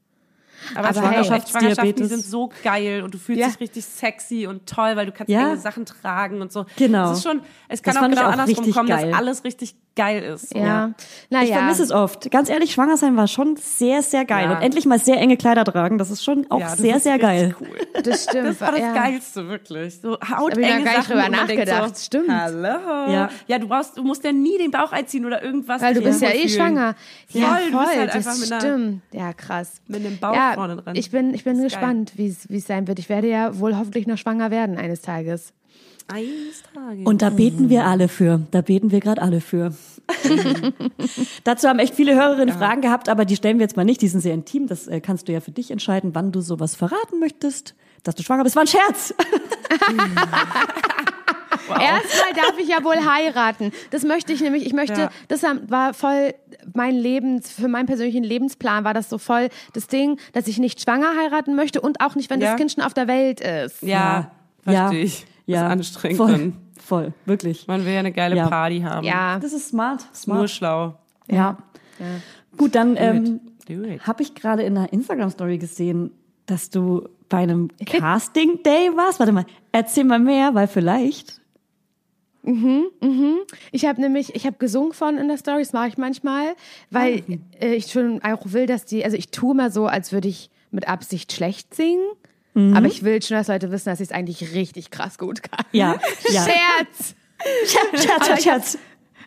[0.74, 1.50] Aber, Aber Schwangerschaft, hey.
[1.61, 3.46] Schwangerschaften, die sind so geil und du fühlst Ja.
[3.48, 5.48] dich richtig sexy und toll, weil du kannst Ja.
[5.48, 6.66] enge Sachen tragen und so.
[6.76, 7.12] Genau.
[7.12, 9.11] Es ist schon, es Das kann auch fand ich genau auch andersrum kommen, geil.
[9.11, 10.54] dass alles richtig geil ist.
[10.54, 10.61] Ja.
[10.64, 10.90] Ja.
[11.30, 11.44] Naja.
[11.44, 12.30] Ich vermisse es oft.
[12.30, 14.48] Ganz ehrlich, schwanger sein war schon sehr, sehr geil.
[14.48, 14.56] Ja.
[14.56, 17.18] Und endlich mal sehr enge Kleider tragen, das ist schon auch Ja, das sehr, sehr
[17.18, 17.54] geil.
[17.61, 17.68] Cool.
[18.04, 18.48] Das stimmt.
[18.48, 18.94] Das war das ja.
[18.94, 20.00] Geilste, wirklich.
[20.00, 21.96] So hautenge hab ich gar nicht Sachen drüber nachgedacht.
[21.98, 22.28] So, Stimmt.
[22.30, 23.12] Hallo.
[23.12, 23.28] Ja.
[23.46, 25.82] ja, du brauchst, du musst ja nie den Bauch einziehen oder irgendwas.
[25.82, 26.94] Weil du dich bist ja eh schwanger.
[27.30, 27.84] Voll, Ja, du voll.
[27.86, 29.02] bist halt das einfach mit einer- stimmt.
[29.12, 29.80] Ja, krass.
[29.88, 30.96] Mit einem Bauch ja, vorne dran.
[30.96, 32.98] Ich bin, ich bin gespannt, wie es wie es sein wird.
[32.98, 35.53] Ich werde ja wohl hoffentlich noch schwanger werden eines Tages.
[36.09, 37.07] Eines Tages.
[37.07, 38.40] Und da beten wir alle für.
[38.51, 39.72] Da beten wir gerade alle für.
[41.44, 44.03] Dazu haben echt viele Hörerinnen Fragen gehabt, aber die stellen wir jetzt mal nicht.
[44.03, 44.66] Die sind sehr intim.
[44.66, 47.74] Das äh, kannst du ja für dich entscheiden, wann du sowas verraten möchtest.
[48.03, 49.14] Dass du schwanger bist, war ein Scherz.
[51.68, 53.72] Erstmal darf ich ja wohl heiraten.
[53.90, 54.66] Das möchte ich nämlich.
[54.66, 55.11] Ich möchte, Ja.
[55.28, 56.34] das war voll
[56.74, 60.80] mein Lebens, für meinen persönlichen Lebensplan war das so voll das Ding, dass ich nicht
[60.80, 62.48] schwanger heiraten möchte und auch nicht, wenn Ja.
[62.52, 63.82] das Kind schon auf der Welt ist.
[63.82, 64.30] ja,
[64.66, 64.72] Ja.
[64.88, 65.26] verstehe ich.
[65.46, 66.16] Ja, ist anstrengend.
[66.18, 66.52] Voll,
[66.84, 67.66] voll, wirklich.
[67.66, 68.48] Man will ja eine geile Ja.
[68.48, 69.06] Party haben.
[69.06, 69.38] Ja.
[69.40, 70.00] Das ist smart.
[70.26, 70.50] Nur smart.
[70.50, 70.94] schlau.
[71.28, 71.58] Ja.
[72.56, 73.40] Gut, dann ähm,
[74.02, 76.12] habe ich gerade in einer Instagram-Story gesehen,
[76.46, 79.18] dass du bei einem Casting-Day warst.
[79.20, 81.39] Warte mal, erzähl mal mehr, weil vielleicht.
[83.72, 86.55] Ich habe nämlich, ich habe gesungen von in der Story, das mache ich manchmal,
[86.91, 87.22] weil
[87.61, 90.51] äh, ich schon auch will, dass die, also ich tue mal so, als würde ich
[90.70, 92.07] mit Absicht schlecht singen.
[92.74, 95.64] Aber ich will schon, dass Leute wissen, dass ich es eigentlich richtig krass gut kann.
[95.72, 96.45] Ja, ja.
[96.45, 97.14] Scherz!
[97.64, 98.78] Scherz, Scherz, Scherz.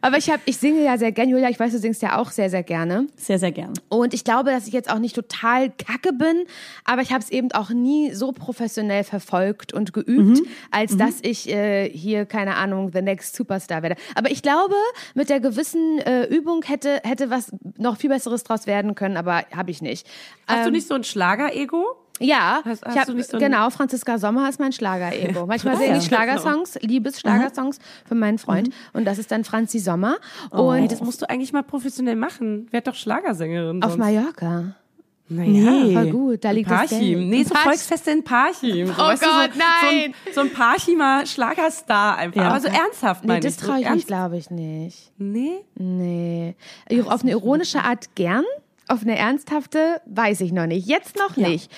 [0.04, 2.30] Aber ich, hab, ich singe ja sehr gerne, Julia, ich weiß, du singst ja auch
[2.32, 3.08] sehr, sehr gerne.
[3.16, 3.72] Sehr, sehr gern.
[3.88, 6.44] Und ich glaube, dass ich jetzt auch nicht total kacke bin,
[6.84, 10.42] aber ich habe es eben auch nie so professionell verfolgt und geübt,
[10.72, 13.96] als dass ich äh, hier, keine Ahnung, the next Superstar werde.
[14.16, 14.76] Aber ich glaube,
[15.14, 19.44] mit der gewissen äh, Übung hätte, hätte was noch viel Besseres draus werden können, aber
[19.56, 20.06] habe ich nicht.
[20.48, 21.86] Hast du Ähm, nicht so ein Schlager-Ego?
[22.20, 25.46] Ja, Hast- hast ich hab, nicht so genau, Franziska Sommer ist mein Schlager-Ego.
[25.48, 26.08] Manchmal singe ich ja.
[26.10, 30.18] Schlagersongs, Liebes-Schlagersongs für meinen Freund und das ist dann Franzi Sommer.
[30.52, 32.68] Ey, Und das musst du eigentlich mal professionell machen.
[32.72, 33.82] Werd doch Schlagersängerin.
[33.82, 34.00] auf sonst.
[34.00, 34.76] Mallorca.
[35.30, 35.50] Naja.
[35.72, 35.94] Nee.
[35.94, 37.00] Voll gut, da liegt das Parchim.
[37.00, 37.30] Geld.
[37.30, 38.88] Nee, so Parch- Volksfeste in Parchim.
[38.88, 40.14] So, Oh weißt du, Gott, so, nein.
[40.26, 42.42] So ein, so ein Parchimer Schlagerstar einfach.
[42.42, 42.50] Ja.
[42.50, 43.60] Aber so ernsthaft, Nee, meine das ich.
[43.60, 45.12] So traue ich mich, ernst- glaube ich, nicht.
[45.18, 45.62] Nee?
[45.76, 46.56] Nee.
[47.08, 48.44] Auf eine ironische Art gern.
[48.88, 50.88] Auf eine ernsthafte weiß ich noch nicht.
[50.88, 51.72] Jetzt noch nicht.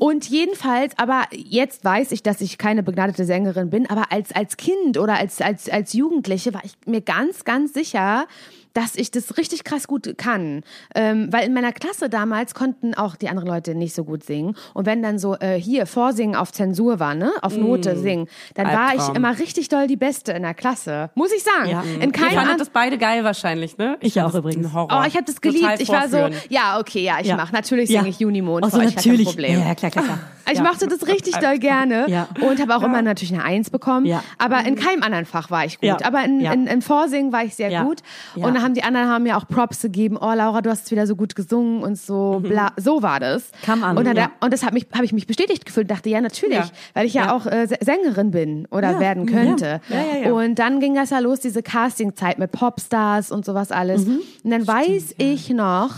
[0.00, 3.88] Und jedenfalls, aber jetzt weiß ich, dass ich keine begnadete Sängerin bin.
[3.88, 8.26] Aber als, als Kind oder als, als, als Jugendliche war ich mir ganz, ganz sicher,
[8.74, 10.62] dass ich das richtig krass gut kann.
[10.94, 14.54] Ähm, weil in meiner Klasse damals konnten auch die anderen Leute nicht so gut singen.
[14.74, 18.66] Und wenn dann so äh, hier Vorsingen auf Zensur war, ne, auf Note singen, dann
[18.66, 19.16] war ich Albtraum.
[19.16, 21.10] immer richtig doll die Beste in der Klasse.
[21.14, 21.70] Muss ich sagen.
[21.70, 21.82] Ja.
[21.82, 23.96] In Ihr keinem fandet an- das beide geil wahrscheinlich, ne?
[24.00, 24.66] Ich fand auch das übrigens.
[24.66, 25.00] Ein Horror.
[25.02, 25.80] Oh, ich habe das geliebt.
[25.80, 27.36] Ich war so, ja, okay, ja, ich Ja.
[27.36, 27.52] mach.
[27.52, 28.00] Natürlich Ja.
[28.00, 28.64] singe ich Junimond.
[28.64, 29.28] Also für euch, gar kein natürlich.
[29.28, 29.58] Problem.
[29.60, 30.18] Ja, ja, klar, klar, klar.
[30.50, 30.64] Ich Ja.
[30.64, 32.28] mochte das richtig doll gerne Ja.
[32.40, 34.06] und habe auch immer natürlich eine Eins bekommen.
[34.06, 34.22] Ja.
[34.38, 36.04] Aber in keinem anderen Fach war ich gut.
[36.04, 38.00] Aber in, in, in Vorsingen war ich sehr gut.
[38.34, 38.46] Ja.
[38.46, 40.16] Und dann haben die anderen haben mir auch Props gegeben.
[40.20, 42.72] Oh, Laura, du hast es wieder so gut gesungen und so bla.
[42.76, 43.50] So war das.
[43.64, 44.30] Kam an, Und, ja.
[44.40, 45.90] und das hat mich, habe ich mich bestätigt gefühlt.
[45.90, 46.60] Dachte, ja, natürlich,
[46.94, 49.80] weil ich ja, auch äh, Sängerin bin oder werden könnte.
[49.88, 49.96] Ja.
[49.96, 50.32] Ja, ja, ja.
[50.32, 54.06] Und dann ging das ja los, diese Castingzeit mit Popstars und sowas alles.
[54.06, 54.20] Mhm.
[54.44, 55.94] Und dann weiß ich noch,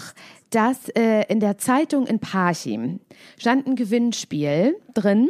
[0.55, 3.01] dass äh, in der Zeitung in Parchim
[3.39, 5.29] stand ein Gewinnspiel drin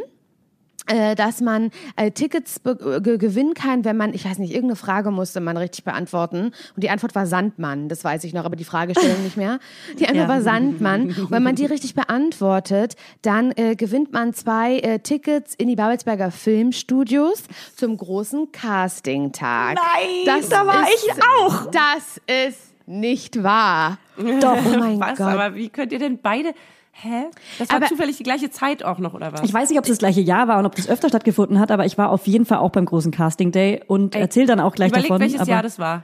[0.87, 5.11] äh, dass man äh, Tickets ge gewinnen kann, wenn man, ich weiß nicht, irgendeine Frage
[5.11, 6.47] musste man richtig beantworten.
[6.75, 9.59] Und die Antwort war Sandmann, das weiß ich noch, aber die Fragestellung nicht mehr.
[9.97, 10.27] Die Antwort Ja.
[10.27, 11.03] war Sandmann.
[11.07, 15.77] Und wenn man die richtig beantwortet, dann äh, gewinnt man zwei äh, Tickets in die
[15.77, 17.43] Babelsberger Filmstudios
[17.77, 19.75] zum großen Castingtag.
[19.75, 21.71] Nein, da war ich auch.
[21.71, 23.97] Das ist nicht wahr.
[24.17, 24.57] Doch.
[24.65, 25.17] Oh mein Was?
[25.17, 25.27] Gott.
[25.27, 26.53] Aber wie könnt ihr denn beide?
[26.91, 27.25] Hä?
[27.57, 29.41] Das war Aber- zufällig die gleiche Zeit auch noch, oder was?
[29.41, 31.71] Ich weiß nicht, ob es das gleiche Jahr war und ob das öfter stattgefunden hat,
[31.71, 34.75] aber ich war auf jeden Fall auch beim großen Casting Day und erzähl dann auch
[34.75, 35.21] gleich Überleg, davon.
[35.21, 36.03] welches aber Jahr das war.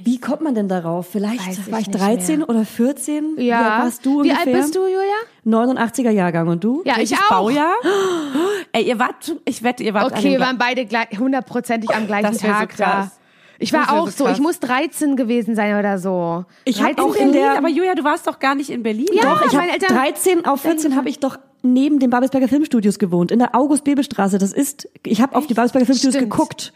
[0.00, 1.06] wie kommt man denn darauf?
[1.12, 2.48] Vielleicht Weiß ich war ich nicht 13 mehr.
[2.48, 3.36] oder 14?
[3.36, 3.60] Wie ja.
[3.76, 4.52] alt warst du Wie ungefähr?
[4.52, 5.14] alt bist du, Julia?
[5.46, 6.82] 89er Jahrgang und du?
[6.84, 7.28] Ja, Welches ich auch.
[7.28, 7.74] Baujahr?
[8.72, 12.32] Ey, ihr wart, ich wette, ihr wart Okay, wir waren beide gleich, hundertprozentig am gleichen
[12.32, 13.10] Das wär so Tag da.
[13.58, 14.36] Ich war auch so krass.
[14.36, 16.44] ich muss 13 gewesen sein oder so.
[16.64, 17.04] Ich hab 13?
[17.04, 19.06] auch in der- aber Julia, du warst doch gar nicht in Berlin.
[19.12, 19.22] Ja.
[19.22, 22.98] Doch, ich meine habe Eltern- 13 auf 14 habe ich doch neben den Babelsberger Filmstudios
[22.98, 24.38] gewohnt, in der August-Bebel-Straße.
[24.38, 26.30] Das ist, ich habe auf die Babelsberger Filmstudios Stimmt.
[26.30, 26.72] geguckt.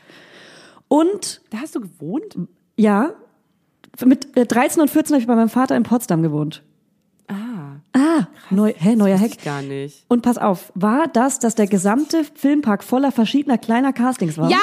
[0.88, 2.36] Und Da hast du gewohnt?
[2.76, 3.10] ja,
[4.04, 6.62] mit äh, 13 und 14 habe ich bei meinem Vater in Potsdam gewohnt.
[7.98, 9.42] Ah, neu, hä, neuer Hack.
[9.44, 10.04] gar nicht.
[10.08, 14.50] Und pass auf, war das, dass der gesamte Filmpark voller verschiedener kleiner Castings war?
[14.50, 14.58] Ja,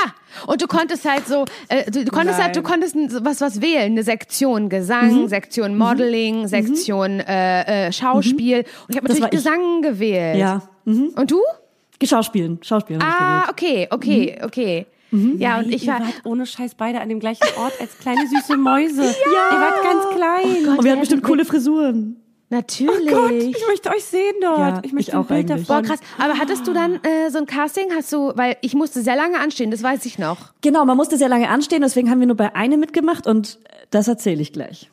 [0.48, 2.72] und du konntest halt so, äh, du, du konntest halt, du Nein.
[2.72, 5.28] konntest was was wählen, eine Sektion Gesang, Mhm.
[5.28, 8.60] Sektion Modeling, Sektion äh, äh, Schauspiel.
[8.60, 9.38] Und ich habe natürlich war ich.
[9.38, 10.38] Gesang gewählt.
[10.38, 10.62] Ja.
[10.86, 11.10] Mhm.
[11.16, 11.42] Und du?
[12.04, 13.02] Schauspielen, Schauspielen.
[13.02, 14.86] hab ich Ah, okay, okay, okay.
[15.38, 18.58] Ja, und ich war, wart ohne Scheiß beide an dem gleichen Ort als kleine süße
[18.58, 19.04] Mäuse.
[19.04, 19.12] ja.
[19.54, 20.78] Ihr wart ganz klein.
[20.78, 22.18] Und wir hatten bestimmt coole Frisuren.
[22.50, 23.14] Natürlich.
[23.14, 24.58] Oh Gott, ich möchte euch sehen dort.
[24.58, 25.68] Ja, ich möchte ich ein auch Bild eigentlich.
[25.68, 25.98] Boah, davon.
[25.98, 26.00] krass.
[26.18, 27.94] Aber hattest du dann äh, so ein Casting?
[27.96, 30.54] Hast du, weil ich musste sehr lange anstehen, das weiß ich noch.
[30.62, 33.60] Genau, man musste sehr lange anstehen, deswegen haben wir nur bei einem mitgemacht und
[33.92, 34.90] das erzähle ich gleich.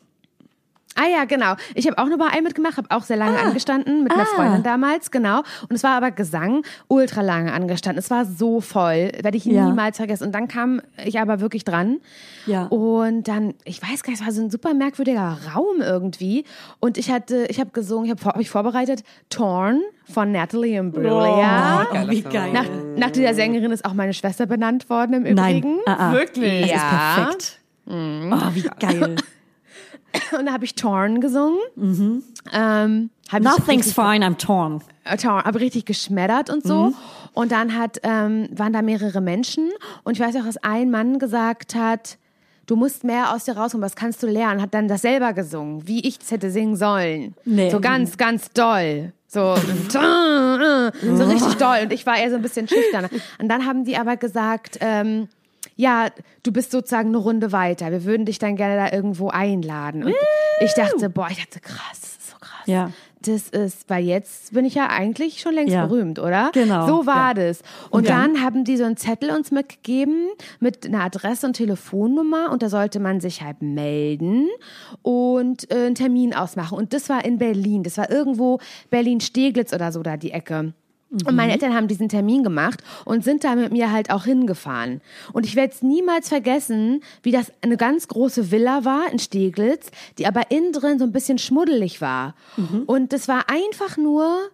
[0.95, 1.55] Ah ja, genau.
[1.75, 4.35] Ich habe auch nur bei einem mitgemacht, habe auch sehr lange angestanden mit einer Ah.
[4.35, 5.39] Freundin damals, genau.
[5.69, 7.97] Und es war aber Gesang, ultra lange angestanden.
[7.99, 9.65] Es war so voll, werde ich Ja.
[9.65, 10.25] niemals vergessen.
[10.25, 11.97] Und dann kam ich aber wirklich dran.
[12.45, 12.65] Ja.
[12.67, 16.43] Und dann, ich weiß gar nicht, es war so ein super merkwürdiger Raum irgendwie.
[16.79, 19.81] Und ich hatte, ich habe gesungen, ich habe hab ich vorbereitet, Torn
[20.11, 21.87] von Natalie Imbruglia.
[21.91, 22.51] geil, wie geil.
[22.53, 22.65] Nach,
[22.97, 25.77] nach dieser Sängerin ist auch meine Schwester benannt worden im Nein, Übrigen.
[25.87, 26.11] ah, ah.
[26.13, 26.61] Wirklich?
[26.61, 26.75] Das Ja.
[26.75, 27.59] ist perfekt.
[27.87, 29.15] Oh, wie geil.
[30.37, 31.57] Und da habe ich Torn gesungen.
[32.51, 34.81] Ähm, hab ich Nothing's richtig- fine, I'm torn.
[35.05, 36.87] äh, Torn, aber richtig geschmettert und so.
[36.87, 36.95] Mhm.
[37.33, 39.69] Und dann hat, ähm, waren da mehrere Menschen.
[40.03, 42.17] Und ich weiß auch, dass ein Mann gesagt hat,
[42.67, 44.61] du musst mehr aus dir rauskommen, was kannst du lernen?
[44.61, 47.33] Hat dann das selber gesungen, wie ich es hätte singen sollen.
[47.43, 47.71] Nee.
[47.71, 49.13] So ganz, ganz doll.
[49.27, 49.55] So,
[49.89, 51.79] so richtig doll.
[51.83, 53.07] Und ich war eher so ein bisschen schüchtern.
[53.39, 55.27] Und dann haben die aber gesagt, ähm,
[55.75, 56.07] ja,
[56.43, 57.91] du bist sozusagen eine Runde weiter.
[57.91, 60.03] Wir würden dich dann gerne da irgendwo einladen.
[60.03, 60.13] Und
[60.59, 62.67] ich dachte, boah, ich dachte, krass, das ist so krass.
[62.67, 62.91] Ja.
[63.25, 65.85] Das ist, weil jetzt bin ich ja eigentlich schon längst Ja.
[65.85, 66.51] berühmt, oder?
[66.53, 67.33] Genau, So war ja.
[67.47, 67.61] das.
[67.89, 68.17] Und Ja.
[68.17, 70.27] dann haben die so einen Zettel uns mitgegeben
[70.59, 74.49] mit einer Adresse und Telefonnummer und da sollte man sich halt melden
[75.01, 76.77] und äh, einen Termin ausmachen.
[76.77, 77.83] Und das war in Berlin.
[77.83, 78.59] Das war irgendwo
[78.89, 80.73] Berlin-Steglitz oder so da die Ecke.
[81.13, 84.99] Und meine Eltern haben diesen Termin gemacht und sind da mit mir halt auch hingefahren.
[85.31, 89.91] Und ich werde es niemals vergessen, wie das eine ganz große Villa war in Steglitz,
[90.17, 92.33] die aber innen drin so ein bisschen schmuddelig war.
[92.87, 94.49] Und das war einfach nur,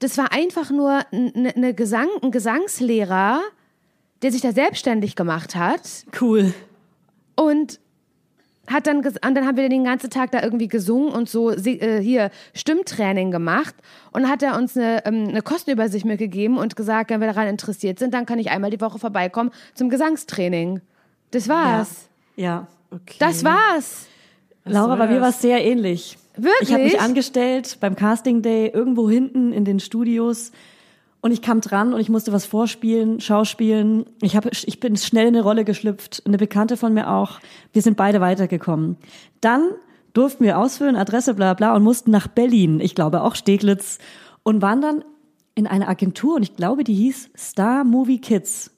[0.00, 3.40] das war einfach nur eine, eine Gesang, ein Gesangslehrer,
[4.22, 5.80] der sich da selbstständig gemacht hat
[6.20, 6.52] Cool.
[7.36, 7.80] und
[8.70, 11.50] hat dann ges- und dann haben wir den ganzen Tag da irgendwie gesungen und so
[11.50, 13.74] äh, hier Stimmtraining gemacht
[14.12, 17.98] und hat er uns eine, ähm, eine Kostenübersicht mitgegeben und gesagt, wenn wir daran interessiert
[17.98, 20.80] sind, dann kann ich einmal die Woche vorbeikommen zum Gesangstraining.
[21.30, 22.08] Das war's.
[22.36, 22.66] Ja.
[22.90, 23.16] Okay.
[23.18, 24.06] Das war's.
[24.64, 26.18] Laura, soll bei mir war es sehr ähnlich.
[26.36, 26.68] Wirklich?
[26.68, 30.52] Ich habe mich angestellt beim Casting Day irgendwo hinten in den Studios
[31.20, 34.06] und ich kam dran und ich musste was vorspielen, schauspielen.
[34.22, 37.40] Ich, hab, ich bin schnell in eine Rolle geschlüpft, eine Bekannte von mir auch.
[37.72, 38.96] Wir sind beide weitergekommen.
[39.40, 39.70] Dann
[40.12, 43.98] durften wir ausfüllen, Adresse, bla bla, und mussten nach Berlin, ich glaube auch Steglitz,
[44.42, 45.04] und waren dann
[45.54, 48.70] in einer Agentur und ich glaube, die hieß Star Movie Kids.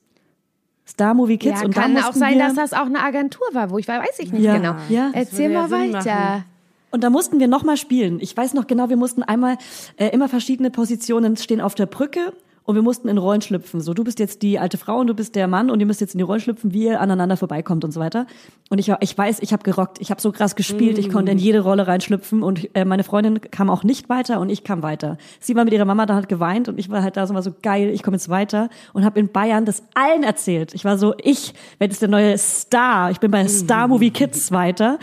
[0.86, 1.60] Star Movie Kids.
[1.60, 4.00] ja, und kann auch mussten sein, dass das auch eine Agentur war, wo ich war,
[4.00, 4.74] weiß ich nicht Ja, genau.
[4.88, 5.10] ja.
[5.12, 6.44] Erzähl mal ja weiter.
[6.92, 8.20] Und da mussten wir nochmal spielen.
[8.20, 9.56] Ich weiß noch genau, wir mussten einmal
[9.96, 12.34] äh, immer verschiedene Positionen stehen auf der Brücke
[12.64, 13.80] und wir mussten in Rollen schlüpfen.
[13.80, 16.02] So, du bist jetzt die alte Frau und du bist der Mann und ihr müsst
[16.02, 18.26] jetzt in die Rollen schlüpfen, wie ihr aneinander vorbeikommt und so weiter.
[18.68, 20.00] Und ich, ich weiß, ich habe gerockt.
[20.00, 20.98] Ich habe so krass gespielt.
[20.98, 24.50] Ich konnte in jede Rolle reinschlüpfen und äh, meine Freundin kam auch nicht weiter und
[24.50, 25.16] ich kam weiter.
[25.40, 27.42] Sie war mit ihrer Mama da, hat geweint und ich war halt da so mal
[27.42, 30.74] so geil, ich komme jetzt weiter und habe in Bayern das allen erzählt.
[30.74, 33.10] Ich war so, ich werde jetzt der neue Star.
[33.10, 34.98] Ich bin bei Star Movie Kids weiter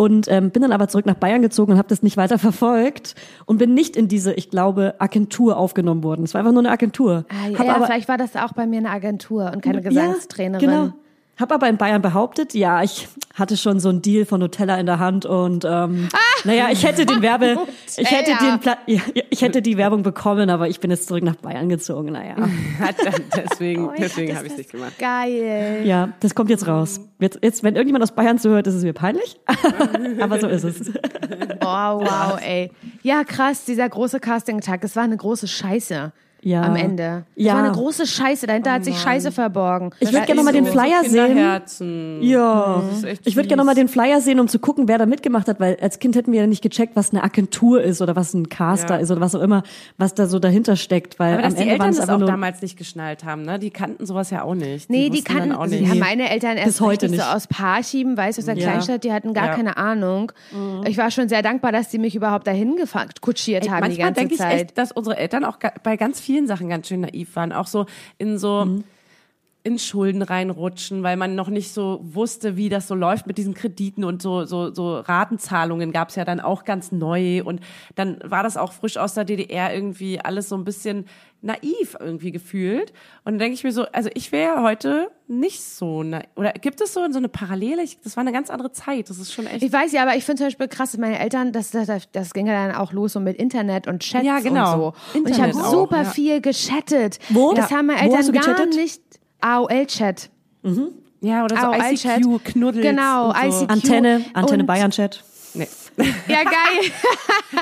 [0.00, 3.14] und ähm, bin dann aber zurück nach Bayern gezogen und habe das nicht weiter verfolgt
[3.44, 6.22] und bin nicht in diese, ich glaube, Agentur aufgenommen worden.
[6.24, 7.26] Es war einfach nur eine Agentur.
[7.28, 9.88] Ah, Hab ja, aber, vielleicht war das auch bei mir eine Agentur und keine Ja,
[9.90, 10.66] Gesangstrainerin.
[10.66, 10.92] genau.
[11.40, 14.84] Hab aber in Bayern behauptet, ja, ich hatte schon so einen Deal von Nutella in
[14.84, 16.10] der Hand und ähm,
[16.44, 17.58] naja, ich hätte den Werbe,
[17.96, 21.22] ich hätte den Pla ja, ich hätte die Werbung bekommen, aber ich bin jetzt zurück
[21.24, 22.12] nach Bayern gezogen.
[22.12, 22.36] Naja,
[23.36, 24.98] deswegen, Oh, deswegen habe ich es nicht gemacht.
[24.98, 25.82] Geil.
[25.86, 27.00] ja, das kommt jetzt raus.
[27.18, 29.40] Jetzt, jetzt, wenn irgendjemand aus Bayern zuhört, ist es mir peinlich,
[30.20, 30.90] aber so ist es.
[31.60, 32.70] Oh, wow, ey.
[33.02, 34.84] Ja, krass, dieser große Casting-Tag.
[34.84, 36.12] Es war eine große Scheiße.
[36.42, 36.62] Ja.
[36.62, 37.24] Am Ende.
[37.36, 37.54] Es Ja.
[37.54, 38.46] war eine große Scheiße.
[38.46, 39.90] Dahinter hat sich Scheiße verborgen.
[40.00, 41.36] Ich würde gerne noch ist mal den so- Flyer sehen.
[42.22, 44.88] Ja, Das ist echt ich würde gerne noch mal den Flyer sehen, um zu gucken,
[44.88, 47.82] wer da mitgemacht hat, weil als Kind hätten wir ja nicht gecheckt, was eine Agentur
[47.82, 49.00] ist oder was ein Caster Ja.
[49.00, 49.62] ist oder was auch immer,
[49.98, 52.22] was da so dahinter steckt, weil Aber am dass die Ende waren Eltern es das
[52.22, 53.58] auch damals nicht geschnallt haben, ne?
[53.58, 54.88] Die kannten sowas ja auch nicht.
[54.90, 55.80] Nee, die kannten, auch nicht.
[55.84, 57.34] die haben meine Eltern erst Bis heute richtig so nicht.
[57.36, 58.68] aus Parchim, weißt du, aus der Ja.
[58.70, 59.54] Kleinstadt, die hatten gar Ja.
[59.54, 60.32] keine Ahnung.
[60.86, 64.06] Ich war schon sehr dankbar, dass die mich überhaupt dahin gefahren, kutschiert haben die Manchmal
[64.06, 64.60] ganze denke ich Zeit.
[64.62, 67.52] echt, dass unsere Eltern auch bei ganz vielen Sachen ganz schön naiv waren.
[67.52, 67.86] Auch so
[68.18, 68.84] in so Mhm.
[69.62, 73.52] In Schulden reinrutschen, weil man noch nicht so wusste, wie das so läuft mit diesen
[73.52, 77.60] Krediten und so so so Ratenzahlungen gab es ja dann auch ganz neu und
[77.94, 81.04] dann war das auch frisch aus der DDR irgendwie alles so ein bisschen
[81.42, 82.92] naiv irgendwie gefühlt
[83.24, 86.80] und dann denke ich mir so, also ich wäre heute nicht so na oder gibt
[86.80, 87.82] es so so eine Parallele?
[87.82, 89.10] Ich, das war eine ganz andere Zeit.
[89.10, 91.18] Das ist schon echt Ich weiß ja, aber ich finde zum Beispiel krass, dass meine
[91.18, 94.40] Eltern, das, das, das ging ja dann auch los so mit Internet und Chats Ja,
[94.40, 94.74] genau.
[94.74, 95.18] und so.
[95.18, 96.10] Und ich Internet habe super ja.
[96.10, 97.18] viel gechattet.
[97.28, 97.52] Wo?
[97.52, 99.19] Das haben meine Wo hast Eltern du gar nicht.
[99.40, 100.30] AOL-Chat.
[101.20, 102.20] ja oder so AOL-Chat.
[102.20, 103.36] ICQ Knuddels Genau, so.
[103.62, 103.70] ICQ.
[103.70, 105.22] Antenne, Antenne Und- Bayern Chat.
[105.54, 105.66] Nee.
[106.28, 106.90] Ja, geil.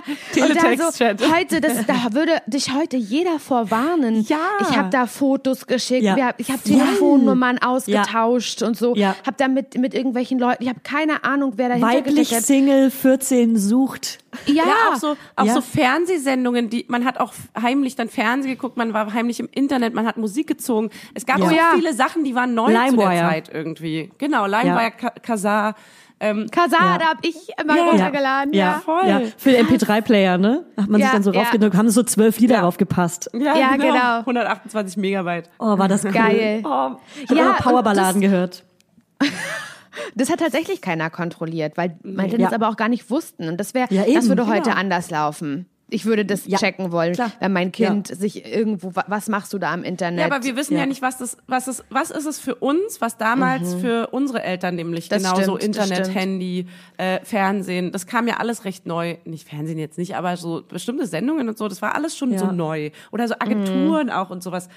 [0.32, 1.20] Teletext-Chat.
[1.20, 4.22] so, heute, das, da würde dich heute jeder vorwarnen.
[4.28, 4.38] Ja.
[4.60, 6.16] Ich habe da Fotos geschickt, Ja.
[6.16, 7.68] hab, ich habe Telefonnummern Ja.
[7.68, 8.94] ausgetauscht und so.
[8.94, 9.16] Ja.
[9.26, 12.42] Habe da mit, mit irgendwelchen Leuten, ich habe keine Ahnung, wer dahinter Weiblich hat.
[12.42, 14.18] Single 14 sucht.
[14.46, 15.54] Ja, Ja, auch so, auch Ja.
[15.54, 19.94] so Fernsehsendungen, die man hat auch heimlich dann Fernsehen geguckt, man war heimlich im Internet,
[19.94, 20.90] man hat Musik gezogen.
[21.14, 21.48] Es gab Ja.
[21.48, 21.70] so ja.
[21.74, 23.08] viele Sachen, die waren neu zu LimeWire.
[23.10, 24.10] der Zeit irgendwie.
[24.18, 24.90] Genau, LimeWire, Ja.
[24.90, 25.74] Ka- Kazaa.
[26.20, 26.98] Ähm, Kasar, Ja.
[26.98, 27.84] da habe ich immer Ja.
[27.84, 28.52] runtergeladen.
[28.52, 28.82] Ja.
[28.84, 29.06] voll.
[29.06, 30.64] Ja, für den MP3-Player, ne?
[30.76, 31.40] Hat man sich Ja, dann so ja.
[31.42, 32.60] raufgedrückt, haben so zwölf Lieder Ja.
[32.62, 33.30] raufgepasst.
[33.34, 34.24] Ja, genau.
[34.26, 35.48] 128 Megabyte.
[35.58, 36.10] Oh, war das cool.
[36.10, 36.62] Geil.
[36.64, 38.64] Oh, ich habe Ja, Powerballaden gehört.
[40.14, 42.38] Das hat tatsächlich keiner kontrolliert, weil Ja.
[42.38, 43.48] das aber auch gar nicht wussten.
[43.48, 44.76] Und das wäre, Ja, das würde heute genau.
[44.76, 45.66] anders laufen.
[45.90, 47.32] Ich würde das Ja, checken wollen, klar.
[47.40, 50.20] wenn mein Kind sich irgendwo, wa- was machst du da am Internet?
[50.20, 50.86] Ja, aber wir wissen ja, Ja.
[50.86, 54.74] nicht, was das, was ist, was ist es für uns, was damals für unsere Eltern
[54.74, 55.08] nämlich Mhm.
[55.14, 56.18] Das genauso stimmt, das Internet, stimmt.
[56.20, 56.66] Handy,
[56.98, 59.16] äh, Fernsehen, das kam ja alles recht neu.
[59.24, 62.44] Nicht Fernsehen jetzt nicht, aber so bestimmte Sendungen und so, das war alles schon so
[62.46, 62.52] Ja.
[62.52, 62.90] neu.
[63.10, 64.68] Oder so Agenturen auch und sowas.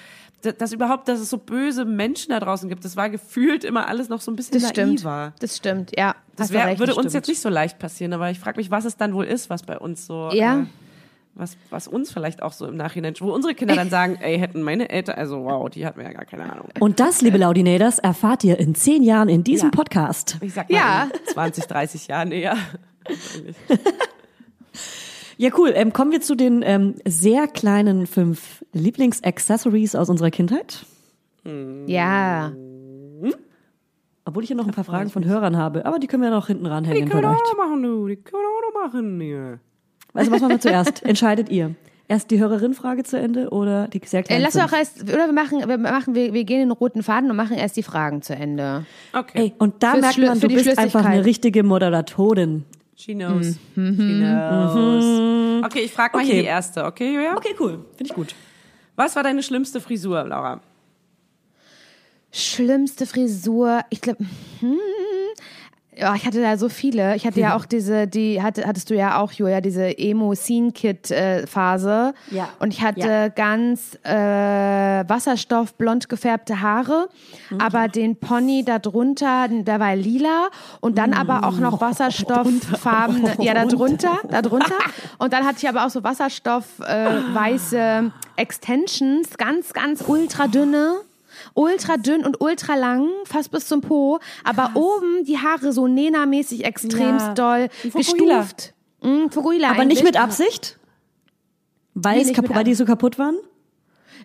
[0.43, 3.87] Dass, dass überhaupt, dass es so böse Menschen da draußen gibt, das war gefühlt immer
[3.89, 5.03] alles noch so ein bisschen das stimmt.
[5.03, 5.33] naiver.
[5.39, 6.15] Das stimmt, ja.
[6.37, 7.13] Das wär, recht, würde das uns stimmt.
[7.15, 9.61] jetzt nicht so leicht passieren, aber ich frage mich, was es dann wohl ist, was
[9.63, 10.61] bei uns so, Ja.
[10.61, 10.65] äh,
[11.33, 14.61] was, was uns vielleicht auch so im Nachhinein, wo unsere Kinder dann sagen, ey, hätten
[14.63, 16.67] meine Eltern, also wow, die hatten wir ja gar keine Ahnung.
[16.79, 19.75] Und das, liebe Laudinators, erfahrt ihr in zehn Jahren in diesem Ja.
[19.75, 20.37] Podcast.
[20.41, 21.03] Ich sag mal Ja.
[21.05, 22.55] in 20, 30 Jahren eher.
[25.37, 25.71] Ja, cool.
[25.75, 30.85] Ähm, kommen wir zu den ähm, sehr kleinen fünf Lieblingsaccessories aus unserer Kindheit.
[31.87, 32.51] Ja.
[34.23, 36.45] Obwohl ich hier noch ein paar Fragen von Hörern habe, aber die können wir noch
[36.47, 37.43] hinten Die ranhängen können wir vielleicht.
[37.43, 38.07] auch noch machen, du.
[38.07, 39.59] Die können wir auch noch machen, hier.
[40.13, 41.03] Also was machen wir zuerst?
[41.03, 41.75] Entscheidet ihr.
[42.07, 45.31] Erst die Hörerin-Frage zu Ende oder die sehr Äh, kleinen lass doch erst, oder wir
[45.33, 48.35] machen, wir machen, wir, wir gehen den roten Faden und machen erst die Fragen zu
[48.35, 48.85] Ende.
[49.13, 49.39] Okay.
[49.43, 52.65] Ey, und da Fürs merkt man, für du die bist einfach eine richtige Moderatorin.
[52.97, 53.57] She knows.
[53.75, 55.63] She knows.
[55.65, 56.41] Okay, ich frage mal hier Okay.
[56.41, 57.37] die erste, okay, Julia?
[57.37, 57.85] Okay, cool.
[57.95, 58.35] Finde ich gut.
[58.97, 60.59] Was war deine schlimmste Frisur, Laura?
[62.33, 64.25] Schlimmste Frisur, ich glaube,
[64.59, 64.77] hm,
[66.01, 67.15] ja, ich hatte da so viele.
[67.15, 70.71] Ich hatte ja auch diese, die hatte, hattest du ja auch, Julia, diese emo scene
[70.71, 72.49] kit äh, phase Ja.
[72.59, 73.27] Und ich hatte Ja.
[73.29, 74.11] ganz äh,
[75.07, 77.07] Wasserstoff blond gefärbte Haare,
[77.59, 80.47] aber den Pony da drunter, der war lila
[80.79, 84.75] und dann aber auch noch Wasserstofffarben, ja, da drunter, da drunter.
[85.19, 91.01] Und dann hatte ich aber auch so Wasserstoff äh, weiße Extensions, ganz, ganz ultra dünne.
[91.53, 96.63] Ultra dünn und ultra lang, fast bis zum Po, aber oben die Haare so Nena-mäßig
[96.65, 97.33] extremst Ja.
[97.33, 98.73] doll gestuft.
[99.29, 100.03] Fukuhila Aber nicht eigentlich.
[100.03, 100.77] mit Absicht?
[101.93, 103.35] Weil, Nee, nicht kaputt, weil die so kaputt waren?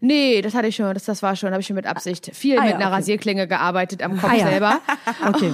[0.01, 2.31] Nee, das hatte ich schon, das, das war schon, habe ich schon mit Absicht.
[2.35, 2.95] Viel Ah, mit ja, einer okay.
[2.97, 4.49] Rasierklinge gearbeitet am Kopf Ah, ja.
[4.49, 4.81] selber.
[5.27, 5.53] Okay.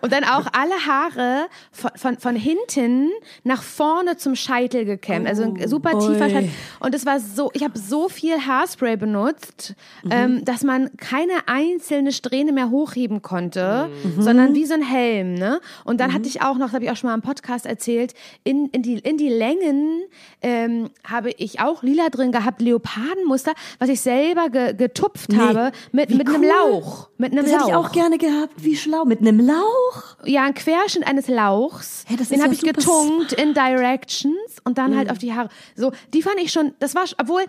[0.00, 3.10] Und dann auch alle Haare von, von, von hinten
[3.44, 5.26] nach vorne zum Scheitel gekämmt.
[5.28, 6.30] Also ein super tiefer Ui.
[6.30, 6.50] Scheitel.
[6.80, 9.74] Und es war so, ich habe so viel Haarspray benutzt,
[10.10, 13.88] ähm, dass man keine einzelne Strähne mehr hochheben konnte,
[14.18, 15.34] sondern wie so ein Helm.
[15.34, 15.60] Ne?
[15.84, 18.14] Und dann hatte ich auch noch, das habe ich auch schon mal im Podcast erzählt,
[18.42, 20.02] in, in, die, in die Längen
[20.42, 25.38] ähm, habe ich auch lila drin gehabt, Leopardenmuster, was ich selber ge, getupft Nee.
[25.38, 26.46] habe mit, Wie mit einem cool.
[26.48, 27.08] Lauch.
[27.18, 27.60] Mit einem Das Lauch.
[27.60, 28.52] hätte ich auch gerne gehabt.
[28.56, 29.04] Wie schlau.
[29.04, 30.16] Mit einem Lauch?
[30.24, 32.04] Ja, ein Querschnitt eines Lauchs.
[32.06, 34.34] Hey, das den habe ja ich getunkt in Directions
[34.64, 35.48] und dann halt auf die Haare.
[35.76, 37.42] So, die fand ich schon, das war, obwohl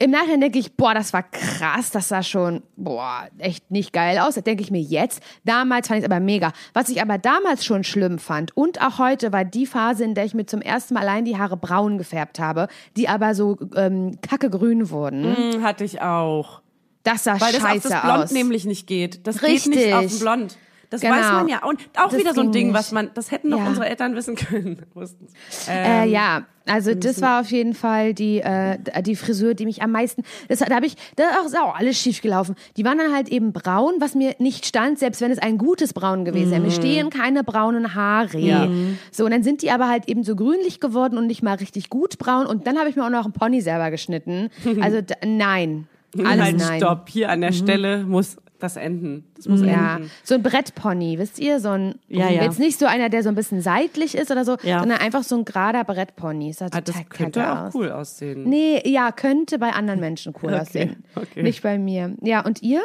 [0.00, 4.18] im Nachhinein denke ich, boah, das war krass, das sah schon, boah, echt nicht geil
[4.18, 4.34] aus.
[4.34, 5.22] Das denke ich mir jetzt.
[5.44, 6.52] Damals fand ich es aber mega.
[6.72, 10.24] Was ich aber damals schon schlimm fand und auch heute war die Phase, in der
[10.24, 14.18] ich mir zum ersten Mal allein die Haare braun gefärbt habe, die aber so ähm,
[14.20, 15.36] kackegrün wurden.
[15.54, 16.60] Hm, hatte ich auch.
[17.04, 18.30] Das sah Weil das auf scheiße das Blond aus.
[18.32, 19.26] nämlich nicht geht.
[19.26, 19.94] Das geht nicht Richtig.
[19.94, 20.58] auf den Blond.
[20.94, 21.14] Das Genau.
[21.14, 21.64] weiß man ja.
[21.64, 22.76] Und auch Das wieder so ein Ding, nicht.
[22.76, 23.66] was man, das hätten doch Ja.
[23.66, 24.78] unsere Eltern wissen können.
[25.68, 29.82] Äh, Ähm, ja, also das war auf jeden Fall die, äh, die Frisur, die mich
[29.82, 30.22] am meisten.
[30.48, 32.54] Das, da habe ich, da ist auch alles schief gelaufen.
[32.76, 35.92] Die waren dann halt eben braun, was mir nicht stand, selbst wenn es ein gutes
[35.92, 36.60] Braun gewesen wäre.
[36.62, 38.70] Mir stehen keine braunen Haare.
[39.10, 41.90] So, und dann sind die aber halt eben so grünlich geworden und nicht mal richtig
[41.90, 42.46] gut braun.
[42.46, 44.48] Und dann habe ich mir auch noch einen Pony selber geschnitten.
[44.80, 45.86] Also nein.
[46.16, 46.78] Alles halt, nein.
[46.78, 47.08] stopp.
[47.08, 49.24] Hier an der Stelle muss das enden.
[49.36, 50.10] Das muss Ja, enden.
[50.24, 51.60] so ein Brettpony, wisst ihr?
[51.60, 52.42] So ein, Ja, ja.
[52.42, 54.80] jetzt nicht so einer, der so ein bisschen seitlich ist oder so, Ja.
[54.80, 56.52] sondern einfach so ein gerader Brettpony.
[56.52, 57.74] Sah Ah, das könnte auch aus.
[57.74, 58.44] cool aussehen.
[58.48, 61.04] Nee, ja, könnte bei anderen Menschen cool Okay, aussehen.
[61.14, 61.42] okay.
[61.42, 62.14] Nicht bei mir.
[62.22, 62.82] Ja, und ihr?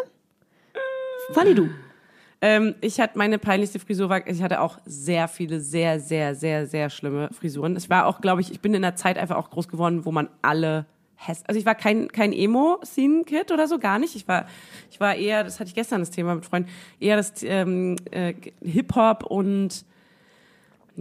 [1.34, 1.70] Fanny, du.
[2.42, 6.68] Ähm, ich hatte meine peinlichste Frisur, war, ich hatte auch sehr viele, sehr, sehr, sehr,
[6.68, 7.76] sehr schlimme Frisuren.
[7.76, 10.12] Es war auch, glaube ich, ich bin in einer Zeit einfach auch groß geworden, wo
[10.12, 10.86] man alle
[11.20, 14.46] häss also ich war kein kein emo scene kid oder so gar nicht ich war
[14.90, 16.70] ich war eher das hatte ich gestern das Thema mit Freunden
[17.00, 18.34] eher das ähm, äh,
[18.64, 19.86] Hip Hop und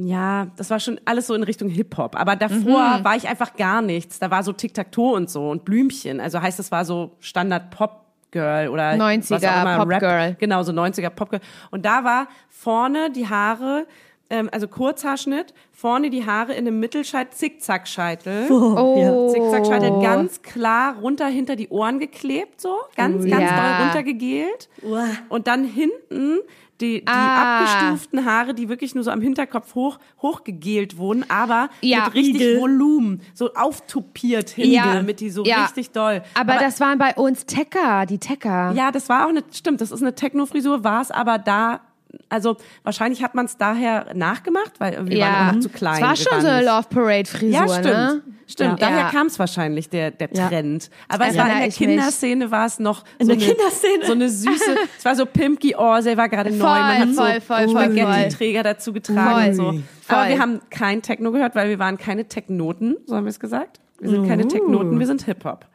[0.01, 2.15] ja, das war schon alles so in Richtung Hip-Hop.
[2.15, 4.21] Aber davor war ich einfach gar nichts.
[4.21, 6.21] Da war so Tic-Tac-Toe und so und Blümchen.
[6.21, 10.37] Also heißt, es war so Standard-Pop-Girl oder 90er was auch immer, Pop-Girl.
[10.39, 11.41] Genau, so 90er Popgirl.
[11.73, 13.87] Und da war vorne die Haare,
[14.31, 18.49] ähm, also Kurzhaarschnitt, vorne die Haare in einem Mittelscheitel, Zickzackscheitel.
[18.51, 19.31] Oh.
[19.33, 23.57] Zickzackscheitel ganz klar runter hinter die Ohren geklebt, so ganz, ganz Ja.
[23.77, 24.69] doll runtergegelt.
[24.83, 25.07] Uah.
[25.29, 26.39] Und dann hinten
[26.81, 27.61] die, die Ah.
[27.61, 32.05] abgestuften Haare, die wirklich nur so am Hinterkopf hoch, hochgegelt wurden, aber Ja.
[32.07, 32.61] mit richtig Igel.
[32.61, 34.95] Volumen, so auftupiert hinten, Ja.
[34.95, 35.65] damit die so Ja.
[35.65, 36.23] richtig doll.
[36.35, 38.73] Aber, das waren bei uns Tecker, die Tecker.
[38.77, 41.81] Ja, das war auch eine, stimmt, das ist eine Techno-Frisur, war es aber da,
[42.29, 45.97] also wahrscheinlich hat man es daher nachgemacht, weil wir waren einfach zu klein.
[45.97, 47.85] Es war schon so eine Love Parade Frisur, Ja, stimmt.
[47.85, 48.23] ne?
[48.47, 48.87] Stimmt, Ja.
[48.89, 49.11] daher Ja.
[49.11, 50.49] kam es wahrscheinlich, der, der Ja.
[50.49, 50.89] Trend.
[51.09, 51.69] Aber es war in der.
[51.69, 54.07] Kinderszene war es noch In so der eine, Kinderszene?
[54.07, 57.23] so eine süße, es war so Pimpky Orsay war gerade neu, man hat voll, so
[57.23, 57.85] voll, voll, voll.
[57.99, 59.49] Spaghetti-Träger dazu getragen Voll.
[59.49, 59.63] und so.
[60.01, 60.17] Voll.
[60.17, 63.39] Aber wir haben kein Techno gehört, weil wir waren keine Technoten, so haben wir es
[63.41, 63.81] gesagt.
[64.01, 65.67] Wir sind keine Technoten, wir sind Hip-Hop.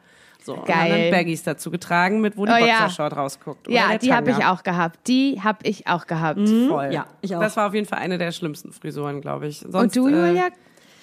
[0.44, 1.10] So, und Geil.
[1.10, 2.80] dann Baggies dazu getragen, mit wo die Oh ja.
[2.80, 3.66] Boxershort rausguckt.
[3.66, 4.98] Oder Ja, die habe ich auch gehabt.
[5.08, 6.38] Die habe ich auch gehabt.
[6.46, 6.90] Voll.
[6.92, 7.40] Ja, ich auch.
[7.40, 9.60] Das war auf jeden Fall eine der schlimmsten Frisuren, glaube ich.
[9.60, 10.48] Sonst, Und du, Julia?
[10.48, 10.50] Äh,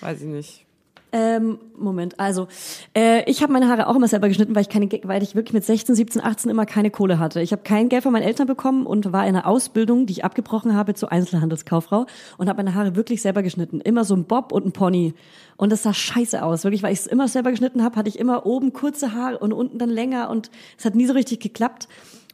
[0.01, 0.65] weiß ich nicht.
[1.13, 2.47] Ähm, Moment, also
[2.95, 5.53] äh, ich habe meine Haare auch immer selber geschnitten, weil ich keine, weil ich wirklich
[5.53, 7.41] mit 16, 17, 18 immer keine Kohle hatte.
[7.41, 10.23] Ich habe kein Geld von meinen Eltern bekommen und war in einer Ausbildung, die ich
[10.23, 12.05] abgebrochen habe zur Einzelhandelskauffrau
[12.37, 15.13] und habe meine Haare wirklich selber geschnitten, immer so ein Bob und ein Pony
[15.57, 18.17] und das sah scheiße aus, wirklich, weil ich es immer selber geschnitten habe, hatte ich
[18.17, 21.87] immer oben kurze Haare und unten dann länger und es hat nie so richtig geklappt.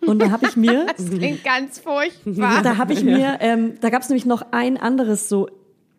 [0.06, 2.62] Und da habe ich mir Das klingt ganz furchtbar.
[2.62, 5.50] da habe ich mir, ähm, da gab es nämlich noch ein anderes so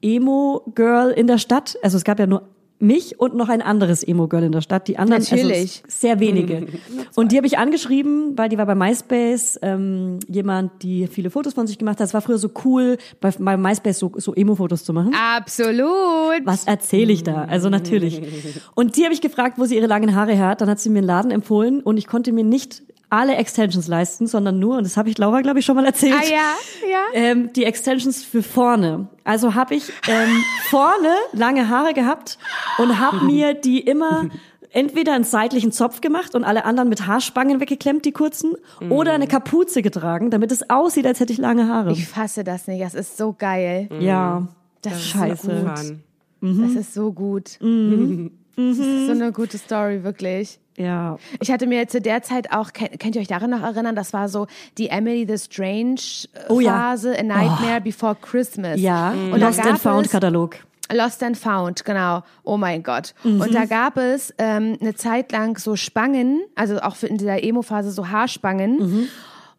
[0.00, 1.76] Emo-Girl in der Stadt.
[1.82, 2.48] Also es gab ja nur
[2.80, 4.88] mich und noch ein anderes Emo-Girl in der Stadt.
[4.88, 5.82] Die anderen, Natürlich.
[5.82, 6.66] also sehr wenige.
[7.16, 11.54] und die habe ich angeschrieben, weil die war bei MySpace ähm, jemand, die viele Fotos
[11.54, 12.06] von sich gemacht hat.
[12.06, 15.14] Es war früher so cool, bei, bei MySpace so, so Emo-Fotos zu machen.
[15.14, 16.44] Absolut.
[16.44, 17.44] Was erzähle ich da?
[17.44, 18.22] Also natürlich.
[18.74, 20.60] Und die habe ich gefragt, wo sie ihre langen Haare her hat.
[20.60, 24.26] Dann hat sie mir einen Laden empfohlen und ich konnte mir nicht alle Extensions leisten,
[24.26, 27.04] sondern nur, und das habe ich Laura, glaube ich, schon mal erzählt, Ah ja, ja.
[27.14, 29.08] ähm, die Extensions für vorne.
[29.24, 32.38] Also habe ich ähm, vorne lange Haare gehabt
[32.78, 34.28] und habe mir die immer
[34.72, 38.54] entweder einen seitlichen Zopf gemacht und alle anderen mit Haarspangen weggeklemmt, die kurzen,
[38.90, 41.92] oder eine Kapuze getragen, damit es aussieht, als hätte ich lange Haare.
[41.92, 42.82] Ich fasse das nicht.
[42.84, 43.88] Das ist so geil.
[44.00, 44.46] ja,
[44.82, 45.64] Das ist scheiße.
[45.64, 46.02] Fahren.
[46.42, 47.58] Das ist so gut.
[47.60, 50.58] Das ist so eine gute Story, wirklich.
[50.78, 51.18] Ja.
[51.40, 54.12] Ich hatte mir zu der Zeit auch, kennt, könnt ihr euch daran noch erinnern, das
[54.12, 54.46] war so
[54.78, 56.00] die Emily the Strange
[56.34, 56.72] äh, Oh ja.
[56.72, 58.80] Phase, A Nightmare Before Christmas.
[58.80, 60.56] Ja, Und da Lost and Found Katalog.
[60.90, 62.22] Lost and Found, genau.
[62.44, 63.14] Oh mein Gott.
[63.22, 67.90] Und da gab es ähm, eine Zeit lang so Spangen, also auch in dieser Emo-Phase
[67.90, 69.08] so Haarspangen.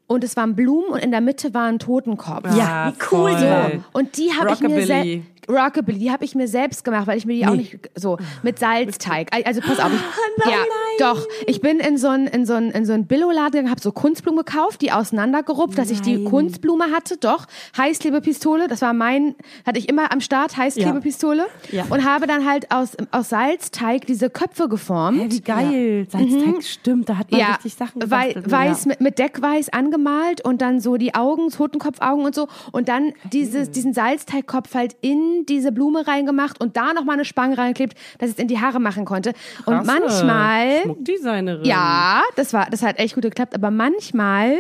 [0.07, 2.55] Und es waren Blumen und in der Mitte war ein Totenkopf.
[2.55, 3.39] Ja, wie cool voll.
[3.39, 3.79] so.
[3.93, 5.99] Und die habe ich mir Rockabilly.
[5.99, 9.30] die habe ich mir selbst gemacht, weil ich mir die auch nicht so mit Salzteig.
[9.45, 10.57] Also pass auf, ich, ja,
[10.99, 11.26] doch.
[11.47, 13.91] Ich bin in so ein in so ein in so ein Billoladen gegangen, habe so
[13.91, 17.47] Kunstblumen gekauft, die auseinandergerupft, dass ich die Kunstblume hatte, doch
[17.77, 19.35] Heißklebepistole, das war mein,
[19.65, 21.85] hatte ich immer am Start Heißklebepistole Ja.
[21.89, 25.19] und habe dann halt aus aus Salzteig diese Köpfe geformt.
[25.19, 26.07] Hey, wie geil.
[26.09, 28.51] Salzteig, stimmt, da hat man Ja, richtig Sachen wei gebastelt.
[28.51, 33.13] weiß mit, mit Deckweiß angemalt und dann so die Augen, Totenkopfaugen und so und dann
[33.31, 38.30] dieses, diesen Salzteigkopf halt in diese Blume reingemacht und da nochmal eine Spange reingeklebt, dass
[38.30, 39.34] ich es in die Haare machen konnte.
[39.66, 39.99] Und Klasse.
[39.99, 41.66] manchmal, Schmuckdesignerin.
[41.66, 44.56] ja, das war, das hat echt gut geklappt, aber manchmal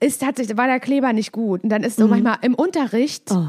[0.00, 2.10] ist, hat sich, war der Kleber nicht gut und dann ist so Mhm.
[2.10, 3.46] manchmal im Unterricht Oh.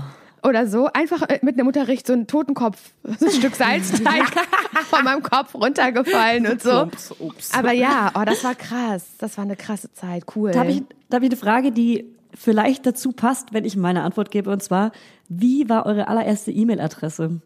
[0.48, 2.78] oder so, einfach äh, mit einem Unterricht so ein Totenkopf,
[3.20, 4.24] so ein Stück Salzteig
[4.90, 6.84] von meinem Kopf runtergefallen und so.
[6.84, 7.54] Ups, ups.
[7.54, 9.06] Aber ja, oh, das war krass.
[9.20, 10.24] Das war eine krasse Zeit.
[10.36, 10.52] Cool.
[10.52, 14.04] Da habe ich, da hab ich eine Frage, die vielleicht dazu passt, wenn ich meine
[14.04, 14.50] Antwort gebe.
[14.52, 14.92] Und zwar,
[15.28, 17.42] wie war eure allererste E-Mail-Adresse?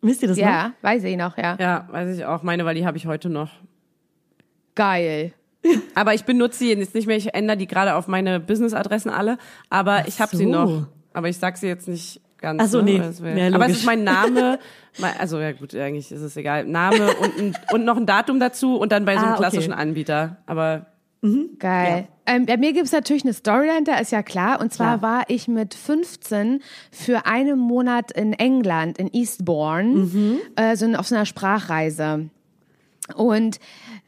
[0.00, 0.44] Wisst ihr das noch?
[0.44, 1.56] ja, weiß ich noch, ja.
[1.58, 2.42] Ja, weiß ich auch.
[2.42, 3.50] Meine, weil die habe ich heute noch.
[4.74, 5.32] Geil.
[5.96, 7.16] Aber ich benutze sie jetzt nicht mehr.
[7.16, 9.38] Ich ändere die gerade auf meine Business-Adressen alle.
[9.70, 10.50] Aber ich habe sie so.
[10.50, 10.86] noch.
[11.12, 12.62] Aber ich sag sie jetzt nicht ganz.
[12.62, 13.48] Ach so, ne, nee.
[13.48, 14.60] Ja, aber es ist mein Name.
[15.00, 16.64] mein- Also ja gut, eigentlich ist es egal.
[16.64, 19.40] Name und, ein, und noch ein Datum dazu und dann bei so einem Ah, okay.
[19.40, 20.36] klassischen Anbieter.
[20.46, 20.86] Aber
[21.58, 22.06] Geil.
[22.26, 24.60] Ähm, bei mir gibt's natürlich eine Story dahinter, ist ja klar.
[24.60, 25.18] Und zwar Klar.
[25.18, 26.60] war ich mit 15
[26.92, 30.38] für einen Monat in England, in Eastbourne, Mhm.
[30.56, 32.28] äh, so auf so einer Sprachreise.
[33.16, 33.58] Und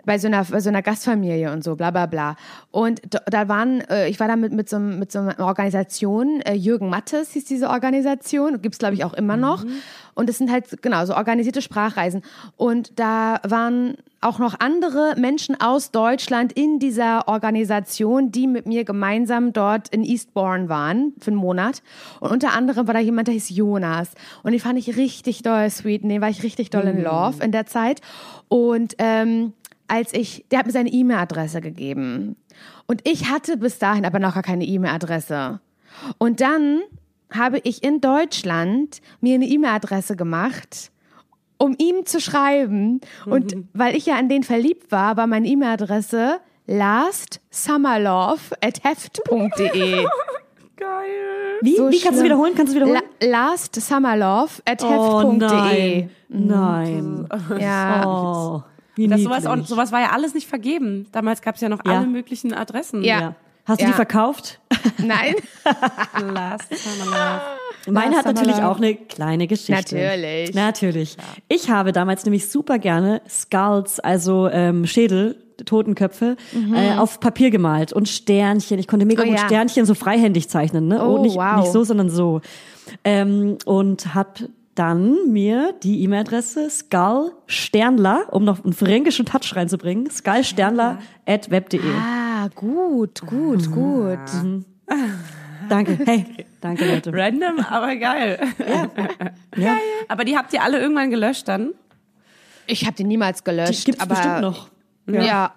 [0.05, 2.37] bei so einer, bei so einer Gastfamilie und so, bla bla bla.
[2.71, 6.55] Und da, waren, äh, ich war da mit, mit, so, mit so einer Organisation, äh,
[6.55, 9.65] Jürgen Mattes hieß diese Organisation, gibt's glaube ich auch immer noch.
[10.15, 12.23] Und es sind halt, genau, so organisierte Sprachreisen.
[12.57, 18.85] Und da waren auch noch andere Menschen aus Deutschland in dieser Organisation, die mit mir
[18.85, 21.83] gemeinsam dort in Eastbourne waren für einen Monat.
[22.21, 24.11] Und unter anderem war da jemand, der hieß Jonas.
[24.43, 26.05] Und den fand ich richtig doll sweet.
[26.05, 28.03] Nee, war ich richtig doll in Love in der Zeit.
[28.49, 29.55] Und ähm,
[29.91, 32.37] als ich, der hat mir seine E-Mail-Adresse gegeben.
[32.87, 35.61] Und ich hatte bis dahin aber noch gar keine E-Mail-Adresse.
[36.19, 36.81] Und dann
[37.33, 40.91] habe ich in Deutschland mir eine E-Mail-Adresse gemacht,
[41.59, 43.01] um ihm zu schreiben.
[43.27, 50.05] Und weil ich ja an den verliebt war, war meine E-Mail-Adresse lastsummerlove at heft.de.
[50.77, 51.59] geil.
[51.63, 52.55] Wie, So wie kannst du wiederholen?
[52.57, 53.03] Kannst du wiederholen?
[53.21, 56.09] La lastsummerlove at oh heft.de.
[56.29, 57.27] nein.
[57.27, 57.29] Nein.
[57.59, 58.07] Ja.
[58.07, 58.63] Oh,
[59.01, 61.07] wie Das sowas, auch, sowas war ja alles nicht vergeben.
[61.13, 61.99] Damals gab es ja noch Ja.
[61.99, 63.03] alle möglichen Adressen.
[63.03, 63.21] Ja.
[63.21, 63.35] Ja.
[63.67, 64.61] Hast du die verkauft?
[64.99, 65.35] Nein.
[66.35, 66.69] Last.
[67.89, 69.95] Meine hat natürlich auch eine kleine Geschichte.
[69.97, 70.55] Natürlich.
[70.55, 71.17] Natürlich.
[71.49, 76.37] Ich habe damals nämlich super gerne Skulls, also ähm, Schädel, Totenköpfe,
[76.75, 78.79] äh, auf Papier gemalt und Sternchen.
[78.79, 79.29] Ich konnte mega Mhm.
[79.29, 79.47] Oh gut ja.
[79.47, 81.05] Sternchen so freihändig zeichnen, ne?
[81.07, 81.57] Oh, und nicht, wow.
[81.61, 82.41] nicht so, sondern so.
[83.05, 84.49] Ähm, und habe
[84.81, 91.83] dann mir die E-Mail-Adresse Skull Sternler, um noch einen fränkischen Touch reinzubringen, skullsternler at web.de.
[91.99, 94.19] Ah, gut, gut, gut.
[95.69, 95.99] Danke.
[96.07, 97.13] Hey, danke Leute.
[97.13, 98.41] Random, aber geil.
[99.55, 99.77] Ja.
[100.09, 101.75] Aber die habt ihr alle irgendwann gelöscht dann?
[102.67, 103.83] Ich habe die niemals gelöscht.
[103.83, 104.71] Die gibt's aber, bestimmt noch.
[105.07, 105.55] Ja,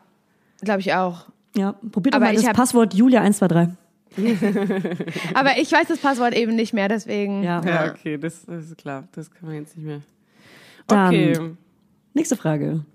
[0.61, 1.27] glaube ich auch.
[1.55, 3.69] Ja, probiert Aber mal ich das Passwort Julia123.
[5.33, 7.43] Aber ich weiß das Passwort eben nicht mehr, deswegen.
[7.43, 7.61] Ja.
[7.65, 9.07] Ja, okay, das, das ist klar.
[9.13, 10.01] Das kann man jetzt nicht mehr.
[10.87, 11.55] Dann- Okay,
[12.15, 12.85] Nächste Frage.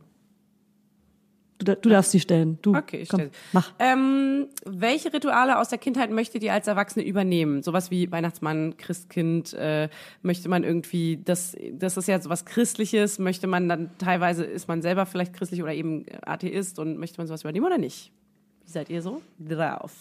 [1.60, 2.56] Du, du darfst sie stellen.
[2.62, 3.30] Du, okay, ich komm, stelle.
[3.52, 3.72] mach.
[3.80, 7.64] Ähm, welche Rituale aus der Kindheit möchtet ihr als Erwachsene übernehmen?
[7.64, 9.88] Sowas wie Weihnachtsmann, Christkind, äh,
[10.22, 14.82] möchte man irgendwie, das, das ist ja sowas Christliches, möchte man dann teilweise, ist man
[14.82, 18.12] selber vielleicht christlich oder eben Atheist und möchte man sowas übernehmen oder nicht?
[18.64, 19.92] Wie seid ihr so drauf?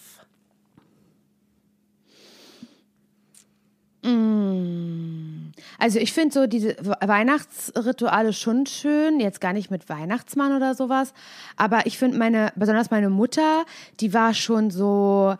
[5.79, 11.13] Also ich finde so diese Weihnachtsrituale schon schön, jetzt gar nicht mit Weihnachtsmann oder sowas,
[11.55, 13.65] aber ich finde meine, besonders meine Mutter,
[13.99, 15.35] die war schon so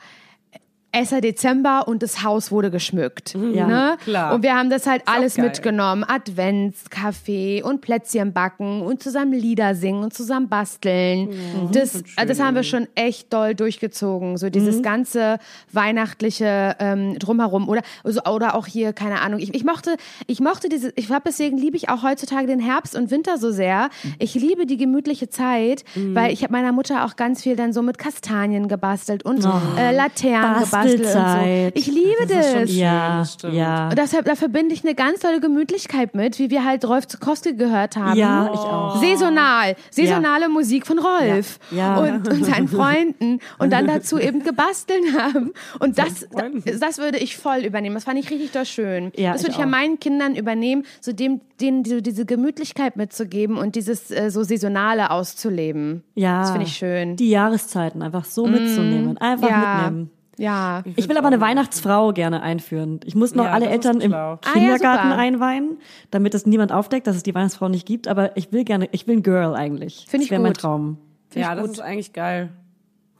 [0.91, 3.35] es Dezember und das Haus wurde geschmückt.
[3.53, 3.97] Ja, ne?
[4.03, 4.33] klar.
[4.33, 6.03] Und wir haben das halt alles mitgenommen.
[6.03, 11.29] Adventskaffee und Plätzchen backen und zusammen Lieder singen und zusammen basteln.
[11.71, 14.37] das, also das haben wir schon echt doll durchgezogen.
[14.37, 15.39] So dieses ganze
[15.71, 19.39] weihnachtliche ähm, drumherum oder also, oder auch hier keine Ahnung.
[19.39, 20.93] Ich, ich mochte ich mochte diese.
[20.95, 23.89] Ich habe deswegen liebe ich auch heutzutage den Herbst und Winter so sehr.
[24.19, 27.81] Ich liebe die gemütliche Zeit, weil ich habe meiner Mutter auch ganz viel dann so
[27.81, 29.45] mit Kastanien gebastelt und
[29.77, 30.97] äh, Laternen gebastelt und so.
[30.97, 31.77] Bastelzeit.
[31.77, 32.69] Ich liebe Das ist schon das.
[32.69, 33.53] schön, Ja, das stimmt.
[33.53, 33.89] ja.
[33.89, 37.55] Und deshalb, da verbinde ich eine ganz tolle Gemütlichkeit mit, wie wir halt Rolf Zukowski
[37.55, 38.17] gehört haben.
[38.17, 39.01] Ja, ich auch.
[39.01, 39.75] Saisonal.
[39.91, 41.59] Saisonale Musik von Rolf.
[41.71, 41.77] Ja.
[41.77, 41.97] Ja.
[42.15, 43.39] Und, und seinen Freunden.
[43.59, 45.53] Und dann dazu eben gebastelt haben.
[45.79, 46.63] Und das, Freunden.
[46.79, 47.95] das würde ich voll übernehmen.
[47.95, 49.11] Das fand ich richtig doll schön.
[49.15, 53.57] Ja, das würde ich ja meinen Kindern übernehmen, so dem, denen so diese Gemütlichkeit mitzugeben
[53.57, 56.03] und dieses äh, so Saisonale auszuleben.
[56.15, 56.41] Ja.
[56.41, 57.15] Das finde ich schön.
[57.15, 59.17] Die Jahreszeiten einfach so mitzunehmen.
[59.17, 59.81] Einfach ja.
[59.89, 60.11] mitnehmen.
[60.37, 60.83] Ja.
[60.95, 62.99] Ich will aber eine Weihnachtsfrau gerne einführen.
[63.05, 64.13] Ich muss noch Ja, alle das Eltern im.
[64.13, 65.17] Ah, ja, Kindergarten super.
[65.19, 65.77] einweihen,
[66.11, 68.07] damit es niemand aufdeckt, dass es die Weihnachtsfrau nicht gibt.
[68.07, 70.05] Aber ich will gerne, ich will ein Girl eigentlich.
[70.07, 70.57] Find das ich mein gut.
[70.57, 70.97] Traum.
[71.33, 72.49] Ja, das ist eigentlich geil.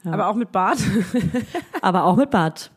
[0.06, 0.78] Aber auch mit Bart.
[1.82, 2.72] Aber auch mit Bart.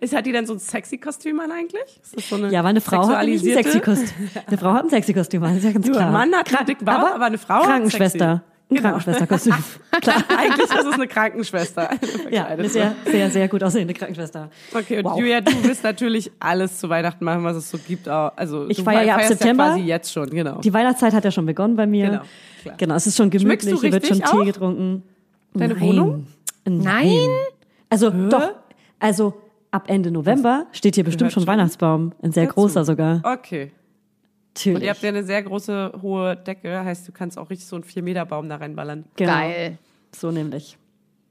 [0.00, 2.00] Ist, hat die denn so ein sexy Kostüm an eigentlich?
[2.02, 3.62] Ist das so eine Ja, weil eine Frau hat ein sexualisierte?
[3.62, 4.28] sexy Kostüm.
[4.46, 6.06] Eine Frau hat ein sexy Kostüm, das ist ja ganz Nur klar.
[6.08, 8.34] ein Mann hat einen dicken Bauch, aber eine Frau hat Krankenschwester.
[8.36, 8.53] sexy.
[8.74, 8.90] Genau.
[8.90, 9.54] Krankenschwesterkostüm.
[10.00, 10.24] Klar.
[10.36, 11.90] Eigentlich ist es eine Krankenschwester.
[12.30, 14.50] Ja, eine sehr, sehr, sehr gut aussehende Krankenschwester.
[14.74, 15.18] Okay, und Wow.
[15.18, 18.08] Julia, du willst natürlich alles zu Weihnachten machen, was es so gibt.
[18.08, 19.64] Also Ich du feier ja ab September.
[19.66, 20.60] Ja quasi jetzt schon, genau.
[20.60, 22.06] Die Weihnachtszeit hat ja schon begonnen bei mir.
[22.06, 22.22] Genau,
[22.62, 22.74] klar.
[22.78, 24.44] Genau, es ist schon gemütlich, hier wird schon Tee auch?
[24.44, 25.02] getrunken.
[25.54, 25.82] Deine Nein.
[25.82, 26.26] Wohnung?
[26.66, 27.18] Nein?
[27.90, 28.52] Also doch,
[28.98, 29.34] also
[29.70, 32.12] ab Ende November steht hier bestimmt schon Weihnachtsbaum.
[32.22, 32.54] Ein sehr dazu.
[32.54, 33.20] großer sogar.
[33.24, 33.70] Okay.
[34.56, 34.76] Natürlich.
[34.76, 36.84] Und ihr habt ja eine sehr große, hohe Decke.
[36.84, 39.04] Heißt, du kannst auch richtig so einen 4-Meter-Baum da reinballern.
[39.16, 39.32] genau.
[39.32, 39.78] Geil.
[40.14, 40.78] So nämlich.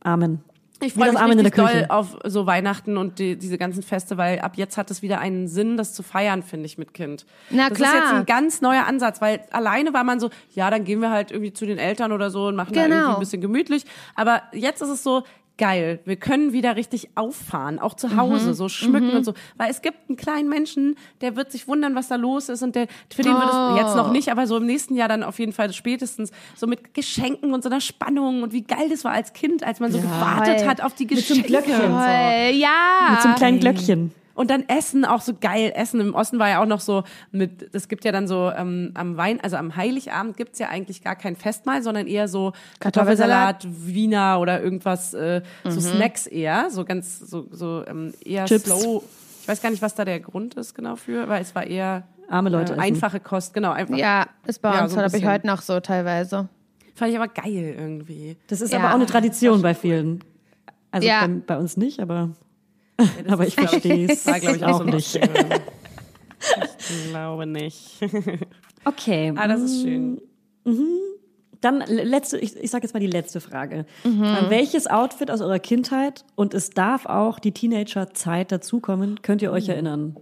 [0.04, 0.44] Amen.
[0.82, 3.58] Ich freue das mich Amen in der richtig doll auf so Weihnachten und die, diese
[3.58, 6.78] ganzen Feste, weil ab jetzt hat es wieder einen Sinn, das zu feiern, finde ich,
[6.78, 7.26] mit Kind.
[7.50, 7.94] Na das klar.
[7.94, 11.10] ist jetzt ein ganz neuer Ansatz, weil alleine war man so, ja, dann gehen wir
[11.10, 12.96] halt irgendwie zu den Eltern oder so und machen da Genau.
[12.96, 13.86] irgendwie ein bisschen gemütlich.
[14.16, 15.24] Aber jetzt ist es so,
[15.58, 18.54] geil, wir können wieder richtig auffahren, auch zu Hause, Mhm.
[18.54, 19.34] so schmücken und so.
[19.56, 22.76] Weil es gibt einen kleinen Menschen, der wird sich wundern, was da los ist und
[22.76, 23.74] der, für den wird Oh.
[23.76, 26.66] es jetzt noch nicht, aber so im nächsten Jahr dann auf jeden Fall spätestens so
[26.66, 29.92] mit Geschenken und so einer Spannung und wie geil das war als Kind, als man
[29.92, 30.68] so gewartet Voll.
[30.70, 31.48] hat auf die so einem Geschenke.
[31.48, 31.76] Glöckchen.
[31.92, 32.52] Toll.
[32.60, 33.10] Ja.
[33.12, 34.12] Mit so einem kleinen Glöckchen.
[34.36, 35.72] Und dann Essen, auch so geil.
[35.76, 38.92] Essen im Osten war ja auch noch so mit, es gibt ja dann so ähm,
[38.96, 43.62] am Wein, also am Heiligabend gibt's ja eigentlich gar kein Festmahl, sondern eher so Kartoffelsalat.
[43.62, 48.66] Kartoffelsalat, Wiener oder irgendwas, äh, so Snacks eher, so ganz, so, so ähm, eher Chips.
[48.66, 49.04] slow.
[49.42, 52.04] Ich weiß gar nicht, was da der Grund ist genau für, weil es war eher
[52.30, 53.98] Arme Leute äh, einfache Kost, genau, einfach.
[53.98, 56.48] Ja, ist bei Ja, uns, so glaube ich, heute noch so teilweise.
[56.96, 58.38] Fand ich aber geil irgendwie.
[58.48, 58.80] Das ist Ja.
[58.80, 60.24] aber auch eine Tradition bei vielen.
[60.92, 61.28] Also Ja.
[61.28, 62.30] bei, bei uns nicht, aber,
[63.28, 65.14] aber ich verstehe es War, glaube ich, auch so nicht.
[65.16, 65.62] nicht.
[66.80, 68.00] Ich glaube nicht.
[68.86, 69.32] Okay.
[69.38, 70.20] Ah, das ist schön.
[71.62, 73.86] Dann le- letzte, ich, ich sage jetzt mal die letzte Frage.
[74.04, 74.22] Mhm.
[74.24, 79.52] An welches Outfit aus eurer Kindheit und es darf auch die Teenagerzeit dazukommen, könnt ihr
[79.52, 79.56] Mhm.
[79.56, 80.18] euch erinnern?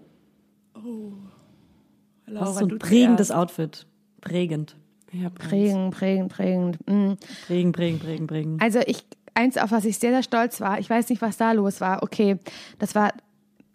[2.27, 3.41] Was ist so du ein prägendes zuerst.
[3.41, 3.88] Outfit?
[4.22, 4.76] Prägend.
[5.11, 6.77] Ja, Prägen, prägen, prägen.
[6.85, 7.14] Mm.
[7.48, 8.57] Prägen, prägen, prägen, prägen.
[8.61, 11.51] Also ich, eins, auf was ich sehr, sehr stolz war, ich weiß nicht, was da
[11.53, 12.03] los war.
[12.03, 12.37] Okay,
[12.79, 13.11] das war,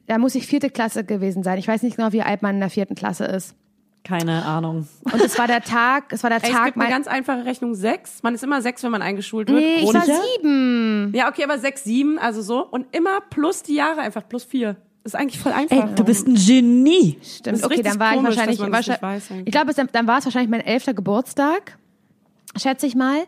[0.06, 1.58] da muss ich vierte Klasse gewesen sein.
[1.58, 3.54] Ich weiß nicht genau, wie alt man in der vierten Klasse ist.
[4.04, 4.86] Keine Ahnung.
[5.02, 7.44] Und es war der Tag, es war der Ey, es Tag gibt eine ganz einfache
[7.44, 8.22] Rechnung sechs.
[8.22, 9.58] Man ist immer sechs, wenn man eingeschult wird.
[9.60, 11.12] Nee, ich Grund- war sieben.
[11.12, 12.64] ja, okay, aber sechs, sieben, also so.
[12.64, 14.76] Und immer plus die Jahre einfach, plus vier.
[15.02, 15.94] Das ist eigentlich voll Ey, einfach.
[15.96, 17.18] du bist ein Genie.
[17.22, 19.52] Stimmt, Das ist okay, richtig dann war ich komisch, wahrscheinlich, das nicht wahrscheinlich weiß ich
[19.52, 21.76] glaube, es- dann war es wahrscheinlich mein elfter Geburtstag,
[22.56, 23.18] schätze ich mal.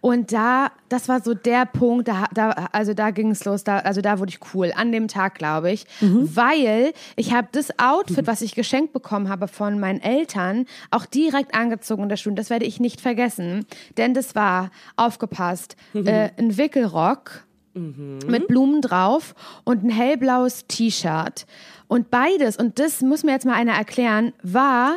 [0.00, 3.80] Und da, das war so der Punkt, da, da also da ging es los, da,
[3.80, 5.84] also da wurde ich cool, an dem Tag, glaube ich,
[6.34, 11.54] weil ich habe das Outfit, was ich geschenkt bekommen habe von meinen Eltern, auch direkt
[11.54, 12.34] angezogen in der Schule.
[12.34, 13.66] Das werde ich nicht vergessen,
[13.98, 17.44] denn das war, aufgepasst, äh, ein Wickelrock,
[17.74, 21.46] mit Blumen drauf und ein hellblaues T-Shirt.
[21.88, 24.96] Und beides, und das muss mir jetzt mal einer erklären, war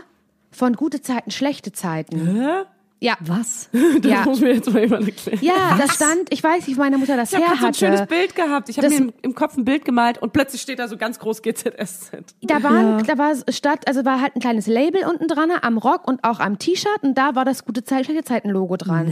[0.49, 2.41] von gute Zeiten, schlechte Zeiten.
[2.41, 2.63] Hä?
[3.03, 3.69] Ja, Was?
[4.01, 4.23] Das ja.
[4.23, 5.39] muss mir jetzt mal jemand erklären.
[5.41, 7.67] Ja, da stand, ich weiß nicht, wo meine Mutter das Ich habe her gerade so
[7.67, 8.15] ein schönes hatte.
[8.15, 8.69] Bild gehabt.
[8.69, 10.95] Ich habe Das- mir im, im Kopf ein Bild gemalt und plötzlich steht da so
[10.95, 12.11] ganz groß GZSZ.
[12.43, 16.07] Da waren, da war statt, also war halt ein kleines Label unten dran am Rock
[16.07, 19.11] und auch am T-Shirt und da war das gute Zeit, schlechte Zeiten Logo dran.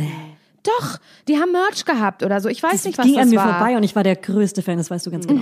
[0.63, 0.97] Doch,
[1.27, 2.47] die haben Merch gehabt oder so.
[2.47, 3.45] Ich weiß Das nicht, was ging das an mir war.
[3.47, 3.51] Mhm.
[3.57, 5.41] vorbei und ich war der größte Fan, das weißt du ganz genau.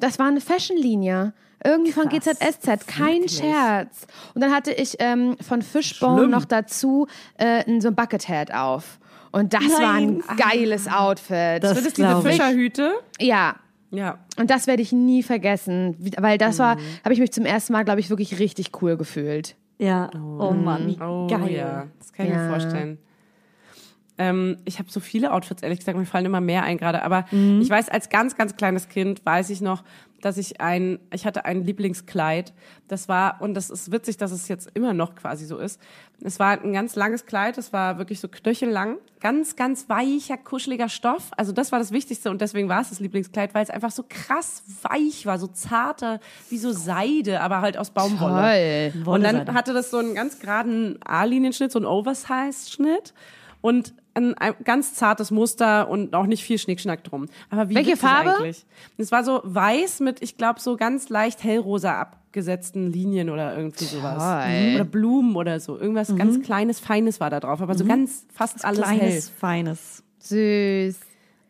[0.00, 1.32] Das war eine Fashionlinie.
[1.64, 4.06] Irgendwie von GZSZ, kein Scherz.
[4.34, 6.30] Und dann hatte ich ähm, von Fishbone Schlimm.
[6.30, 9.00] noch dazu äh, so ein Buckethead auf.
[9.32, 10.36] Und das war ein Nein.
[10.36, 11.62] geiles Outfit.
[11.64, 12.30] Das Sind das diese glaub ich.
[12.32, 12.92] Fischerhüte?
[13.20, 13.56] ja,
[13.90, 14.18] Ja.
[14.38, 16.62] Und das werde ich nie vergessen, weil das Mhm.
[16.62, 19.56] war, habe ich mich zum ersten Mal, glaube ich, wirklich richtig cool gefühlt.
[19.78, 20.10] Ja.
[20.14, 21.50] Oh, Mann, wie Oh geil.
[21.52, 22.38] ja, das kann ich Ja.
[22.44, 22.98] mir vorstellen.
[24.18, 27.02] Ähm, ich habe so viele Outfits, ehrlich gesagt, mir fallen immer mehr ein gerade.
[27.02, 27.60] Aber Mhm.
[27.60, 29.84] ich weiß, als ganz, ganz kleines Kind weiß ich noch,
[30.20, 32.52] dass ich ein, ich hatte ein Lieblingskleid.
[32.88, 35.80] Das war, und das ist witzig, dass es jetzt immer noch quasi so ist.
[36.20, 38.96] Es war ein ganz langes Kleid, das war wirklich so knöchellang.
[39.20, 41.30] Ganz, ganz weicher, kuscheliger Stoff.
[41.36, 44.04] Also das war das Wichtigste und deswegen war es das Lieblingskleid, weil es einfach so
[44.08, 46.18] krass weich war, so zarter,
[46.50, 48.90] wie so Seide, aber halt aus Baumwolle.
[49.04, 49.14] Toll.
[49.14, 53.14] Und dann hatte das so einen ganz geraden A-Linienschnitt, so einen Oversized-Schnitt
[53.60, 57.26] und ein, ein ganz zartes Muster und auch nicht viel Schnickschnack drum.
[57.50, 58.36] Aber wie Welche Farbe?
[58.36, 58.66] Eigentlich.
[58.96, 63.84] Es war so weiß mit, ich glaube, so ganz leicht hellrosa abgesetzten Linien oder irgendwie
[63.84, 64.18] sowas.
[64.18, 64.74] Toll.
[64.74, 65.78] Oder Blumen oder so.
[65.78, 68.98] Irgendwas ganz Kleines, Feines war da drauf, aber so ganz fast alles hell.
[68.98, 70.02] Kleines, feines.
[70.18, 70.98] Süß.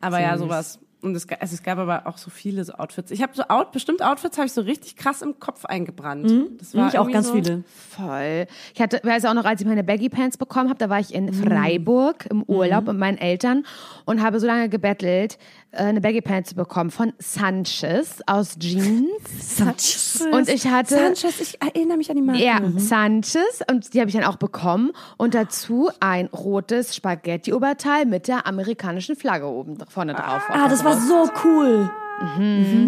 [0.00, 0.78] Aber ja, sowas.
[1.00, 3.12] Und es, also es gab aber auch so viele so Outfits.
[3.12, 6.32] Ich habe so Out, bestimmt Outfits habe ich so richtig krass im Kopf eingebrannt.
[6.58, 7.62] Das war Ich auch ganz so, viele.
[7.68, 8.46] Voll.
[8.74, 11.14] Ich hatte, weiß auch noch, als ich meine Baggy Pants bekommen habe, da war ich
[11.14, 13.64] in Freiburg im Urlaub mit meinen Eltern
[14.06, 15.38] und habe so lange gebettelt,
[15.72, 19.08] eine Baggy Pants bekommen von Sanchez aus Jeans.
[19.56, 20.26] Sanchez.
[20.32, 22.42] Und ich hatte Sanchez, ich erinnere mich an die Marke.
[22.42, 28.28] ja, Sanchez und die habe ich dann auch bekommen und dazu ein rotes Spaghetti-Oberteil mit
[28.28, 30.42] der amerikanischen Flagge oben vorne drauf.
[30.48, 31.90] Ah, das war so cool.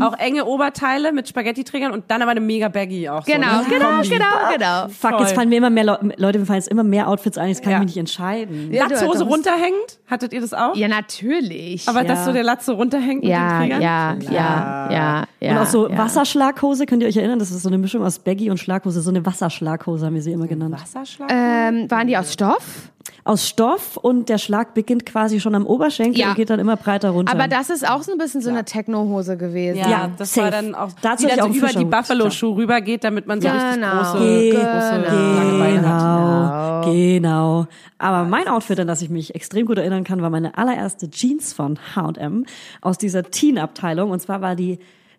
[0.00, 3.24] Auch enge Oberteile mit Spaghetti-Trägern und dann aber eine mega Baggy auch.
[3.24, 3.78] Genau, so, ne?
[3.78, 4.88] genau, genau, genau.
[4.88, 5.20] Fuck, Voll.
[5.20, 7.62] jetzt fallen mir immer mehr Leu- Leute, mir fallen jetzt immer mehr Outfits ein, jetzt
[7.62, 7.78] kann Ja.
[7.78, 8.72] ich mich nicht entscheiden.
[8.72, 9.98] Ja, Latzhose runterhängend?
[10.08, 10.74] Hattet ihr das auch?
[10.74, 11.88] Ja, natürlich.
[11.88, 12.24] Aber dass Ja.
[12.26, 13.82] so der Latze runterhängt mit ja, den Trägern?
[13.82, 15.50] ja, ja, ja, ja.
[15.52, 15.96] und auch so ja.
[15.96, 17.38] Wasserschlaghose, könnt ihr euch erinnern?
[17.38, 20.32] Das ist so eine Mischung aus Baggy und Schlaghose, so eine Wasserschlaghose haben wir sie
[20.32, 20.74] immer genannt.
[20.80, 21.30] Wasserschlag?
[21.32, 22.90] Ähm, waren die aus Stoff?
[23.24, 26.30] Aus Stoff und der Schlag beginnt quasi schon am Oberschenkel Ja.
[26.30, 27.32] und geht dann immer breiter runter.
[27.32, 29.78] Aber das ist auch so ein bisschen so eine Techno-Hose gewesen.
[29.78, 30.44] ja, ja, das safe.
[30.44, 31.90] war dann auch, Dazu die dann so über die Fischerhut.
[31.90, 33.90] Buffalo-Schuh rübergeht, damit man so richtig Genau.
[34.02, 35.04] große, Ge- große
[35.36, 36.84] lange Beine hat.
[36.84, 37.66] Genau, genau.
[37.98, 41.52] Aber mein Outfit, an das ich mich extrem gut erinnern kann, war meine allererste Jeans
[41.52, 42.46] von H&M
[42.80, 44.10] aus dieser Teen-Abteilung.
[44.10, 44.78] Und zwar war die,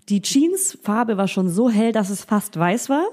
[0.09, 3.03] die Jeans-Farbe war schon so hell, dass es fast weiß war.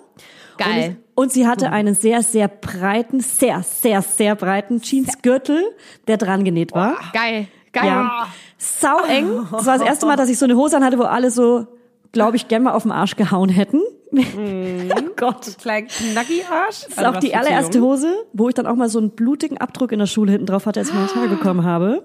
[0.57, 0.97] Geil.
[1.19, 5.65] Und, sie hatte einen sehr, sehr breiten, sehr, sehr, sehr breiten Jeansgürtel,
[6.07, 6.97] der dran genäht war.
[7.13, 7.87] Geil, geil.
[7.87, 8.29] Ja.
[8.57, 9.47] Sau eng.
[9.51, 11.67] Das war das erste Mal, dass ich so eine Hose anhatte, wo alle so,
[12.13, 13.81] glaube ich, gerne mal auf den Arsch gehauen hätten.
[14.13, 15.59] oh Gott.
[15.61, 16.87] Klein Knacki-Arsch.
[16.89, 19.91] Das ist auch die allererste Hose, wo ich dann auch mal so einen blutigen Abdruck
[19.91, 22.01] in der Schule hinten drauf hatte, als ich meine Haare bekommen habe.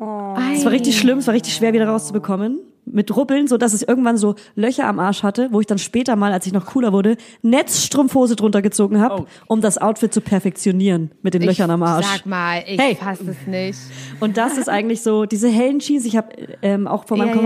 [0.53, 2.59] Es war richtig schlimm, es war richtig schwer wieder rauszubekommen.
[2.85, 6.15] Mit Rubbeln, so dass es irgendwann so Löcher am Arsch hatte, wo ich dann später
[6.15, 9.25] mal, als ich noch cooler wurde, Netzstrumpfhose drunter gezogen habe, Oh.
[9.47, 12.05] um das Outfit zu perfektionieren mit den Löchern am Arsch.
[12.05, 12.95] Sag mal, ich Hey.
[12.95, 13.79] fass es nicht.
[14.19, 16.29] Und das ist eigentlich so, diese hellen Jeans, ich habe
[16.61, 17.41] ähm, auch von meinem Ja, ja.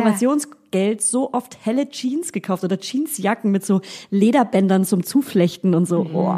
[0.72, 6.06] Konfirmationsgeld so oft helle Jeans gekauft oder Jeansjacken mit so Lederbändern zum Zuflechten und so.
[6.14, 6.34] Oh.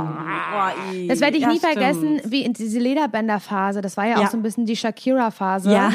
[1.07, 1.73] Das werde ich Ja, nie stimmt.
[1.73, 3.81] vergessen, wie in diese Lederbänder-Phase.
[3.81, 4.25] Das war ja, Ja.
[4.27, 5.69] auch so ein bisschen die Shakira-Phase.
[5.79, 5.91] Ja.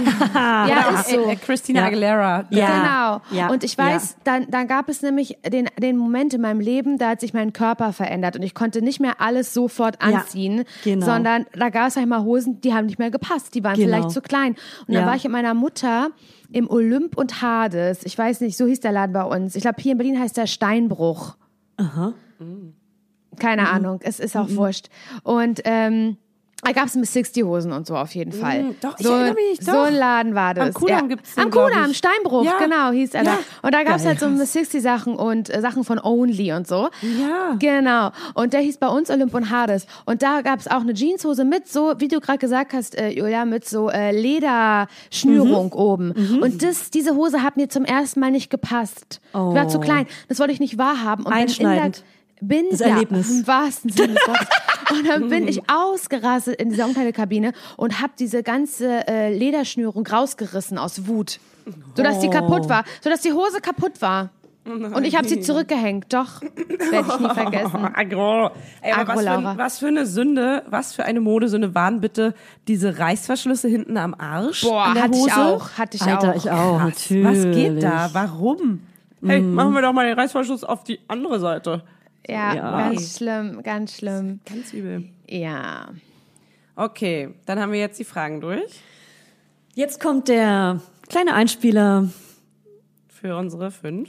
[0.68, 1.28] ja, ist so.
[1.28, 1.86] Äh, Christina Ja.
[1.86, 2.44] Aguilera.
[2.50, 3.20] Ja.
[3.30, 3.40] Genau.
[3.40, 3.48] Ja.
[3.50, 7.10] Und ich weiß, dann, dann gab es nämlich den, den Moment in meinem Leben, da
[7.10, 11.04] hat sich mein Körper verändert und ich konnte nicht mehr alles sofort anziehen, genau.
[11.06, 13.86] sondern da gab es einmal Hosen, die haben nicht mehr gepasst, die waren Genau.
[13.88, 14.56] vielleicht zu klein.
[14.86, 16.08] Und dann war ich mit meiner Mutter
[16.54, 18.04] im Olymp und Hades.
[18.04, 19.56] Ich weiß nicht, so hieß der Laden bei uns.
[19.56, 21.36] Ich glaube, hier in Berlin heißt der Steinbruch.
[23.38, 23.68] Keine Mhm.
[23.68, 24.88] Ahnung, es ist auch wurscht.
[25.24, 26.16] Und ähm,
[26.64, 28.62] da gab es Miss 60 Hosen und so auf jeden Fall.
[28.64, 29.84] Mm, doch, ich so, erinnere mich, So doch.
[29.86, 30.68] ein Laden war das.
[30.68, 31.96] Am Kudamm gibt's den, Am Kudamm, ich.
[31.98, 32.58] Steinbruch, Ja.
[32.58, 33.30] genau, hieß er da.
[33.32, 33.38] Ja.
[33.62, 36.66] Und da gab es halt so Miss 60 Sachen und äh, Sachen von Only und
[36.66, 36.88] so.
[37.02, 37.56] Ja.
[37.58, 38.10] Genau.
[38.34, 39.86] Und der hieß bei uns Olymp und Hades.
[40.06, 43.10] Und da gab es auch eine Jeanshose mit so, wie du gerade gesagt hast, äh,
[43.10, 45.72] Julia, mit so äh, Lederschnürung Mhm.
[45.72, 46.40] oben.
[46.42, 49.20] Und das, diese Hose hat mir zum ersten Mal nicht gepasst.
[49.32, 50.06] Die war zu klein.
[50.28, 51.24] Das wollte ich nicht wahrhaben.
[51.26, 51.36] Und Oh.
[51.36, 52.04] Einschneidend.
[52.48, 53.30] Bin Das ja, Erlebnis.
[53.30, 54.48] im wahrsten Sinne des Wortes.
[54.90, 60.76] Und dann bin ich ausgerastet in dieser Umkleidekabine und habe diese ganze äh, Lederschnürung rausgerissen
[60.76, 61.40] aus Wut,
[61.96, 62.20] sodass Oh.
[62.20, 64.28] die kaputt war, sodass die Hose kaputt war.
[64.66, 66.12] Und ich habe sie zurückgehängt.
[66.12, 67.84] Doch, werde ich nie vergessen.
[67.94, 68.50] Agro.
[68.82, 72.34] Ey, aber Agro, was, für, was für eine Sünde, was für eine Modesünde waren bitte
[72.68, 74.62] diese Reißverschlüsse hinten am Arsch?
[74.64, 75.28] Boah, an der hatte Hose?
[75.28, 76.36] ich auch, hatte ich Alter, auch.
[76.36, 77.24] ich auch, natürlich.
[77.26, 78.10] was geht da?
[78.12, 78.80] Warum?
[79.24, 81.82] Hey, machen wir doch mal den Reißverschluss auf die andere Seite.
[82.28, 82.88] Ja, Ja.
[82.90, 84.40] ganz schlimm, ganz schlimm.
[84.44, 85.04] Ganz übel.
[85.28, 85.88] Ja.
[86.76, 88.80] Okay, dann haben wir jetzt die Fragen durch
[89.74, 92.08] Jetzt kommt der kleine Einspieler,
[93.08, 94.08] für unsere fünf.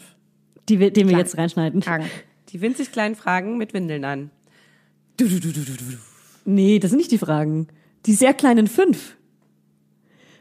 [0.69, 1.21] die wir, den wir Klar.
[1.21, 1.81] jetzt reinschneiden.
[1.81, 2.09] Fragen.
[2.49, 4.29] Die winzig kleinen Fragen mit Windeln an.
[6.45, 7.67] Nee, das sind nicht die Fragen.
[8.05, 9.15] Die sehr kleinen fünf.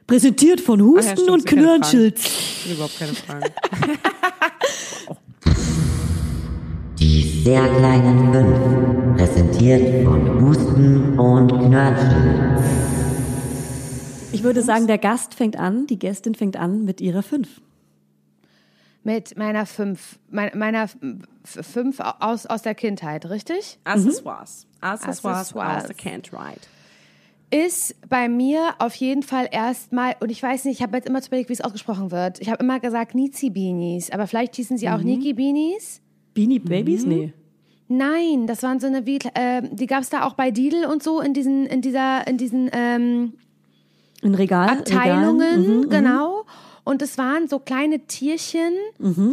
[0.06, 1.92] Präsentiert von Ach ja, Husten stimmt, und sind keine Fragen.
[1.92, 3.50] Will überhaupt keine Fragen.
[7.04, 12.64] Die sehr kleinen fünf, präsentiert von Husten und Knörnchen.
[14.32, 17.60] Ich würde sagen, der Gast fängt an, die Gästin fängt an mit ihrer fünf.
[19.02, 20.88] Mit meiner fünf, mein, meiner
[21.44, 23.78] fünf aus, aus der Kindheit, richtig?
[23.84, 24.66] Accessoires.
[24.80, 25.82] Accessoires Accessoires.
[25.84, 26.62] aus der Can't Ride.
[27.50, 31.20] Ist bei mir auf jeden Fall erstmal, und ich weiß nicht, ich habe jetzt immer
[31.20, 32.40] zu überlegt, wie es ausgesprochen wird.
[32.40, 36.00] Ich habe immer gesagt Nizi Beanies, aber vielleicht hießen sie auch Niki Beanies.
[36.34, 37.04] Beanie Babies?
[37.06, 37.32] Nee.
[37.88, 41.02] Nein, das waren so eine wie, äh, die gab es da auch bei Lidl und
[41.02, 43.34] so in diesen, in dieser, in diesen ähm,
[44.22, 45.80] In Regal, Abteilungen, Regalen.
[45.80, 46.44] Mhm, genau.
[46.86, 48.74] Und es waren so kleine Tierchen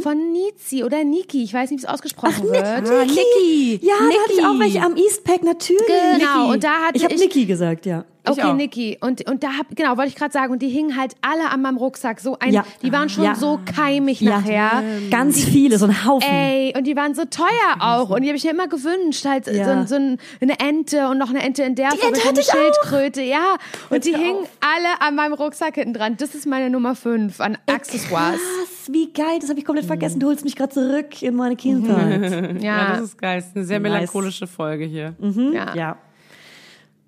[0.02, 1.44] von Nizi oder Niki.
[1.44, 2.64] Ich weiß nicht, wie es ausgesprochen wird.
[2.64, 3.80] Ah, Niki.
[3.86, 5.84] Ja, da hatte ich auch welche am Eastpack, natürlich.
[5.88, 6.53] Genau, Niki.
[6.53, 8.06] und da hatte ich habe ich- Niki gesagt, ja.
[8.30, 8.53] Okay, auch.
[8.56, 8.98] Niki.
[9.02, 11.61] Und, und da hab, genau, wollte ich gerade sagen, und die hingen halt alle an
[11.61, 12.19] meinem Rucksack.
[12.19, 12.64] So ein, Ja.
[12.81, 13.35] die waren schon Ja.
[13.35, 14.39] so keimig Ja.
[14.39, 14.84] nachher.
[15.10, 16.30] Ganz viele, so ein Haufen.
[16.30, 17.48] Ey, und die waren so teuer
[17.80, 18.10] auch.
[18.11, 19.26] Und die habe ich mir immer gewünscht.
[19.26, 19.65] Halt Ja.
[19.65, 22.30] so, ein- so ein, eine Ente und noch eine Ente in der Farbe, Ente so
[22.30, 22.53] eine ich auch.
[22.53, 23.22] Schildkröte.
[23.23, 23.56] Ja.
[23.89, 26.15] Und die hingen alle an meinem Rucksack hinten dran.
[26.18, 28.35] Das ist meine Nummer 5 an Accessoires.
[28.35, 30.19] Krass, wie geil, das habe ich komplett vergessen.
[30.19, 32.31] Du holst mich gerade zurück in meine Kindheit.
[32.61, 32.89] Ja, Ja.
[32.91, 33.38] das ist geil.
[33.39, 33.91] Das ist eine sehr Nice.
[33.91, 35.14] melancholische Folge hier.
[35.53, 35.76] ja.
[35.76, 35.98] ja.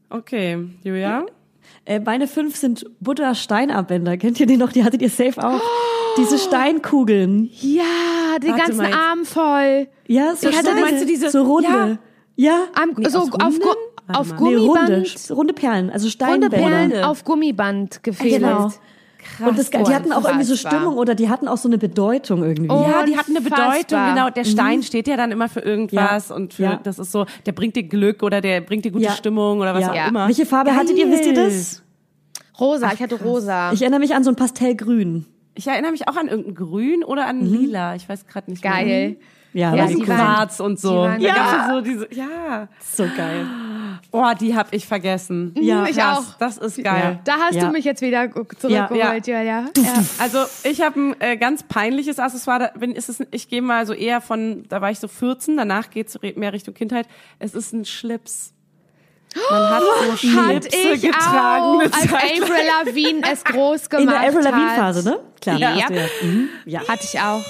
[0.10, 1.26] Okay, Julia?
[1.86, 4.18] Äh, meine fünf sind Butter-Steinarmbänder.
[4.18, 4.72] Kennt ihr die noch?
[4.72, 5.62] Die hattet ihr safe auch.
[6.18, 7.50] Diese Steinkugeln.
[7.62, 7.84] Ja,
[8.42, 8.96] die Warte ganzen jetzt.
[8.96, 9.88] Arm voll.
[10.08, 11.98] Ja, so Ich hatte- meinst du diese- so runde.
[12.36, 12.66] Ja.
[12.76, 13.30] Am, Nee, so auf?
[13.60, 13.70] Gu
[14.12, 14.50] auf mal.
[14.50, 15.32] Nee, runde, Gummiband.
[15.32, 16.58] runde Perlen, also Runde Steinbänder.
[16.58, 18.42] Perlen auf Gummiband gefädelt.
[18.42, 18.72] Genau.
[19.46, 20.56] Und das, die hatten auch irgendwie so.
[20.56, 22.70] Stimmung oder die hatten auch so eine Bedeutung irgendwie.
[22.70, 22.86] Oh.
[22.90, 23.42] Ja, die hatten eine.
[23.44, 24.30] Bedeutung, genau.
[24.30, 26.36] Der Stein steht ja dann immer für irgendwas Ja.
[26.36, 26.80] und für, Ja.
[26.84, 29.12] das ist so, der bringt dir Glück oder der bringt dir gute Ja.
[29.12, 29.92] Stimmung oder was ja.
[29.92, 30.28] auch immer.
[30.28, 31.10] Welche Farbe hattet ihr?
[31.10, 31.84] Wisst ihr das?
[32.60, 33.72] Rosa, ich hatte rosa.
[33.74, 35.26] Ich erinnere mich an so ein Pastellgrün.
[35.56, 37.96] Ich erinnere mich auch an irgendein Grün oder an Lila.
[37.96, 38.74] Ich weiß gerade nicht mehr.
[38.74, 39.18] Geil.
[39.54, 41.08] Ja, Ja, die waren- Quarz und so.
[41.18, 41.36] die Ja.
[41.36, 42.68] ja so diese, ja.
[42.82, 43.46] so geil.
[44.12, 45.54] Oh, die hab ich vergessen.
[45.60, 46.38] Ja, ich Krass, auch.
[46.40, 47.20] Das ist geil.
[47.24, 47.66] Da hast Ja.
[47.66, 49.42] du mich jetzt wieder zurückgeholt, Ja.
[49.42, 49.66] ja, ja.
[50.20, 52.72] Also ich habe ein äh, ganz peinliches Accessoire.
[52.74, 55.58] Da bin, ist es, ich gehe mal so eher von, da war ich so 14,
[55.58, 57.08] danach geht's mehr Richtung Kindheit.
[57.40, 58.54] Es ist ein Schlips.
[59.50, 61.64] Man hat so Hat Schlipse getragen.
[61.64, 62.04] auch, als.
[62.04, 64.78] Avril Lavigne es groß gemacht In der Avril Lavigne hat.
[64.78, 65.20] Phase, ne?
[65.42, 65.58] Klar.
[65.58, 65.76] Ja.
[65.76, 65.88] ja.
[66.22, 66.50] Mhm.
[66.66, 66.88] ja.
[66.88, 67.42] Hatte ich auch.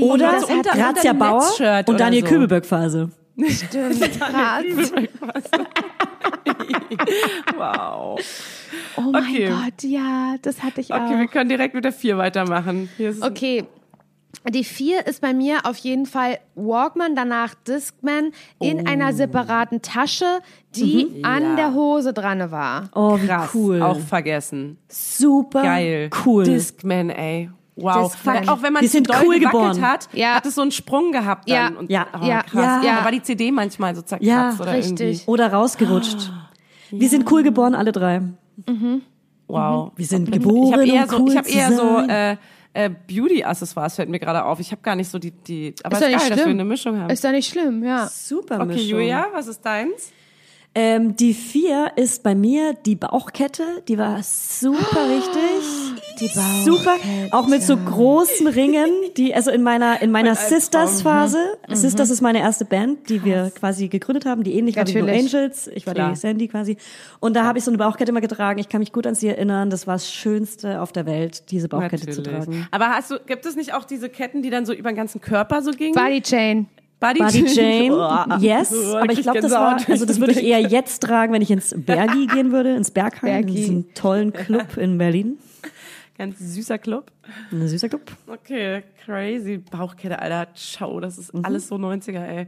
[0.00, 2.28] Oder das unter- Grazia Bauer Netzshirt und Daniel so.
[2.28, 3.10] Kübelberg Phase.
[3.48, 4.64] Stimmt, krass.
[7.56, 8.18] wow.
[8.96, 9.48] Oh mein Okay.
[9.48, 11.30] Gott, ja, das hatte ich Okay, wir auch.
[11.30, 12.88] können direkt mit der 4 weitermachen.
[12.96, 13.64] Hier ist Okay.
[14.46, 18.30] Die vier ist bei mir auf jeden Fall Walkman, danach Discman
[18.60, 18.90] in Oh.
[18.90, 20.40] einer separaten Tasche,
[20.76, 22.90] die an der Hose dran war.
[22.94, 23.50] Oh, wie krass.
[23.54, 23.82] cool.
[23.82, 24.78] Auch vergessen.
[24.88, 26.10] Super Geil.
[26.24, 26.44] cool.
[26.44, 27.50] Discman, ey.
[27.80, 28.12] Wow.
[28.48, 29.80] Auch wenn man Die zu sind doll cool geboren.
[29.80, 30.34] hat, Ja.
[30.34, 31.72] hat es so einen Sprung gehabt dann.
[31.74, 31.78] Ja.
[31.78, 32.06] Und, Ja.
[32.20, 32.42] Oh, Ja.
[32.42, 32.84] krass.
[32.84, 32.96] Ja.
[32.98, 35.00] Da war die CD manchmal so zerkratzt Ja, oder richtig.
[35.00, 35.22] irgendwie.
[35.30, 36.32] Oder rausgerutscht.
[36.90, 38.22] Wir sind cool geboren, alle drei.
[39.46, 39.92] Wow.
[39.96, 42.08] Wir sind Ich geboren, habe eher um so, cool ich habe zu eher so sein.
[42.10, 42.36] äh,
[42.74, 44.60] äh, Beauty-Accessoires fällt mir gerade auf.
[44.60, 46.42] Ich habe gar nicht so die, die aber Ist ist, doch nicht geil, dass wir
[46.44, 46.50] schlimm.
[46.56, 47.10] eine Mischung haben.
[47.10, 48.06] Ist doch nicht schlimm, ja.
[48.08, 48.88] Super okay, Mischung.
[48.88, 50.12] Julia, was ist deins?
[50.80, 53.64] Ähm, die vier ist bei mir die Bauchkette.
[53.88, 55.98] Die war super richtig.
[56.20, 56.28] Die
[56.64, 56.94] Super.
[57.32, 61.38] Auch mit so großen Ringen, die, also in meiner, in meiner Sisters-Phase.
[61.68, 65.34] Sisters ist meine erste Band, die wir quasi gegründet haben, die ähnlich war wie Natürlich.
[65.34, 65.68] Angels.
[65.74, 66.10] Ich war Klar.
[66.10, 66.76] die Sandy quasi.
[67.18, 68.60] Und da habe ich so eine Bauchkette immer getragen.
[68.60, 69.70] Ich kann mich gut an sie erinnern.
[69.70, 72.68] Das war das Schönste auf der Welt, diese Bauchkette zu tragen.
[72.70, 75.20] Aber hast du, gibt es nicht auch diese Ketten, die dann so über den ganzen
[75.20, 75.94] Körper so gingen?
[75.94, 76.68] Body Chain.
[77.00, 78.36] Body, Body Chain, Oh.
[78.40, 81.42] yes, Oh, aber ich glaube, das war, also das würde ich eher jetzt tragen, wenn
[81.42, 83.54] ich ins Bergi gehen würde, ins Berghain, in Bergi.
[83.54, 85.38] diesen tollen Club in Berlin.
[86.16, 87.12] Ganz süßer Club.
[87.52, 88.02] Ein süßer Club.
[88.26, 89.58] Okay, crazy.
[89.58, 90.48] Bauchkette, Alter.
[90.54, 92.46] Ciao, das ist alles so 90er, ey.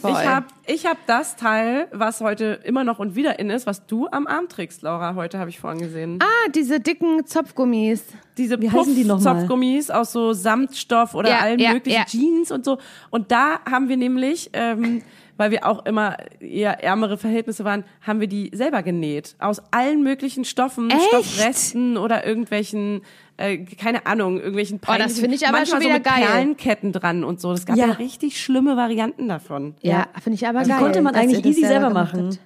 [0.00, 0.12] Voll.
[0.12, 3.86] Ich hab, ich hab das Teil, was heute immer noch und wieder in ist, was
[3.86, 5.16] du am Arm trägst, Laura.
[5.16, 6.20] Heute habe ich vorhin gesehen.
[6.22, 8.04] Ah, diese dicken Zopfgummis.
[8.38, 9.40] Diese Wie heißen die nochmal?
[9.40, 12.04] Zopfgummis aus so Samtstoff oder Ja, allen ja, möglichen ja.
[12.06, 12.78] Jeans und so.
[13.10, 15.02] Und da haben wir nämlich, ähm,
[15.36, 19.36] weil wir auch immer eher ärmere Verhältnisse waren, haben wir die selber genäht.
[19.38, 21.02] Aus allen möglichen Stoffen, Echt?
[21.08, 23.02] Stoffresten oder irgendwelchen,
[23.36, 26.26] äh, keine Ahnung, irgendwelchen Oh, das finde ich aber manchmal schon so wieder mit geil.
[26.26, 27.52] Perlenketten dran und so.
[27.52, 27.86] Das gab Ja.
[27.86, 29.74] ja, richtig schlimme Varianten davon.
[29.82, 30.78] Ja, finde ich aber Die geil.
[30.80, 32.26] konnte man eigentlich easy selber gemacht machen.
[32.30, 32.40] habt.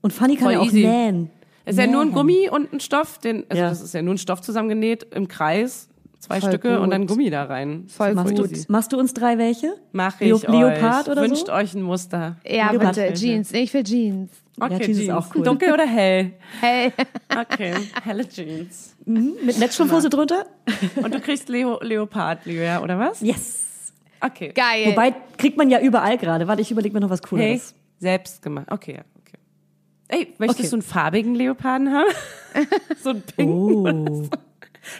[0.00, 0.86] Und Fanny kann Voll ja auch easy.
[0.86, 1.30] nähen.
[1.64, 2.12] Es ist ja nur ein.
[2.12, 3.68] Gummi und ein Stoff, den, also Ja.
[3.68, 5.88] das ist ja nur ein Stoff zusammengenäht im Kreis.
[6.20, 6.92] zwei Voll Stücke und gut.
[6.92, 7.84] dann Gummi da rein.
[7.88, 8.50] Voll Machst gut.
[8.52, 9.74] du, machst du uns drei welche?
[9.92, 11.12] Mach ich Leopard euch.
[11.12, 11.30] oder so?
[11.30, 12.36] Wünscht euch ein Muster.
[12.46, 12.94] Ja, Leopard.
[12.94, 13.12] bitte.
[13.14, 13.52] Jeans.
[13.52, 14.30] Ich will Jeans.
[14.60, 15.42] Okay, Jeans ist auch cool.
[15.42, 16.32] Dunkel oder hell?
[16.60, 16.92] Hey.
[17.40, 17.72] Okay,
[18.04, 18.94] helle Jeans.
[19.06, 20.46] Mit Netzstrumpfhose drunter?
[21.02, 23.20] Und du kriegst Leo Leopard, Leo, ja, oder was?
[23.22, 23.92] Yes.
[24.20, 24.52] Okay.
[24.54, 24.86] Geil.
[24.92, 26.46] Wobei kriegt man ja überall gerade.
[26.46, 27.74] Warte, ich überlege mir noch was Hey, Cooleres.
[27.98, 28.66] selbst gemacht.
[28.70, 29.11] Okay, ja, okay.
[30.12, 30.68] Ey, möchtest Okay.
[30.70, 32.10] du einen farbigen Leoparden haben?
[33.02, 33.50] so ein Pink.
[33.50, 34.28] Oh.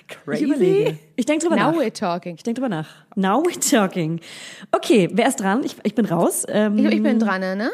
[0.08, 0.44] Crazy.
[0.44, 0.98] Ich überlege.
[1.16, 1.78] Ich denke drüber Now nach.
[1.80, 2.36] we're talking.
[2.36, 2.88] Ich denke drüber nach.
[3.16, 4.20] Now we're talking.
[4.70, 5.62] Okay, wer ist dran?
[5.64, 6.44] Ich, ich bin raus.
[6.48, 7.70] Ähm, Ich, ich bin dran, ne?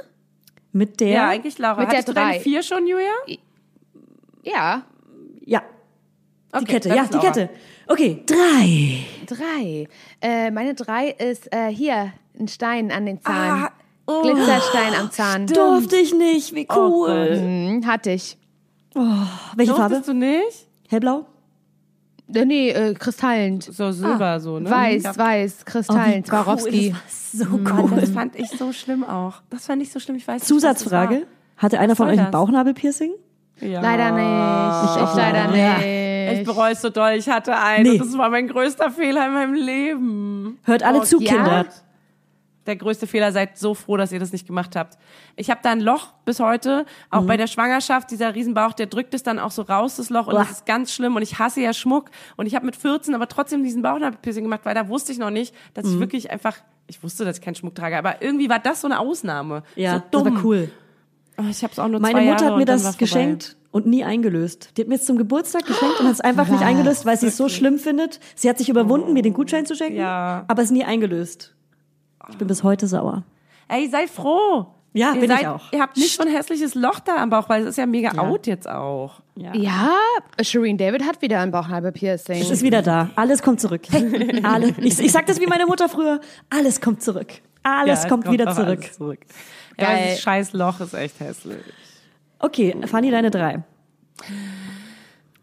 [0.72, 1.08] mit der.
[1.08, 1.80] Ja, eigentlich Laura.
[1.80, 2.40] Mit der Hattest deine drei.
[2.40, 3.10] vier schon, Julia?
[4.42, 4.82] Ja.
[5.44, 5.62] Ja,
[6.54, 6.88] die Okay, Kette.
[6.88, 7.26] dann Ja, die Laura.
[7.26, 7.50] Kette.
[7.86, 9.04] Okay, drei.
[9.26, 9.88] Drei.
[10.20, 13.64] Äh, meine drei ist äh, hier ein Stein an den Zahn.
[13.64, 13.72] Ah,
[14.08, 14.22] oh.
[14.22, 15.46] Glitterstein am Zahn.
[15.46, 16.54] Durfte ich nicht.
[16.54, 17.36] Wie Oh cool.
[17.38, 18.36] Hm, hatte ich.
[19.54, 19.94] Welche Farbe?
[19.96, 20.66] Durftest du nicht?
[20.88, 21.26] Hellblau?
[22.34, 23.62] Äh, nee, äh, kristallend.
[23.64, 24.68] So Silber, so, ne?
[24.70, 25.16] Weiß, Ja.
[25.16, 26.44] weiß, kristallend, Oh, wie cool.
[26.44, 26.94] Swarovski.
[27.06, 28.00] Das war so Mann, cool.
[28.00, 29.34] das fand ich so schlimm auch.
[29.50, 30.16] Das fand ich so schlimm.
[30.16, 31.26] Ich weiß nicht, was Zusatzfrage.
[31.56, 32.30] Hatte einer von euch ein?
[32.30, 33.12] Bauchnabelpiercing?
[33.60, 33.80] Ja.
[33.80, 34.94] Leider nicht.
[34.96, 35.78] Ich, auch leider leider.
[35.78, 36.40] nicht.
[36.40, 37.12] Ich bereue es so doll.
[37.12, 37.84] Ich hatte einen.
[37.84, 37.90] Nee.
[37.92, 40.58] Und das war mein größter Fehler in meinem Leben.
[40.64, 41.32] Hört alle Oh, zu, ja?
[41.32, 41.66] Kinder.
[42.68, 43.32] Der größte Fehler.
[43.32, 44.98] Seid so froh, dass ihr das nicht gemacht habt.
[45.36, 46.84] Ich habe da ein Loch bis heute.
[47.10, 50.26] Auch bei der Schwangerschaft, dieser Riesenbauch, der drückt es dann auch so raus, das Loch.
[50.28, 50.40] Und Uah.
[50.40, 51.16] das ist ganz schlimm.
[51.16, 52.10] Und ich hasse ja Schmuck.
[52.36, 55.30] Und ich habe mit 14 aber trotzdem diesen Bauchnabelpiercing gemacht, weil da wusste ich noch
[55.30, 56.56] nicht, dass ich wirklich einfach...
[56.86, 59.62] Ich wusste, dass ich keinen Schmuck trage, aber irgendwie war das so eine Ausnahme.
[59.74, 60.34] Ja, so das dumm.
[60.36, 60.70] war cool.
[61.38, 64.04] Oh, Ich habe es auch nur Meine Mutter Jahre hat mir das geschenkt und nie
[64.04, 64.70] eingelöst.
[64.76, 67.26] Die hat mir jetzt zum Geburtstag geschenkt und hat es einfach nicht eingelöst, weil sie
[67.28, 68.20] es so schlimm findet.
[68.34, 70.44] Sie hat sich überwunden, mir den Gutschein zu schenken, Ja.
[70.48, 71.54] aber es nie eingelöst.
[72.30, 73.22] Ich bin bis heute sauer.
[73.68, 74.66] Ey, sei froh.
[74.94, 75.72] Ja, ihr bin ich seid, auch.
[75.72, 78.12] Ihr habt nicht so ein hässliches Loch da am Bauch, weil es ist ja mega
[78.18, 79.20] out jetzt auch.
[79.36, 79.90] Ja,
[80.40, 82.40] Shireen David hat wieder ein Bauchnabelpiercing.
[82.40, 83.10] Es ist wieder da.
[83.14, 83.82] Alles kommt zurück.
[83.90, 84.74] Hey, alle.
[84.78, 86.20] Ich, ich sag das wie meine Mutter früher.
[86.50, 87.34] Alles kommt zurück.
[87.62, 88.78] Alles Ja, es kommt, wieder zurück.
[88.78, 89.20] alles zurück.
[89.78, 91.58] Ja, dieses scheiß Loch ist echt hässlich.
[92.40, 93.62] Okay, Fanny, deine drei.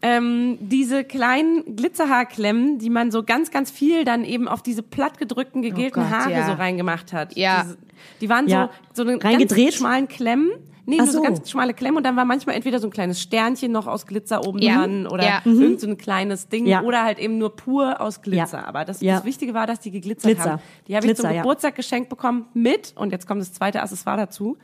[0.06, 5.62] Ähm, diese kleinen Glitzerhaarklemmen, die man so ganz, ganz viel dann eben auf diese plattgedrückten,
[5.62, 6.46] gegelten Oh Gott, Haare ja.
[6.46, 7.36] so reingemacht hat.
[7.36, 7.62] Ja.
[7.64, 7.78] Diese,
[8.20, 8.70] die waren Ja.
[8.92, 10.50] so, so eine ganz schmalen Klemmen.
[10.88, 11.22] Nee, Ach so so.
[11.22, 14.46] ganz schmale Klemmen und dann war manchmal entweder so ein kleines Sternchen noch aus Glitzer
[14.46, 14.76] oben Ja.
[14.76, 15.40] dran oder Ja.
[15.44, 16.82] irgend so ein kleines Ding Ja.
[16.82, 18.58] oder halt eben nur pur aus Glitzer.
[18.58, 18.66] Ja.
[18.66, 20.52] Aber das, das Wichtige war, dass die geglitzert Glitzer.
[20.52, 20.62] haben.
[20.86, 21.28] Die habe ich zum.
[21.32, 24.56] Geburtstag geschenkt bekommen mit, und jetzt kommt das zweite Accessoire dazu,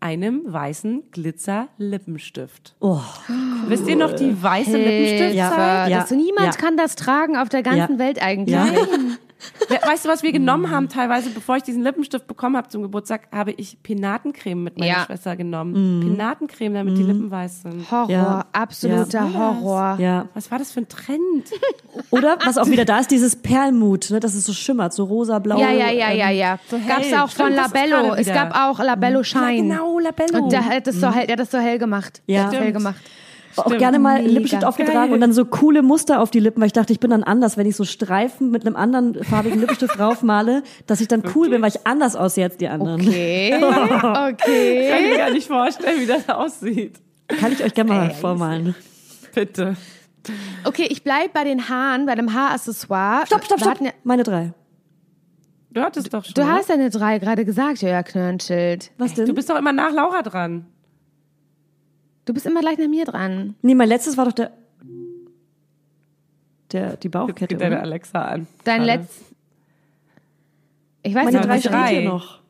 [0.00, 2.74] einem weißen Glitzer-Lippenstift.
[2.80, 3.00] Oh,
[3.66, 5.34] Wisst ihr noch die weiße Lippenstift?
[5.34, 5.88] Ja.
[5.88, 6.60] Ja, das, niemand Ja.
[6.60, 7.98] kann das tragen auf der ganzen Ja.
[7.98, 8.54] Welt eigentlich.
[8.54, 8.66] Ja.
[9.86, 13.28] Weißt du, was wir genommen haben teilweise, bevor ich diesen Lippenstift bekommen habe zum Geburtstag,
[13.32, 15.04] habe ich Penatencreme mit meiner Ja.
[15.06, 16.00] Schwester genommen.
[16.00, 17.90] Penatencreme, damit die Lippen weiß sind.
[17.90, 18.44] Horror, Ja.
[18.52, 19.96] absoluter Horror.
[20.00, 20.26] ja.
[20.34, 21.50] Was war das für ein Trend?
[22.10, 25.58] Oder was auch wieder da ist, dieses Perlmut, ne, dass es so schimmert, so rosa-blau.
[25.58, 26.58] Ja, ja, ja, ja, ähm, ja.
[26.68, 26.88] so hell.
[26.88, 28.14] Gab's auch von Labello.
[28.14, 29.52] Es gab auch Labello Shine.
[29.54, 30.44] Ja, genau, Labello.
[30.44, 32.22] Und der hat das so hell, der hat das so hell gemacht.
[32.26, 32.50] Ja.
[32.50, 32.96] Hell gemacht.
[33.58, 34.30] Auch gerne mal Mega.
[34.30, 35.12] Lippenstift aufgetragen Geil.
[35.12, 37.56] und dann so coole Muster auf die Lippen, weil ich dachte, ich bin dann anders,
[37.56, 41.62] wenn ich so Streifen mit einem anderen farbigen Lippenstift draufmale, dass ich dann cool bin,
[41.62, 43.00] weil ich anders aussehe als die anderen.
[43.00, 45.10] Okay, Ich kann okay.
[45.10, 47.00] mir gar nicht vorstellen, wie das aussieht.
[47.28, 48.74] Kann ich euch gerne mal vormalen.
[49.34, 49.76] Bitte.
[50.64, 53.26] Okay, ich bleib bei den Haaren, bei dem Haaraccessoire.
[53.26, 53.80] Stopp, stopp, stopp.
[53.80, 54.52] Ja, Meine drei.
[55.70, 56.34] Du hattest doch schon.
[56.34, 56.52] du ne?
[56.52, 58.90] hast deine drei gerade gesagt, ja, Knörnschild.
[58.98, 59.26] Was denn?
[59.26, 60.66] Du bist doch immer nach Laura dran.
[62.28, 63.54] Du bist immer gleich nach mir dran.
[63.62, 64.50] nee, mein letztes war doch der,
[66.72, 67.46] der die Bauchkette.
[67.54, 67.84] Geht deine Oder?
[67.84, 68.46] Alexa an.
[68.64, 69.00] Dein Gerade.
[69.00, 69.22] letzt.
[71.02, 71.88] Ich weiß Meine nicht, drei was steht drei.
[72.00, 72.40] hier noch.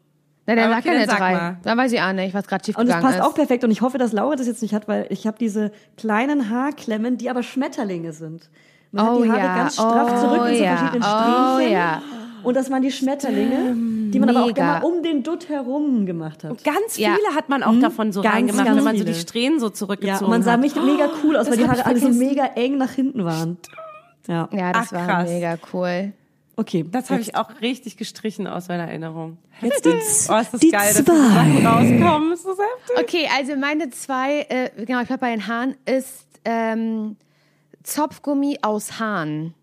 [0.46, 1.32] Nein, dann Aber sag okay, keine drei.
[1.34, 1.56] mal.
[1.62, 3.24] Dann weiß ich auch nicht, was gerade schief Und es gegangen passt ist.
[3.24, 5.70] auch perfekt und ich hoffe, dass Laura das jetzt nicht hat, weil ich habe diese
[5.96, 8.50] kleinen Haarklemmen, die aber Schmetterlinge sind.
[8.90, 11.54] Man hat Oh die Haare ja, ganz straff oh zurück in so ja, verschiedenen oh
[11.54, 11.72] Strähnchen.
[11.72, 12.02] ja.
[12.42, 13.76] Und das waren die Schmetterlinge,
[14.10, 14.80] die man aber auch Mega.
[14.80, 16.62] gerne um den Dutt herum gemacht hat.
[16.64, 17.14] Ganz Ja.
[17.14, 19.14] viele hat man auch davon so Ganz, reingemacht, ganz wenn man so viele.
[19.14, 20.60] die Strähnen so zurückgezogen Ja, und man sah hat.
[20.60, 23.56] mich mega cool aus, weil die Haare alle so mega eng nach hinten waren.
[24.26, 25.28] Ja, Ja, das Ach, war krass.
[25.30, 26.12] mega cool.
[26.56, 26.84] okay.
[26.90, 29.38] Das habe ich auch richtig gestrichen aus meiner Erinnerung.
[29.62, 31.66] jetzt die, Oh, ist das die geil, dass zwei.
[31.66, 32.32] rauskommen.
[32.32, 32.98] Ist das heftig?
[33.00, 37.16] Okay, also meine zwei, äh, genau, ich bleib bei den Haaren, ist ähm,
[37.82, 39.54] Zopfgummi aus Haaren.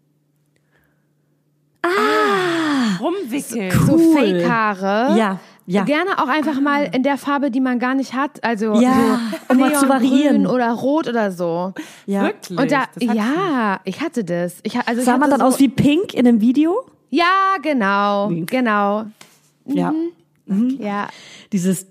[2.99, 3.71] Rumwickeln.
[3.71, 4.15] So Cool.
[4.17, 5.17] Fake-Haare.
[5.17, 5.83] Ja, ja.
[5.83, 8.43] Gerne auch einfach mal in der Farbe, die man gar nicht hat.
[8.43, 10.45] Also Ja, so um mal zu variieren.
[10.45, 11.73] oder rot oder so.
[12.05, 12.23] Ja.
[12.23, 12.59] Wirklich?
[12.59, 14.57] Und da, ja, ich hatte das.
[14.63, 16.85] Ich, also ich Sah man hatte dann so, aus wie Pink in einem Video?
[17.09, 19.05] Ja, genau, genau.
[19.65, 19.93] Ja.
[20.79, 21.07] Ja.
[21.51, 21.87] Dieses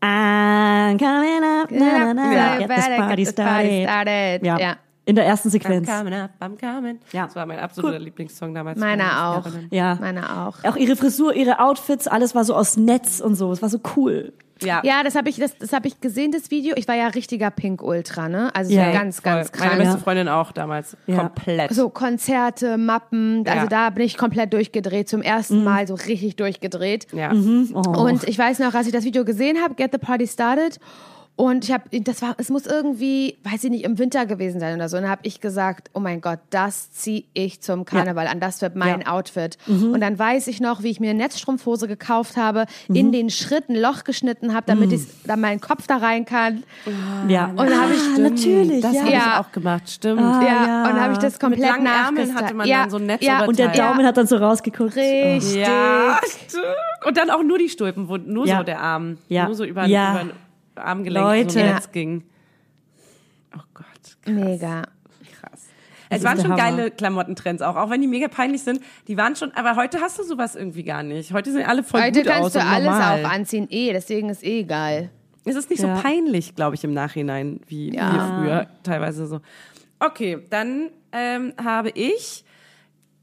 [0.00, 3.82] I'm coming up, na, na, na, get this party started.
[3.88, 4.46] started.
[4.46, 4.58] Ja.
[4.58, 4.76] Ja.
[5.06, 5.88] In der ersten I'm Sequenz.
[5.88, 6.98] coming up, I'm coming.
[7.12, 7.26] Ja.
[7.26, 8.02] Das war mein absoluter Cool.
[8.04, 8.78] Lieblingssong damals.
[8.78, 9.46] Meiner auch.
[9.70, 9.96] Ja.
[10.00, 10.64] Meiner auch.
[10.68, 13.52] Auch ihre Frisur, ihre Outfits, alles war so aus Netz und so.
[13.52, 14.32] Es war so cool.
[14.62, 14.80] Ja.
[14.84, 16.74] Ja, das habe ich, das, das hab ich gesehen, das Video.
[16.76, 18.50] Ich war ja richtiger Pink-Ultra, ne?
[18.54, 18.86] Also Ja.
[18.90, 19.66] so ganz, ganz Voll.
[19.68, 20.96] Meine beste Freundin auch damals.
[21.06, 21.18] Ja.
[21.18, 21.72] Komplett.
[21.72, 23.66] So Konzerte, Mappen, also Ja.
[23.66, 27.06] da bin ich komplett durchgedreht, zum ersten Mal so richtig durchgedreht.
[27.12, 27.32] Ja.
[27.74, 27.80] Oh.
[28.00, 30.80] Und ich weiß noch, als ich das Video gesehen habe, Get the Party Started,
[31.36, 34.74] und ich habe, das war, es muss irgendwie, weiß ich nicht, im Winter gewesen sein
[34.74, 34.96] oder so.
[34.96, 38.62] Und dann habe ich gesagt, oh mein Gott, das ziehe ich zum Karneval an, das
[38.62, 39.08] wird mein Ja.
[39.12, 39.58] Outfit.
[39.66, 43.68] Und dann weiß ich noch, wie ich mir eine Netzstrumpfhose gekauft habe, in den Schritt
[43.68, 46.62] ein Loch geschnitten habe, damit ich da meinen Kopf da rein kann.
[47.28, 47.46] ja.
[47.48, 48.80] Und dann habe ich ah, natürlich.
[48.82, 49.00] Das ja.
[49.02, 49.18] habe Ja.
[49.18, 50.20] ich auch gemacht, stimmt.
[50.22, 50.82] Ah, ja, ja.
[50.84, 53.22] und dann habe ich das komplett langen Ärmeln hatte man ja, dann so ein Netz
[53.22, 53.88] ja, Und der Ja.
[53.92, 54.96] Daumen hat dann so rausgeguckt.
[54.96, 55.56] Richtig.
[55.56, 56.64] Ja, stimmt.
[57.06, 58.58] Und dann auch nur die Stulpen, wo nur Ja.
[58.58, 59.44] so der Arm, Ja.
[59.46, 60.22] nur so über, Ja.
[60.22, 60.30] über
[60.76, 61.50] Armgelenk Leute.
[61.50, 62.24] so Netz ging.
[63.54, 63.86] Oh Gott,
[64.22, 64.34] krass.
[64.34, 64.82] Mega.
[65.40, 65.66] krass.
[66.08, 66.56] Es waren schon Hammer.
[66.56, 68.80] geile Klamottentrends auch, auch wenn die mega peinlich sind.
[69.08, 71.32] Die waren schon, aber heute hast du sowas irgendwie gar nicht.
[71.32, 73.24] Heute sehen alle voll Heute gut aus kannst du alles normal.
[73.24, 75.10] auch anziehen, eh, deswegen ist eh egal.
[75.44, 75.96] Es ist nicht Ja.
[75.96, 78.36] so peinlich, glaube ich, im Nachhinein, wie Ja.
[78.38, 79.40] früher teilweise so.
[79.98, 82.44] Okay, dann ähm, habe ich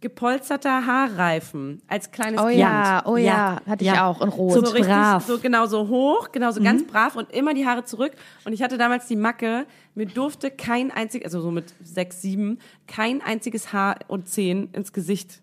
[0.03, 2.59] gepolsterter Haarreifen als kleines Oh Kind.
[2.59, 3.61] ja, oh ja, Ja.
[3.67, 4.05] hatte ich Ja.
[4.07, 4.53] auch in Rot.
[4.53, 5.25] So so richtig, brav.
[5.25, 8.11] so genau so hoch, genau so ganz brav und immer die Haare zurück.
[8.45, 9.65] Und ich hatte damals die Macke,
[9.95, 14.91] mir durfte kein einziges, also so mit sechs, sieben, kein einziges Haar und Zehen ins
[14.93, 15.41] Gesicht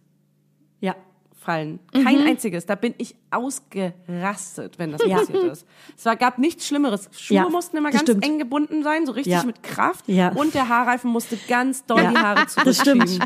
[0.80, 0.94] Ja.
[1.34, 1.78] fallen.
[1.94, 2.04] Mhm.
[2.04, 2.66] Kein einziges.
[2.66, 5.16] Da bin ich ausgerastet, wenn das Ja.
[5.20, 5.66] passiert ist.
[5.96, 7.08] Es war, gab nichts Schlimmeres.
[7.16, 8.24] Schuhe Ja, mussten immer ganz stimmt.
[8.26, 9.42] eng gebunden sein, so richtig Ja.
[9.44, 10.06] mit Kraft.
[10.08, 10.32] Ja.
[10.32, 13.18] Und der Haarreifen musste ganz doll die Haare Das stimmt.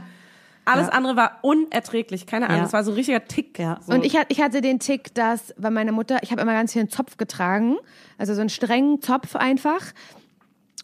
[0.66, 2.27] Alles andere war unerträglich.
[2.27, 2.61] Keine Ahnung.
[2.61, 2.66] Ja.
[2.66, 3.59] Es war so ein richtiger Tick.
[3.59, 3.78] Ja.
[3.86, 3.93] So.
[3.95, 6.81] Und ich, ich hatte den Tick, dass, weil meine Mutter, ich habe immer ganz viel
[6.81, 7.77] einen Zopf getragen,
[8.19, 9.81] also so einen strengen Zopf einfach.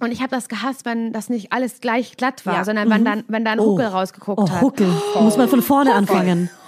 [0.01, 2.65] Und ich habe das gehasst, wenn das nicht alles gleich glatt war, Ja.
[2.65, 4.63] sondern wenn, dann, wenn da ein Huckel rausgeguckt Oh, hat.
[4.63, 4.89] Huckel.
[5.21, 6.49] Muss man von vorne anfangen.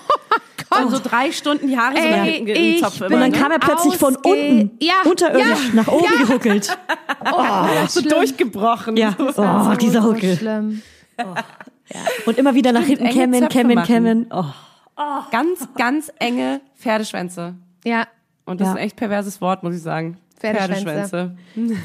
[0.82, 3.14] Und so drei Stunden die Haare so Ey, nach hinten im ich Zopf immer.
[3.14, 3.38] Und dann ne?
[3.38, 6.78] kam er plötzlich von unten, Ja, unterirdisch, ja, nach oben gehuckelt.
[7.22, 8.12] das so schlimm.
[8.14, 8.96] durchgebrochen.
[8.96, 9.14] Ja.
[9.18, 9.42] So.
[9.42, 10.34] Oh, dieser so Huckel.
[10.36, 10.80] schlimm.
[12.26, 14.26] Und immer wieder nach hinten kämmen, kämmen, kämmen.
[14.30, 14.44] Oh.
[15.30, 17.54] Ganz, ganz enge Pferdeschwänze.
[17.84, 18.06] Ja,
[18.44, 18.72] Und das Ja.
[18.72, 20.18] ist ein echt perverses Wort, muss ich sagen.
[20.42, 21.36] Pferdeschwänze.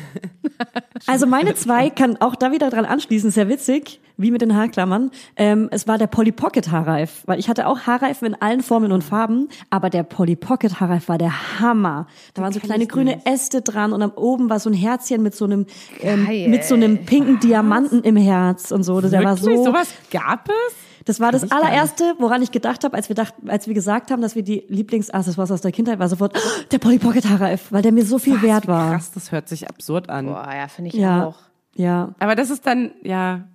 [1.05, 5.11] Also meine zwei kann auch da wieder dran anschließen, sehr witzig, wie mit den Haarklammern.
[5.35, 8.91] Ähm, es war der Polly Pocket Haarreif, weil ich hatte auch Haarreifen in allen Formen
[8.91, 12.07] und Farben, aber der Polly Pocket Haarreif war der Hammer.
[12.33, 15.35] Da waren so kleine grüne Äste dran und am oben war so ein Herzchen mit
[15.35, 15.67] so einem
[16.01, 18.99] ähm, mit so einem pinken Diamanten im Herz und so.
[19.01, 19.57] Der war Wirklich?
[19.57, 20.86] so Sowas gab es?
[21.07, 21.51] Das war das nicht.
[21.53, 24.65] allererste, woran ich gedacht habe, als wir dachten, als wir gesagt haben, dass wir die
[24.67, 28.19] Lieblingsaccessoires aus der Kindheit war sofort oh, der Polly Pocket Haarreif, weil der mir so
[28.19, 28.91] viel wert war.
[28.91, 30.25] Krass, das hört sich absurd an.
[30.27, 31.37] boah, ja, finde ich Ja, auch.
[31.75, 32.13] ja.
[32.19, 33.45] Aber das ist dann, ja,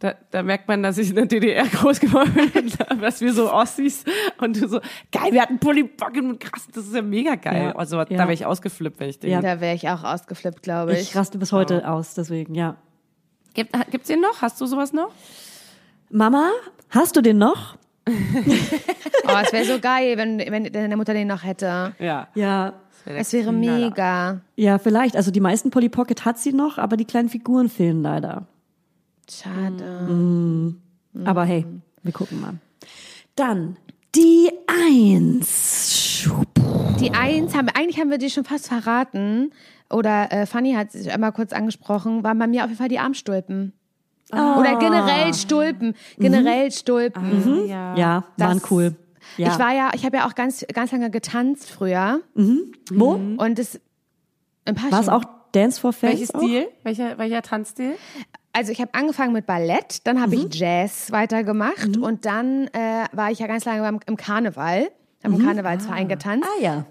[0.00, 2.70] da, da merkt man, dass ich in der DDR groß geworden bin,
[3.00, 4.04] dass wir so Ossis
[4.40, 4.78] und du so,
[5.10, 7.64] geil, wir hatten Polly Pocket und krass, das ist ja mega geil.
[7.68, 8.18] Ja, Also da ja.
[8.18, 9.30] wäre ich ausgeflippt, wenn ich den.
[9.30, 9.40] Ja.
[9.40, 11.00] Da wäre ich auch ausgeflippt, glaube ich.
[11.00, 12.76] Ich raste bis heute aus, deswegen, ja.
[13.54, 14.40] Gibt, gibt's den noch?
[14.42, 15.10] Hast du sowas noch?
[16.10, 16.50] Mama,
[16.90, 17.76] hast du den noch?
[19.30, 21.92] Oh, es wäre so geil, wenn, wenn deine Mutter den noch hätte.
[21.98, 22.28] Ja.
[22.34, 22.72] Ja.
[23.04, 24.40] Es wäre mega.
[24.56, 25.16] Ja, vielleicht.
[25.16, 28.46] Also die meisten Polly Pocket hat sie noch, aber die kleinen Figuren fehlen leider.
[29.30, 30.06] Schade.
[30.10, 30.80] Mhm.
[31.24, 31.66] Aber hey,
[32.02, 32.54] wir gucken mal.
[33.36, 33.76] Dann
[34.14, 36.26] die Eins.
[37.00, 39.52] Die Eins haben, eigentlich haben wir die schon fast verraten.
[39.90, 42.98] Oder äh, Fanny hat sich einmal kurz angesprochen, waren bei mir auf jeden Fall die
[42.98, 43.74] Armstulpen.
[44.32, 45.94] Oder generell Stulpen.
[46.18, 47.66] Generell Stulpen.
[47.66, 47.96] Ja.
[47.96, 48.94] Ja, waren cool.
[49.36, 49.48] Ja.
[49.48, 52.20] Ich war ja, ich habe ja auch ganz, ganz lange getanzt früher.
[52.34, 53.12] Wo?
[53.12, 53.80] Und es
[54.64, 56.12] ein paar War es auch Dance for Face?
[56.12, 56.40] Welches auch?
[56.40, 56.68] Stil?
[56.82, 57.94] Welcher, welcher Tanzstil?
[58.52, 63.30] Also ich habe angefangen mit Ballett, dann habe ich Jazz weitergemacht und dann äh, war
[63.30, 64.90] ich ja ganz lange beim, im Karneval,
[65.22, 66.48] habe im Karnevalsverein getanzt.
[66.58, 66.84] Ah ja.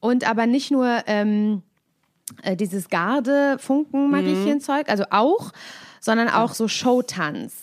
[0.00, 1.62] Und aber nicht nur ähm,
[2.42, 5.52] äh, dieses Garde, Funken, Mariechen-Zeug, also auch,
[6.02, 7.54] sondern auch so Showtanz.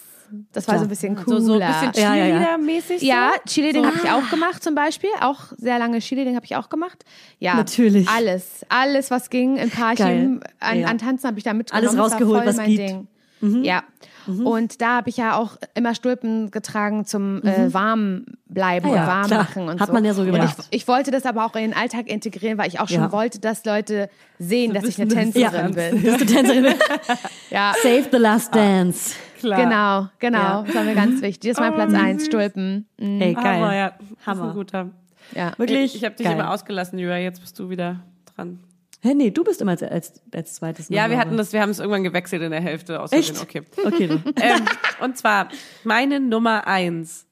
[0.53, 1.41] Das war so ein bisschen cooler.
[1.41, 1.91] So, so ein bisschen.
[1.91, 3.01] Cheerleader-mäßig?
[3.01, 3.41] ja, so?
[3.51, 5.09] Chili, den habe ich auch gemacht zum Beispiel.
[5.21, 7.03] Auch sehr lange den habe ich auch gemacht.
[7.39, 8.07] Ja, Natürlich.
[8.07, 10.87] Alles, alles, was ging im Parchim, an, Ja.
[10.87, 11.87] an Tanzen habe ich da mitgenommen.
[11.87, 13.07] Alles Das war rausgeholt, voll was mein gibt.
[13.41, 13.63] Ding.
[13.63, 13.83] Ja.
[14.29, 19.01] Und da habe ich ja auch immer Stulpen getragen zum äh, warm bleiben Ah ja,
[19.01, 19.39] und warm klar.
[19.43, 19.93] machen und Hat so.
[19.93, 20.57] man ja so gemacht.
[20.71, 23.11] ich, ich wollte das aber auch in den Alltag integrieren, weil ich auch schon Ja.
[23.11, 26.01] wollte, dass Leute sehen, dass ich eine Tänzerin bin.
[26.03, 26.65] Bist du Tänzerin?
[27.49, 27.73] Ja.
[27.81, 29.15] Save the last dance.
[29.39, 29.59] Klar.
[29.63, 30.37] Genau, genau.
[30.39, 30.63] Ja.
[30.63, 31.51] Das war mir ganz wichtig.
[31.51, 32.85] Das ist mein Platz eins, Stulpen.
[32.97, 33.21] Mhm.
[33.21, 33.43] Ey, geil.
[33.45, 33.89] Hammer, ja.
[33.99, 34.49] Das ist Hammer.
[34.49, 34.89] ein guter.
[35.35, 35.51] Ja.
[35.57, 36.35] Wirklich Ich, ich habe dich geil.
[36.35, 37.17] immer ausgelassen, Julia.
[37.17, 38.01] Jetzt bist du wieder
[38.35, 38.59] dran.
[39.01, 40.89] Hä, nee, du bist immer als, als, als zweites.
[40.89, 42.99] Ja, wir hatten das, wir haben es irgendwann gewechselt in der Hälfte.
[43.01, 43.41] Aus Echt?
[43.41, 43.61] Okay.
[43.85, 44.65] Okay, ähm,
[45.01, 45.47] und zwar
[45.85, 47.25] meine Nummer eins,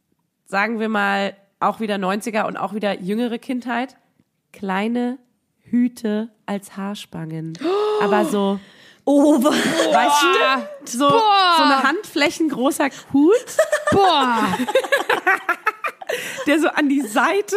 [0.46, 3.98] sagen wir mal auch wieder 90er und auch wieder jüngere Kindheit,
[4.54, 5.18] kleine
[5.64, 7.58] Hüte als Haarspangen.
[8.02, 8.60] Aber so,
[9.10, 13.34] Oh, wa- weißt du, so, so eine handflächengroßer Hut,
[13.92, 14.50] Boah,
[16.46, 17.56] der so an die Seite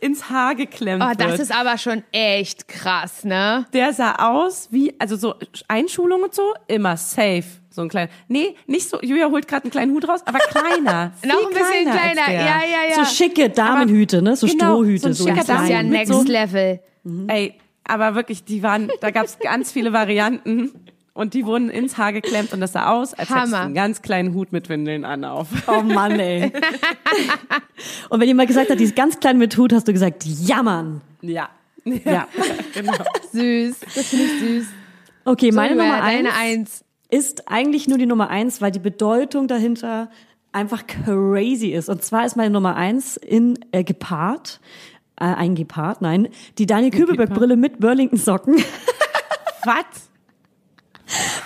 [0.00, 1.20] ins Haar geklemmt oh, wird.
[1.20, 3.66] das ist aber schon echt krass, ne?
[3.72, 5.34] der sah aus wie, also so
[5.68, 7.44] Einschulung und so, immer safe.
[7.70, 11.12] So ein kleiner, nee, nicht so, Julia holt gerade einen kleinen Hut raus, aber kleiner.
[11.22, 12.26] viel Noch ein bisschen kleiner.
[12.26, 12.34] der.
[12.34, 12.94] Ja, ja, ja.
[12.96, 14.34] so schicke Damenhüte, ne?
[14.34, 15.12] So Genau, Strohhüte.
[15.12, 16.80] so ein schicker ins das ist ja next so- level.
[17.28, 17.54] Ey,
[17.84, 20.85] aber wirklich, die waren, da gab es ganz viele Varianten
[21.16, 24.02] und die wurden ins Haar geklemmt und das sah aus, als hättest du einen ganz
[24.02, 25.48] kleinen Hut mit Windeln an auf.
[25.66, 26.52] Oh Mann, ey.
[28.08, 30.62] Und wenn jemand gesagt hat, die ist ganz klein mit Hut, hast du gesagt, ja,
[30.62, 31.00] Mann.
[31.20, 31.48] Ja.
[31.84, 32.26] Ja.
[32.74, 32.92] genau.
[33.32, 34.66] Süß, das finde ich süß.
[35.24, 36.84] Okay, meine So, Nummer deine eins Eins.
[37.10, 40.10] ist eigentlich nur die Nummer eins, weil die Bedeutung dahinter
[40.52, 41.88] einfach crazy ist.
[41.88, 44.60] Und zwar ist meine Nummer eins in äh, Gepard,
[45.20, 46.28] äh, ein Gepard, nein,
[46.58, 48.56] die Daniel Kübelberg-Brille mit Burlington-Socken,
[49.64, 50.05] Was?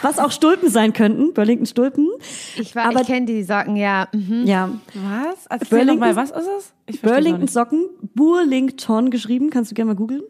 [0.02, 2.08] Was auch Stulpen sein könnten, Burlington-Stulpen.
[2.56, 4.08] Ich, war- Aber- ich kenne die Socken, ja.
[4.12, 4.44] Mhm.
[4.46, 5.46] Ja, Was?
[5.48, 6.72] Erzähl Burlington- mal, was ist es?
[6.86, 7.04] Ich nicht.
[7.04, 10.22] Burlington-Socken, Burlington geschrieben, kannst du gerne mal googeln.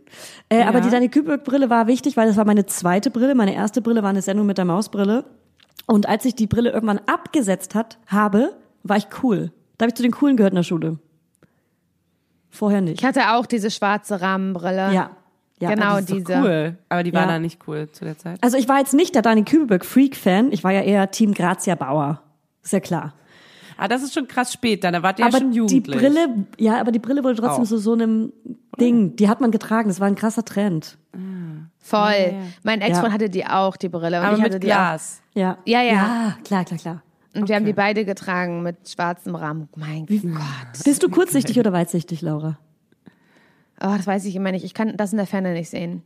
[0.48, 3.34] Äh, Aber die Daniel Kübelberg-Brille war wichtig, weil das war meine zweite Brille.
[3.34, 5.24] Meine erste Brille war eine Sendung mit der Mausbrille.
[5.86, 9.52] Und als ich die Brille irgendwann abgesetzt hat, habe, war ich cool.
[9.78, 10.98] Da habe ich zu den Coolen gehört in der Schule.
[12.50, 13.00] Vorher nicht.
[13.00, 14.92] Ich hatte auch diese schwarze Rahmenbrille.
[14.92, 15.10] Ja.
[15.60, 16.32] Ja Genau das ist- diese.
[16.34, 16.78] Cool.
[16.88, 17.26] Aber die war Ja.
[17.28, 18.38] da nicht cool zu der Zeit.
[18.42, 20.52] Also ich war jetzt nicht der Daniel Kübelberg-Freak-Fan.
[20.52, 22.22] Ich war ja eher Team Grazia Bauer.
[22.62, 23.14] Ist ja klar.
[23.76, 24.92] Ah, das ist schon krass spät dann.
[24.92, 25.96] Da wart ihr ja aber schon die jugendlich.
[25.96, 26.26] Brille,
[26.58, 27.66] ja, aber die Brille wurde trotzdem Auch.
[27.68, 28.30] so so einem
[28.78, 29.16] Ding.
[29.16, 29.88] Die hat man getragen.
[29.88, 30.98] Das war ein krasser Trend.
[31.78, 32.34] Voll.
[32.62, 33.12] Mein Ex-Freund Ja.
[33.14, 34.18] hatte die auch, die Brille.
[34.20, 34.66] Und aber ich hatte mit die.
[34.66, 35.22] Glas.
[35.34, 35.56] Ja.
[35.64, 35.92] Ja, ja.
[35.92, 37.02] Ja, klar, klar, klar.
[37.34, 39.68] Und wir haben die beide getragen mit schwarzem Rahmen.
[39.76, 40.84] Mein Gott.
[40.84, 42.58] Bist du kurzsichtig oder weitsichtig, Laura?
[43.82, 44.64] Oh, das weiß ich immer nicht.
[44.64, 46.02] Ich kann das in der Ferne nicht sehen.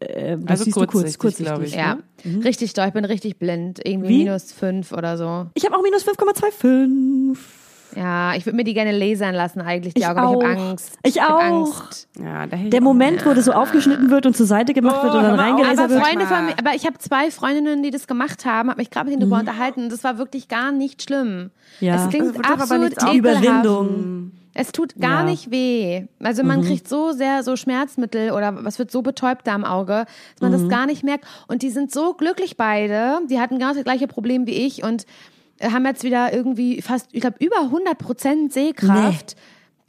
[0.00, 0.10] Das
[0.46, 1.46] Also siehst du kurz, kurzsichtig, kurzsichtig.
[1.46, 1.74] glaub ich.
[1.74, 1.98] Ja.
[2.44, 2.86] Richtig doll.
[2.88, 3.80] Ich bin richtig blind.
[3.84, 4.24] Irgendwie Wie?
[4.24, 5.46] minus fünf oder so.
[5.54, 7.36] Ich habe auch minus 5,25.
[7.96, 10.18] Ja, ich würde mir die gerne lasern lassen eigentlich, die Ich Augen.
[10.18, 10.42] aber Ich auch.
[10.50, 10.98] habe Angst.
[11.04, 11.40] Ich hab auch.
[11.84, 12.08] Angst.
[12.18, 15.14] Ja, ich Der auch- Moment, wo das so aufgeschnitten wird und zur Seite gemacht wird
[15.14, 16.02] und dann reingelasert Aber wird.
[16.04, 19.06] Freunde von mir, aber ich habe zwei Freundinnen, die das gemacht haben, habe mich gerade
[19.10, 21.50] mit denen darüber unterhalten und das war wirklich gar nicht schlimm.
[21.80, 21.96] Ja.
[22.04, 23.14] Es klingt Also aber absolut ekelhaft.
[23.14, 24.32] Überwindung.
[24.56, 25.22] Es tut gar Ja.
[25.22, 25.30] Mhm.
[25.30, 26.06] nicht weh.
[26.20, 30.06] Also man kriegt so sehr so Schmerzmittel oder was wird so betäubt da am Auge,
[30.34, 30.68] dass man Mhm.
[30.68, 31.24] das gar nicht merkt.
[31.48, 33.18] Und die sind so glücklich beide.
[33.28, 35.06] Die hatten genau das gleiche Problem wie ich und
[35.58, 39.34] äh, haben jetzt wieder irgendwie fast, ich glaube, über 100 Prozent Sehkraft.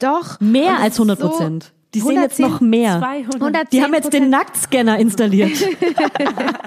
[0.00, 0.38] Doch.
[0.40, 1.72] Mehr als ist 100 so- Prozent.
[1.94, 2.98] Die sehen jetzt 110 noch mehr.
[2.98, 3.34] 200.
[3.40, 5.52] 110 Die haben jetzt den Nacktscanner installiert.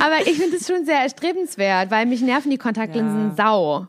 [0.00, 3.86] Aber ich finde es schon sehr erstrebenswert, weil mich nerven die Kontaktlinsen sau.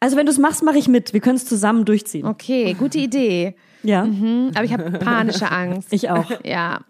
[0.00, 1.12] Also wenn du es machst, mache ich mit.
[1.12, 2.26] Wir können es zusammen durchziehen.
[2.26, 3.54] Okay, gute Idee.
[3.82, 5.92] Ja, Hm, Aber ich habe panische Angst.
[5.92, 6.30] ich auch.
[6.44, 6.80] Ja.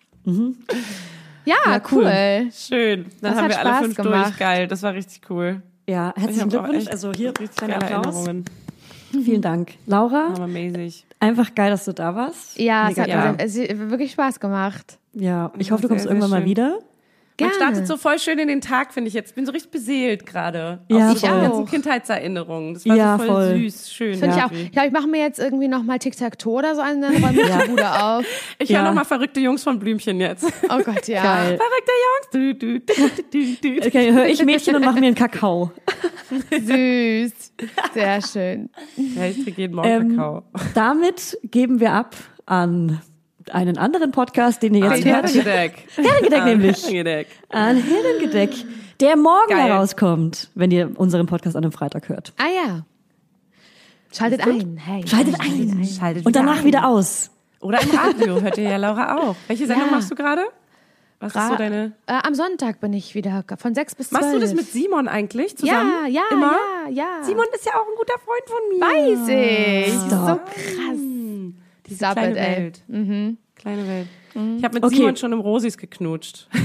[1.44, 2.04] Ja, cool.
[2.04, 2.48] cool.
[2.52, 3.06] Schön.
[3.20, 4.26] Dann Das haben hat wir alle Spaß fünf gemacht.
[4.30, 4.38] durch.
[4.38, 4.66] Geil.
[4.66, 5.62] Das war richtig cool.
[5.88, 6.86] Ja, Ich herzlichen Glückwunsch.
[6.88, 8.06] Also hier, geile Applaus.
[8.06, 8.44] Erinnerungen.
[9.24, 9.72] Vielen Dank.
[9.86, 11.04] Laura, Hammermäßig.
[11.20, 12.58] einfach geil, dass du da warst.
[12.58, 13.32] Ja, es Mega hat, Ja.
[13.32, 14.98] mir- es hat wirklich Spaß gemacht.
[15.12, 16.46] Ja, ich hoffe, du Sehr, kommst sehr irgendwann mal schön.
[17.36, 17.48] Wieder.
[17.48, 17.54] Man Gerne.
[17.74, 19.30] startet so voll schön in den Tag, finde ich jetzt.
[19.30, 20.80] Ich bin so richtig beseelt gerade.
[20.88, 21.40] Ja, Aus so voll.
[21.40, 22.74] ganzen Kindheitserinnerungen.
[22.74, 23.56] Das war Ja, so voll, voll.
[23.60, 24.14] süß, schön.
[24.18, 24.50] Finde ich auch.
[24.52, 27.68] Ich glaube, ich mache mir jetzt irgendwie nochmal Tic-Tac-Toe oder so dann räume ich die
[27.70, 28.24] Bude auf.
[28.58, 28.78] Ich Ja.
[28.80, 30.44] höre nochmal verrückte Jungs von Blümchen jetzt.
[30.44, 31.22] Oh Gott, ja.
[31.22, 31.58] Geil.
[31.58, 32.30] Verrückte Jungs.
[32.32, 32.94] Du, du, du,
[33.32, 33.86] du, du, du.
[33.86, 35.72] Okay, höre ich Mädchen und mache mir einen Kakao.
[36.50, 37.32] Süß.
[37.94, 38.70] Sehr schön.
[38.96, 40.42] Ja, ich trinke jeden Morgen Ähm, Kakao.
[40.74, 42.14] Damit geben wir ab
[42.46, 43.00] an
[43.50, 45.24] einen anderen Podcast, den ihr jetzt hört.
[45.26, 45.74] Herrengedeck.
[45.96, 46.82] Herrengedeck nämlich.
[46.82, 47.26] Herrengedeck.
[47.50, 48.50] An Herrengedeck,
[49.00, 49.68] der morgen Geil.
[49.68, 52.32] herauskommt, wenn ihr unseren Podcast an einem Freitag hört.
[52.38, 52.84] Ah ja.
[54.12, 54.76] Schaltet ein.
[54.76, 55.06] Hey.
[55.06, 55.84] Schaltet ein.
[55.84, 56.64] Schaltet Und danach ein.
[56.64, 57.30] wieder aus.
[57.60, 59.36] Oder im Radio hört ihr ja Laura auch.
[59.48, 59.92] Welche Sendung Ja.
[59.92, 60.42] machst du gerade?
[61.20, 61.92] Was ist so deine...
[62.06, 64.20] Äh, am Sonntag bin ich wieder von sechs bis zwölf.
[64.20, 65.90] Machst du das mit Simon eigentlich zusammen?
[66.06, 66.52] Ja, ja, Immer?
[66.90, 67.22] ja, ja.
[67.24, 68.80] Simon ist ja auch ein guter Freund von mir.
[69.26, 69.94] weiß ich.
[70.00, 70.44] So Stop.
[70.46, 70.98] krass.
[71.86, 72.56] Diese Stop kleine ey.
[72.62, 72.82] Welt.
[73.56, 74.06] Kleine Welt.
[74.58, 74.96] Ich habe mit Okay.
[74.96, 76.48] Simon schon im Rosis geknutscht.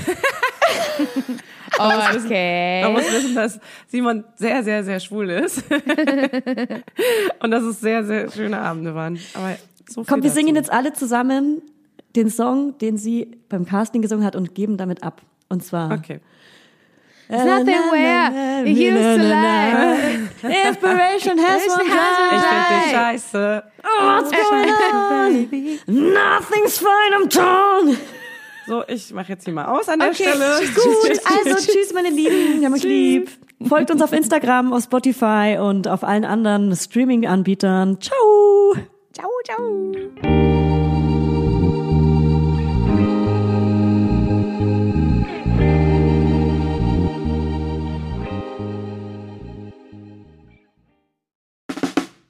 [1.77, 2.83] Man Okay.
[2.91, 5.63] muss wissen, dass Simon sehr, sehr, sehr schwul ist.
[7.41, 9.17] Und dass es sehr, sehr schöne Abende waren.
[9.33, 9.55] Aber
[9.87, 10.35] so Komm, wir dazu.
[10.41, 11.61] singen jetzt alle zusammen
[12.15, 15.21] den Song, den sie beim Casting gesungen hat und geben damit ab.
[15.47, 16.19] Und zwar Okay.
[17.31, 20.29] It's nothing where he used to lie.
[20.67, 22.29] Inspiration has one Ich job.
[22.29, 23.63] finde scheiße.
[23.83, 26.13] What's going on?
[26.13, 27.97] Nothing's fine, I'm torn.
[28.65, 30.59] So, ich mache jetzt hier mal aus an der Okay, Stelle.
[30.73, 32.59] Gut, also tschüss, meine Lieben.
[32.61, 33.29] Wir haben euch lieb.
[33.67, 37.99] Folgt uns auf Instagram, auf Spotify und auf allen anderen Streaming-Anbietern.
[38.01, 38.75] Ciao.
[39.13, 40.58] Ciao, ciao.